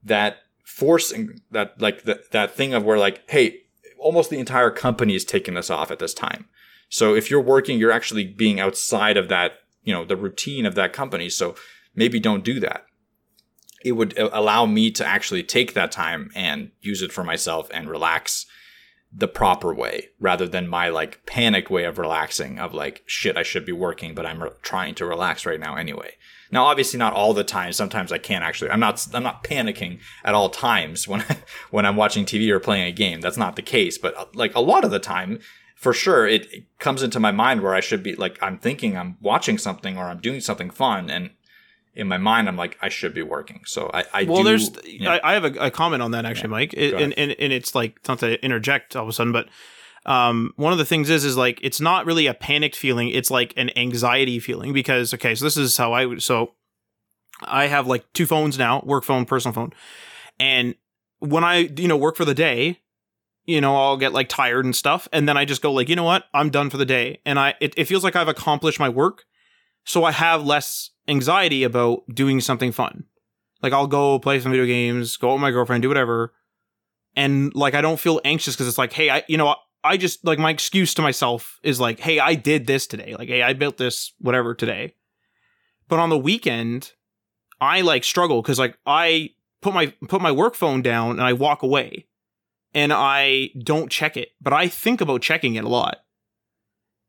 [0.03, 3.61] that forcing that like the, that thing of where like, hey,
[3.99, 6.47] almost the entire company is taking this off at this time.
[6.89, 10.75] So if you're working, you're actually being outside of that, you know, the routine of
[10.75, 11.29] that company.
[11.29, 11.55] So
[11.95, 12.85] maybe don't do that.
[13.83, 17.69] It would uh, allow me to actually take that time and use it for myself
[17.73, 18.45] and relax
[19.17, 23.41] the proper way rather than my like panicked way of relaxing of like shit I
[23.41, 26.11] should be working but I'm re- trying to relax right now anyway.
[26.51, 27.73] Now obviously not all the time.
[27.73, 28.69] Sometimes I can't actually.
[28.69, 31.37] I'm not I'm not panicking at all times when I,
[31.71, 33.19] when I'm watching TV or playing a game.
[33.21, 35.39] That's not the case, but uh, like a lot of the time
[35.75, 38.95] for sure it, it comes into my mind where I should be like I'm thinking
[38.95, 41.31] I'm watching something or I'm doing something fun and
[41.97, 43.61] in my mind, I'm like, I should be working.
[43.65, 44.69] So I, I well, do, there's,
[45.01, 46.57] I, I, have a, a, comment on that actually, yeah.
[46.57, 49.49] Mike, it, and, and and it's like not to interject all of a sudden, but
[50.05, 53.31] um, one of the things is is like it's not really a panicked feeling; it's
[53.31, 56.53] like an anxiety feeling because okay, so this is how I so
[57.41, 59.73] I have like two phones now, work phone, personal phone,
[60.39, 60.75] and
[61.19, 62.79] when I you know work for the day,
[63.45, 65.95] you know I'll get like tired and stuff, and then I just go like, you
[65.95, 68.79] know what, I'm done for the day, and I it, it feels like I've accomplished
[68.79, 69.25] my work,
[69.83, 73.05] so I have less anxiety about doing something fun.
[73.61, 76.33] Like I'll go play some video games, go out with my girlfriend, do whatever.
[77.15, 80.23] And like I don't feel anxious because it's like, hey, I you know, I just
[80.25, 83.15] like my excuse to myself is like, hey, I did this today.
[83.17, 84.95] Like, hey, I built this whatever today.
[85.87, 86.91] But on the weekend,
[87.59, 89.31] I like struggle because like I
[89.61, 92.05] put my put my work phone down and I walk away
[92.73, 96.03] and I don't check it, but I think about checking it a lot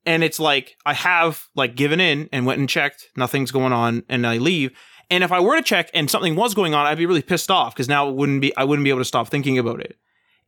[0.07, 4.05] and it's like I have like given in and went and checked, nothing's going on,
[4.09, 4.73] and I leave,
[5.11, 7.51] And if I were to check and something was going on, I'd be really pissed
[7.51, 9.99] off because now it wouldn't be I wouldn't be able to stop thinking about it.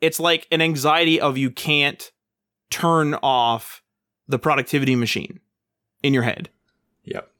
[0.00, 2.10] It's like an anxiety of you can't
[2.70, 3.82] turn off
[4.28, 5.40] the productivity machine
[6.02, 6.48] in your head.
[7.04, 7.30] Yep.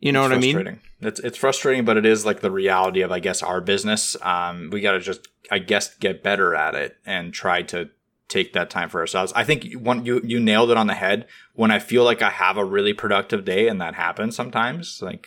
[0.00, 0.80] You know it's what I mean?
[1.00, 4.16] It's it's frustrating, but it is like the reality of I guess our business.
[4.22, 7.90] Um, we got to just I guess get better at it and try to
[8.28, 9.32] take that time for ourselves.
[9.36, 11.26] I think one you you nailed it on the head.
[11.54, 15.26] When I feel like I have a really productive day, and that happens sometimes, like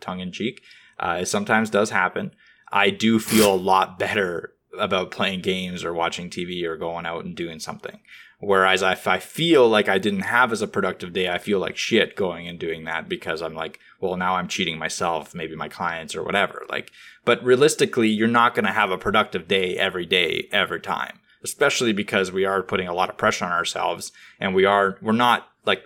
[0.00, 0.62] tongue in cheek,
[0.98, 2.32] uh, it sometimes does happen.
[2.70, 7.24] I do feel a lot better about playing games or watching TV or going out
[7.24, 8.00] and doing something.
[8.40, 11.76] Whereas if I feel like I didn't have as a productive day, I feel like
[11.76, 15.68] shit going and doing that because I'm like, well, now I'm cheating myself, maybe my
[15.68, 16.64] clients or whatever.
[16.68, 16.92] Like,
[17.24, 21.18] but realistically, you're not going to have a productive day every day, every time,
[21.48, 25.12] especially because we are putting a lot of pressure on ourselves and we are, we're
[25.12, 25.82] not like,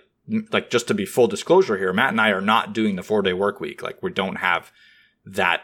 [0.51, 3.21] like just to be full disclosure here, Matt and I are not doing the four
[3.21, 3.81] day work week.
[3.81, 4.71] Like we don't have
[5.25, 5.61] that.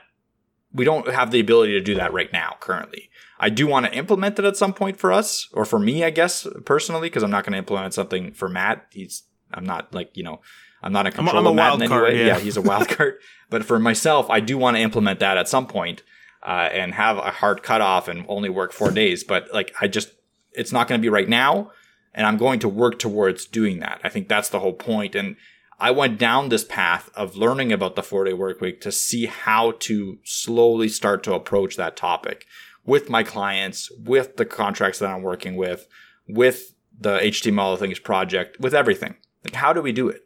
[0.71, 3.09] We don't have the ability to do that right now currently.
[3.39, 6.09] I do want to implement it at some point for us, or for me, I
[6.11, 8.85] guess, personally, because I'm not going to implement something for Matt.
[8.91, 10.41] He's, I'm not like, you know,
[10.83, 12.19] I'm not in control I'm a of Matt wild in any card, way.
[12.19, 12.27] yeah.
[12.27, 12.39] Yeah.
[12.39, 13.15] he's a wild card.
[13.49, 16.03] But for myself, I do want to implement that at some point,
[16.43, 19.23] uh, and have a hard cutoff and only work four days.
[19.23, 20.13] But like, I just,
[20.53, 21.71] it's not going to be right now.
[22.13, 24.01] And I'm going to work towards doing that.
[24.03, 25.15] I think that's the whole point.
[25.15, 25.35] And
[25.79, 29.27] I went down this path of learning about the four day work week to see
[29.27, 32.45] how to slowly start to approach that topic
[32.85, 35.87] with my clients, with the contracts that I'm working with,
[36.27, 39.15] with the HTML Things project, with everything.
[39.45, 40.21] Like, how do we do it?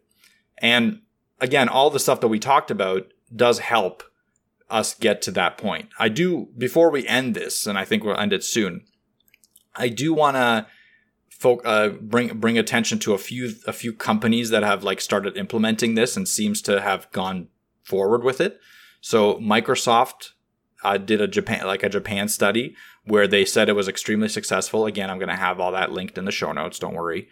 [0.58, 1.02] And
[1.40, 4.04] again, all the stuff that we talked about does help
[4.74, 5.90] us get to that point.
[6.00, 8.86] I do, before we end this, and I think we'll end it soon,
[9.76, 10.68] I do want to
[11.66, 15.96] uh, bring bring attention to a few a few companies that have like started implementing
[15.96, 17.50] this and seems to have gone
[17.84, 18.60] forward with it.
[19.02, 20.30] So Microsoft
[20.84, 22.76] uh, did a Japan like a Japan study
[23.06, 24.86] where they said it was extremely successful.
[24.86, 26.80] Again, I'm going to have all that linked in the show notes.
[26.80, 27.28] Don't worry.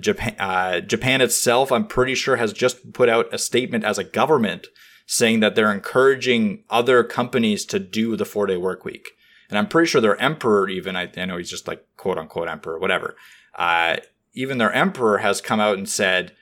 [0.00, 4.04] Japan uh, Japan itself, I'm pretty sure, has just put out a statement as a
[4.04, 4.66] government
[5.06, 9.10] saying that they're encouraging other companies to do the four day work week.
[9.48, 12.48] And I'm pretty sure their emperor, even I, I know he's just like quote unquote
[12.48, 13.16] emperor, whatever.
[13.54, 13.96] Uh,
[14.32, 16.32] even their emperor has come out and said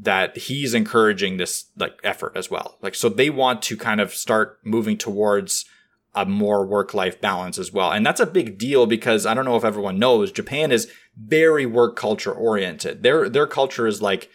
[0.00, 2.78] that he's encouraging this like effort as well.
[2.80, 5.66] Like, so they want to kind of start moving towards
[6.14, 7.90] a more work life balance as well.
[7.90, 11.66] And that's a big deal because I don't know if everyone knows Japan is very
[11.66, 13.02] work culture oriented.
[13.02, 14.30] Their, their culture is like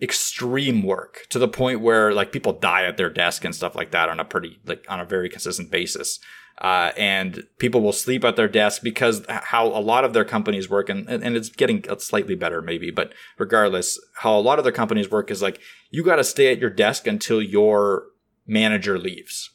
[0.00, 3.90] extreme work to the point where like people die at their desk and stuff like
[3.90, 6.20] that on a pretty, like on a very consistent basis.
[6.60, 10.68] Uh, and people will sleep at their desk because how a lot of their companies
[10.68, 14.72] work, and, and it's getting slightly better maybe, but regardless, how a lot of their
[14.72, 15.60] companies work is like
[15.90, 18.06] you got to stay at your desk until your
[18.44, 19.50] manager leaves.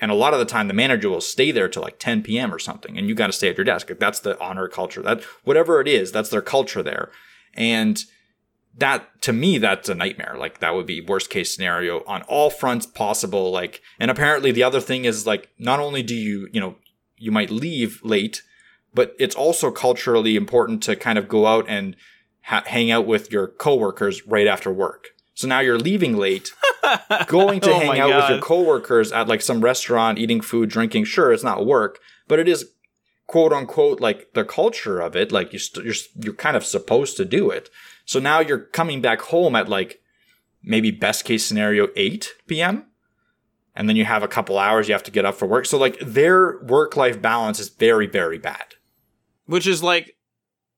[0.00, 2.52] And a lot of the time, the manager will stay there till like 10 p.m.
[2.52, 3.88] or something, and you got to stay at your desk.
[3.90, 5.02] Like, That's the honor culture.
[5.02, 7.10] That whatever it is, that's their culture there.
[7.54, 8.02] And
[8.78, 10.34] that to me that's a nightmare.
[10.38, 13.50] Like that would be worst case scenario on all fronts possible.
[13.50, 16.76] Like and apparently the other thing is like not only do you you know
[17.16, 18.42] you might leave late
[18.94, 21.96] but it's also culturally important to kind of go out and
[22.42, 25.08] ha- hang out with your coworkers right after work.
[25.34, 26.52] So now you're leaving late
[27.26, 31.04] going to Oh hang out with your coworkers at like some restaurant eating food drinking.
[31.04, 32.70] Sure it's not work but it is
[33.26, 35.32] quote unquote like the culture of it.
[35.32, 37.68] Like you st- you're you're kind of supposed to do it
[38.12, 40.00] so now you're coming back home at like
[40.62, 42.86] maybe best case scenario 8 p.m.
[43.74, 45.66] and then you have a couple hours you have to get up for work.
[45.66, 48.74] So like their work life balance is very very bad.
[49.46, 50.16] which is like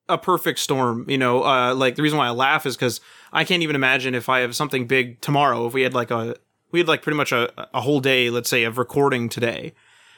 [0.08, 3.00] a perfect storm you know uh like the reason why i laugh is because
[3.32, 6.36] i can't even imagine if i have something big tomorrow if we had like a
[6.70, 9.72] we had like pretty much a, a whole day let's say of recording today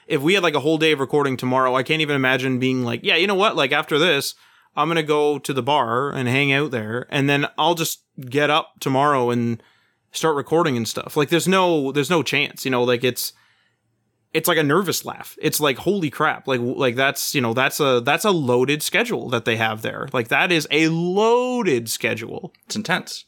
[0.09, 2.83] if we had like a whole day of recording tomorrow i can't even imagine being
[2.83, 4.35] like yeah you know what like after this
[4.77, 8.51] i'm gonna go to the bar and hang out there and then i'll just get
[8.51, 9.63] up tomorrow and
[10.13, 13.33] start recording and stuff like there's no there's no chance you know like it's
[14.37, 15.35] it's like a nervous laugh.
[15.41, 16.47] It's like holy crap.
[16.47, 20.09] Like like that's, you know, that's a that's a loaded schedule that they have there.
[20.13, 22.53] Like that is a loaded schedule.
[22.67, 23.25] It's intense.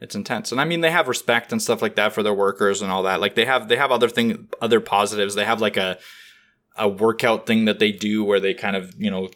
[0.00, 0.50] It's intense.
[0.50, 3.04] And I mean they have respect and stuff like that for their workers and all
[3.04, 3.20] that.
[3.20, 5.36] Like they have they have other thing other positives.
[5.36, 5.98] They have like a
[6.76, 9.28] a workout thing that they do where they kind of, you know,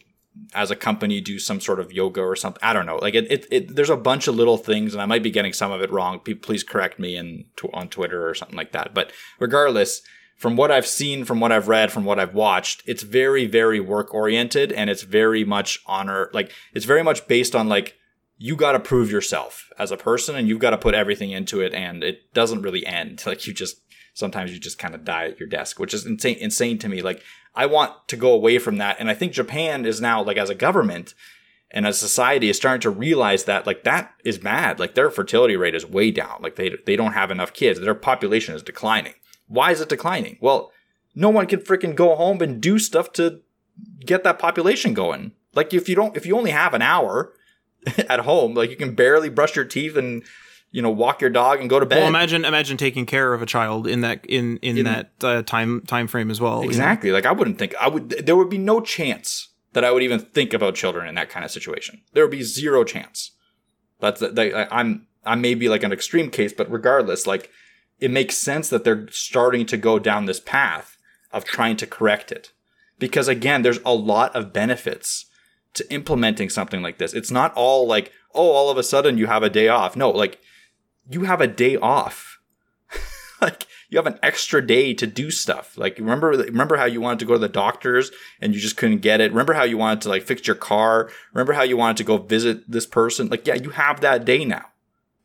[0.54, 2.62] as a company do some sort of yoga or something.
[2.62, 2.96] I don't know.
[2.96, 5.52] Like it, it, it there's a bunch of little things, and I might be getting
[5.52, 6.20] some of it wrong.
[6.20, 8.94] Please correct me in on Twitter or something like that.
[8.94, 10.02] But regardless,
[10.36, 13.80] from what I've seen, from what I've read, from what I've watched, it's very, very
[13.80, 16.30] work oriented, and it's very much honor.
[16.32, 17.96] Like it's very much based on like
[18.38, 21.60] you got to prove yourself as a person, and you've got to put everything into
[21.60, 23.22] it, and it doesn't really end.
[23.26, 23.80] Like you just
[24.16, 27.02] sometimes you just kind of die at your desk, which is insane insane to me.
[27.02, 27.22] Like
[27.54, 30.50] I want to go away from that, and I think Japan is now like as
[30.50, 31.14] a government
[31.70, 34.80] and as society is starting to realize that like that is bad.
[34.80, 36.40] Like their fertility rate is way down.
[36.40, 37.78] Like they they don't have enough kids.
[37.78, 39.14] Their population is declining.
[39.48, 40.38] Why is it declining?
[40.40, 40.72] Well,
[41.14, 43.42] no one can freaking go home and do stuff to
[44.00, 45.32] get that population going.
[45.54, 47.34] Like if you don't if you only have an hour
[48.08, 50.22] at home, like you can barely brush your teeth and
[50.76, 52.00] you know walk your dog and go to bed.
[52.00, 55.40] Well, imagine imagine taking care of a child in that in in, In- that uh,
[55.40, 56.56] time time frame as well.
[56.58, 56.68] you know?
[56.68, 57.12] Exactly.
[57.12, 58.10] Like I wouldn't think I would.
[58.10, 61.46] There would be no chance that I would even think about children in that kind
[61.46, 62.02] of situation.
[62.12, 63.30] There would be zero chance.
[64.00, 64.68] That's that.
[64.70, 67.50] I'm I may be like an extreme case, but regardless, like
[67.98, 70.98] it makes sense that they're starting to go down this path
[71.32, 72.52] of trying to correct it,
[72.98, 75.24] because again, there's a lot of benefits
[75.72, 77.14] to implementing something like this.
[77.14, 79.96] It's not all like oh, all of a sudden you have a day off.
[79.96, 80.38] No, like
[81.10, 82.38] you have a day off.
[83.40, 85.76] like you have an extra day to do stuff.
[85.78, 88.10] Like remember remember how you wanted to go to the doctors
[88.40, 89.30] and you just couldn't get it.
[89.30, 91.10] Remember how you wanted to like fix your car.
[91.32, 93.28] Remember how you wanted to go visit this person.
[93.28, 94.66] Like yeah, you have that day now.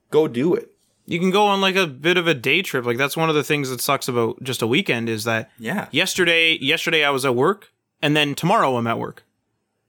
[0.10, 0.70] Go do it.
[1.08, 2.86] You can go on like a bit of a day trip.
[2.86, 5.88] Like that's one of the things that sucks about just a weekend is that Yeah.
[5.92, 7.72] yesterday yesterday I was at work
[8.02, 9.24] and then tomorrow I'm at work.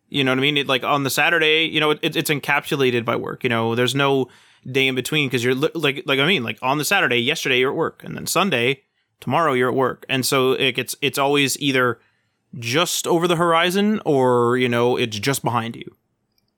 [0.08, 0.58] You know what I mean?
[0.58, 3.42] It, like on the Saturday, you know, it, it's encapsulated by work.
[3.44, 4.28] You know, there's no
[4.70, 7.70] day in between because you're like like I mean, like on the Saturday, yesterday you're
[7.70, 8.82] at work, and then Sunday,
[9.20, 12.00] tomorrow you're at work, and so it gets it's always either
[12.58, 15.96] just over the horizon or you know it's just behind you.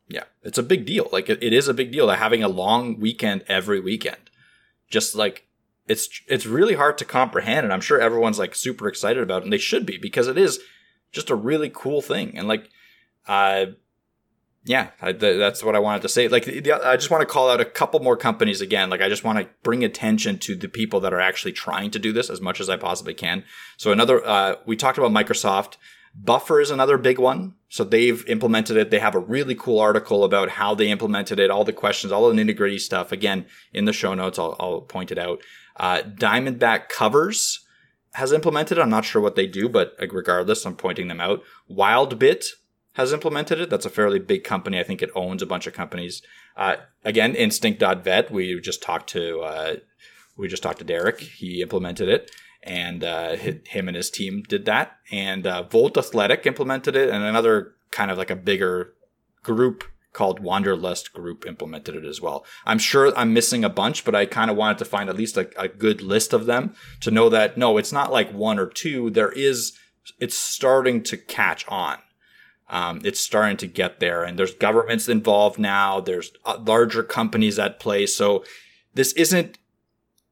[0.08, 1.08] Yeah, it's a big deal.
[1.12, 4.30] Like it, it is a big deal that having a long weekend every weekend.
[4.90, 5.46] Just like
[5.86, 9.44] it's it's really hard to comprehend, and I'm sure everyone's like super excited about it,
[9.44, 10.60] and they should be because it is
[11.12, 12.36] just a really cool thing.
[12.36, 12.68] And like,
[13.26, 13.66] uh,
[14.64, 16.26] yeah, I, th- that's what I wanted to say.
[16.26, 18.88] Like, the, I just want to call out a couple more companies again.
[18.88, 21.98] Like, I just want to bring attention to the people that are actually trying to
[21.98, 23.44] do this as much as I possibly can.
[23.76, 25.76] So another, uh, we talked about Microsoft.
[26.14, 27.54] Buffer is another big one.
[27.68, 28.90] So they've implemented it.
[28.90, 32.30] They have a really cool article about how they implemented it, all the questions, all
[32.30, 33.12] the nitty gritty stuff.
[33.12, 35.42] Again, in the show notes, I'll, I'll point it out.
[35.76, 37.66] Uh, Diamondback Covers
[38.14, 38.78] has implemented.
[38.78, 41.42] I'm not sure what they do, but regardless, I'm pointing them out.
[41.68, 42.44] Wildbit
[42.94, 43.70] has implemented it.
[43.70, 44.78] That's a fairly big company.
[44.78, 46.22] I think it owns a bunch of companies.
[46.56, 48.30] Uh, again, Instinct.vet.
[48.30, 49.76] We just talked to uh,
[50.36, 51.20] we just talked to Derek.
[51.20, 52.30] He implemented it,
[52.62, 54.96] and uh, him and his team did that.
[55.10, 58.94] And uh, Volt Athletic implemented it, and another kind of like a bigger
[59.42, 62.46] group called Wanderlust Group implemented it as well.
[62.64, 65.36] I'm sure I'm missing a bunch, but I kind of wanted to find at least
[65.36, 68.66] a, a good list of them to know that no, it's not like one or
[68.66, 69.10] two.
[69.10, 69.72] There is,
[70.20, 71.98] it's starting to catch on.
[72.68, 76.00] Um, it's starting to get there, and there's governments involved now.
[76.00, 78.06] There's uh, larger companies at play.
[78.06, 78.42] So
[78.94, 79.58] this isn't,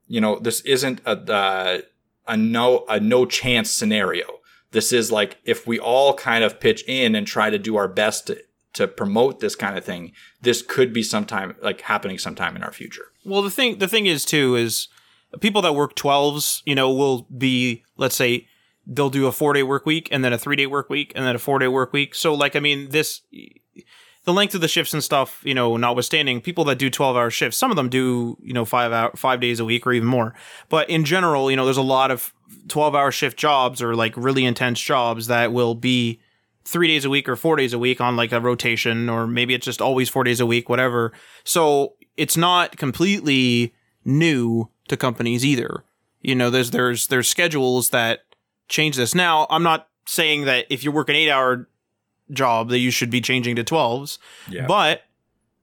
[0.06, 1.82] you know, this isn't a
[2.26, 4.24] a no a no chance scenario.
[4.70, 7.88] This is like if we all kind of pitch in and try to do our
[7.88, 8.42] best to,
[8.74, 12.72] to promote this kind of thing, this could be sometime like happening sometime in our
[12.72, 13.06] future.
[13.24, 14.88] Well, the thing the thing is too is
[15.40, 18.48] people that work 12s, you know, will be let's say
[18.86, 21.38] they'll do a 4-day work week and then a 3-day work week and then a
[21.38, 22.14] 4-day work week.
[22.14, 23.22] So like I mean, this
[24.24, 27.58] the length of the shifts and stuff, you know, notwithstanding, people that do 12-hour shifts,
[27.58, 30.34] some of them do, you know, 5 hour 5 days a week or even more.
[30.68, 32.32] But in general, you know, there's a lot of
[32.68, 36.20] 12-hour shift jobs or like really intense jobs that will be
[36.64, 39.54] three days a week or four days a week on like a rotation, or maybe
[39.54, 41.12] it's just always four days a week, whatever.
[41.44, 45.84] So it's not completely new to companies either.
[46.20, 48.20] You know, there's there's there's schedules that
[48.72, 49.14] change this.
[49.14, 51.68] Now, I'm not saying that if you work an eight hour
[52.30, 54.18] job that you should be changing to 12s,
[54.48, 54.66] Yeah.
[54.66, 55.02] but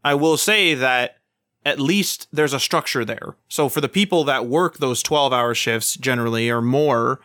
[0.03, 1.17] I will say that
[1.65, 3.35] at least there's a structure there.
[3.49, 7.19] So for the people that work those 12 hour shifts generally or more,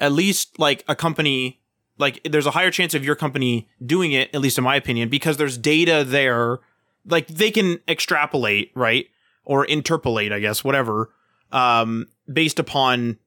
[0.00, 1.60] at least like a company
[2.00, 5.08] like there's a higher chance of your company doing it at least in my opinion
[5.08, 6.58] because there's data there
[7.04, 9.06] like they can extrapolate right
[9.44, 11.10] or interpolate i guess whatever
[11.50, 13.18] um based upon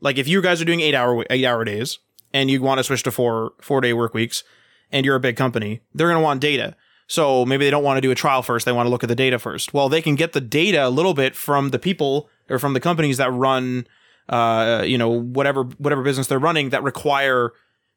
[0.00, 1.98] like if you guys are doing 8 hour 8 hour days
[2.32, 4.44] and you want to switch to 4 4 day work weeks
[4.92, 6.76] and you're a big company they're going to want data.
[7.10, 9.08] So maybe they don't want to do a trial first they want to look at
[9.08, 9.72] the data first.
[9.74, 12.80] Well they can get the data a little bit from the people or from the
[12.80, 13.86] companies that run
[14.28, 17.52] uh you know whatever whatever business they're running that require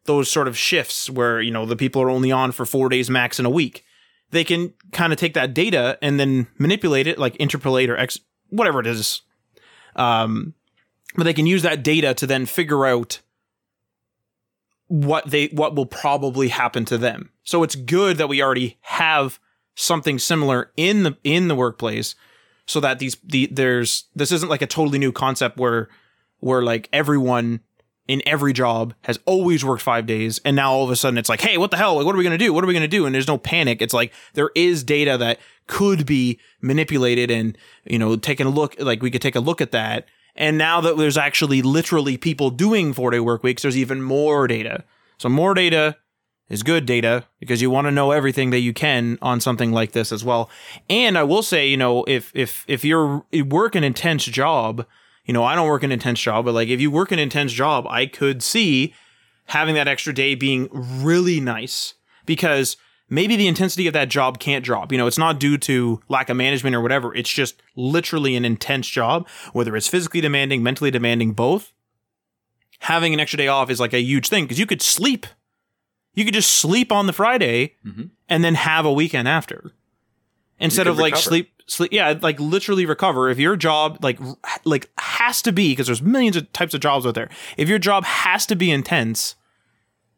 [0.06, 3.10] those sort of shifts where you know the people are only on for four days
[3.10, 3.84] max in a week.
[4.32, 8.20] They can kind of take that data and then manipulate it like interpolate or x
[8.50, 9.22] whatever it is.
[9.96, 10.56] Um
[11.16, 13.20] but they can use that data to then figure out
[14.88, 17.30] what they what will probably happen to them.
[17.44, 19.40] So it's good that we already have
[19.76, 22.16] something similar in the in the workplace
[22.66, 25.90] so that these the there's this isn't like a totally new concept where
[26.40, 27.62] where like everyone
[28.08, 31.30] in every job has always worked five days and now all of a sudden it's
[31.30, 31.96] like hey what the hell?
[31.96, 32.54] Like, what are we going to do?
[32.54, 33.06] What are we going to do?
[33.06, 33.82] And there's no panic.
[33.82, 38.76] It's like there is data that could be manipulated and you know taking a look
[38.78, 40.06] like we could take a look at that
[40.36, 44.48] and now that there's actually literally people doing four day work weeks there's even more
[44.48, 44.84] data.
[45.18, 45.98] So more data
[46.50, 49.92] is good data because you want to know everything that you can on something like
[49.92, 50.50] this as well.
[50.90, 54.86] And i will say you know if if if you're you work an intense job
[55.26, 57.54] you know, I don't work an intense job, but like if you work an intense
[57.54, 58.94] job, I could see
[59.46, 61.94] having that extra day being really nice
[62.26, 62.78] because
[63.12, 64.92] maybe the intensity of that job can't drop.
[64.92, 67.14] You know, it's not due to lack of management or whatever.
[67.14, 71.74] It's just literally an intense job, whether it's physically demanding, mentally demanding, both.
[72.80, 75.28] Having an extra day off is like a huge thing because you could sleep.
[76.16, 78.06] You could just sleep on the Friday mm-hmm.
[78.28, 79.72] and then have a weekend after
[80.60, 81.22] instead of like recover.
[81.22, 84.20] sleep sleep yeah like literally recover if your job like
[84.64, 87.80] like has to be because there's millions of types of jobs out there if your
[87.80, 89.36] job has to be intense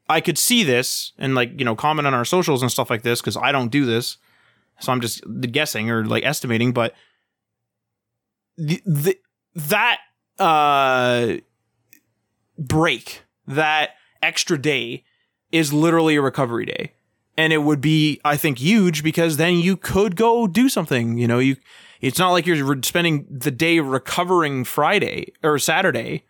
[0.09, 3.03] i could see this and like you know comment on our socials and stuff like
[3.03, 4.17] this because i don't do this.
[4.79, 6.93] So i'm just guessing or like estimating but
[8.57, 9.17] the, the
[9.55, 9.99] that
[10.39, 11.35] uh
[12.57, 15.03] break that extra day
[15.51, 16.93] is literally a recovery day.
[17.37, 21.27] And it would be i think huge because then you could go do something you
[21.27, 21.55] know you
[21.99, 26.25] it's not like you're spending the day recovering friday or saturday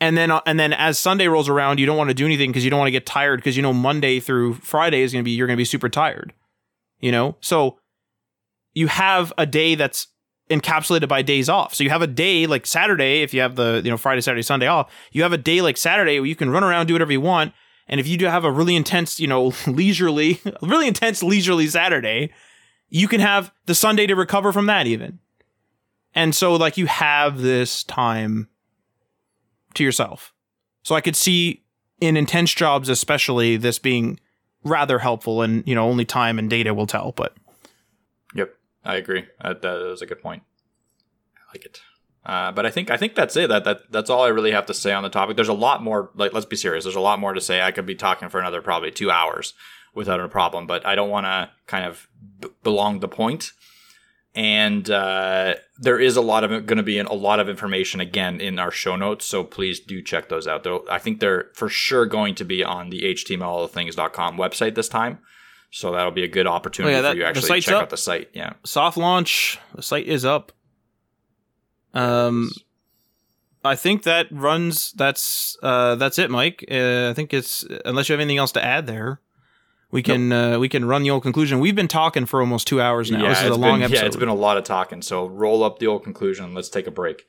[0.00, 2.50] and then uh, and then as sunday rolls around you don't want to do anything
[2.50, 5.22] because you don't want to get tired because you know monday through friday is going
[5.22, 6.32] to be you're going to be super tired
[7.00, 7.36] you know?
[7.40, 7.78] So
[8.74, 10.08] you have a day that's
[10.50, 11.74] encapsulated by days off.
[11.74, 14.42] So you have a day like saturday if you have the you know friday saturday
[14.42, 17.12] sunday off you have a day like saturday where you can run around do whatever
[17.12, 17.52] you want.
[17.88, 22.32] And if you do have a really intense, you know, leisurely, really intense leisurely Saturday,
[22.88, 25.20] you can have the Sunday to recover from that even.
[26.12, 28.48] And so like you have this time
[29.76, 30.32] to yourself.
[30.82, 31.62] So I could see
[32.00, 34.20] in intense jobs especially this being
[34.64, 37.34] rather helpful and you know only time and data will tell but
[38.34, 38.54] Yep,
[38.84, 39.24] I agree.
[39.42, 40.42] that was a good point.
[41.36, 41.80] I like it.
[42.24, 43.48] Uh, but I think I think that's it.
[43.48, 45.36] That that that's all I really have to say on the topic.
[45.36, 46.10] There's a lot more.
[46.16, 46.84] Like, let's be serious.
[46.84, 47.62] There's a lot more to say.
[47.62, 49.54] I could be talking for another probably two hours
[49.94, 50.66] without a problem.
[50.66, 52.08] But I don't want to kind of
[52.40, 53.52] b- belong the point.
[54.34, 58.40] And uh, there is a lot of going to be a lot of information again
[58.40, 59.26] in our show notes.
[59.26, 60.64] So please do check those out.
[60.64, 65.18] Though I think they're for sure going to be on the htmlthings.com website this time.
[65.70, 67.82] So that'll be a good opportunity oh, yeah, that, for you actually check up.
[67.82, 68.30] out the site.
[68.32, 68.54] Yeah.
[68.64, 69.58] Soft launch.
[69.74, 70.52] The site is up.
[71.92, 72.50] Um,
[73.64, 74.92] I think that runs.
[74.92, 76.64] That's uh, that's it, Mike.
[76.70, 79.20] Uh, I think it's unless you have anything else to add there,
[79.90, 80.56] we can nope.
[80.56, 81.60] uh, we can run the old conclusion.
[81.60, 83.22] We've been talking for almost two hours now.
[83.22, 84.00] Yeah, this is a long been, episode.
[84.02, 85.02] Yeah, it's been a lot of talking.
[85.02, 86.54] So roll up the old conclusion.
[86.54, 87.26] Let's take a break.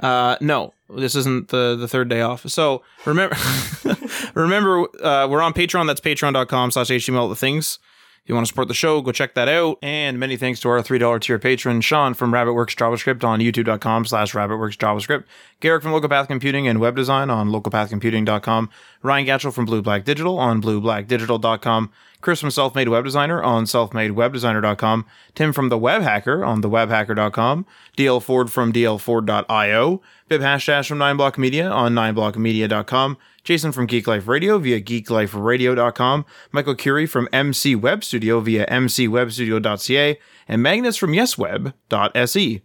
[0.00, 2.48] Uh, no, this isn't the the third day off.
[2.48, 3.36] So remember,
[4.34, 5.86] remember, uh, we're on Patreon.
[5.86, 7.78] That's patreon.com slash html the things.
[8.26, 9.78] You want to support the show, go check that out.
[9.82, 14.32] And many thanks to our $3 tier patron, Sean from RabbitWorks JavaScript on youtube.com slash
[14.32, 15.24] RabbitWorks JavaScript,
[15.60, 18.68] Garrick from Local Path Computing and Web Design on localpathcomputing.com,
[19.02, 25.06] Ryan Gatchell from Blue Black Digital on blueblackdigital.com, Chris from Selfmade Web Designer on selfmadewebdesigner.com,
[25.36, 27.64] Tim from The Web Hacker on thewebhacker.com,
[27.96, 33.16] DL Ford from dlford.io, Bibhash Das from 9block Media on 9blockmedia.com,
[33.46, 40.18] Jason from Geek Life Radio via geekliferadio.com, Michael Curie from MC Web Studio via mcwebstudio.ca,
[40.48, 42.62] and Magnus from yesweb.se.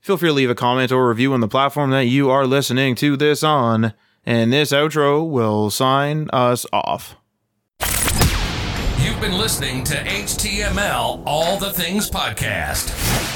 [0.00, 2.94] Feel free to leave a comment or review on the platform that you are listening
[2.96, 3.94] to this on,
[4.26, 7.16] and this outro will sign us off.
[9.00, 13.35] You've been listening to HTML All the Things Podcast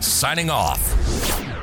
[0.00, 1.59] signing off.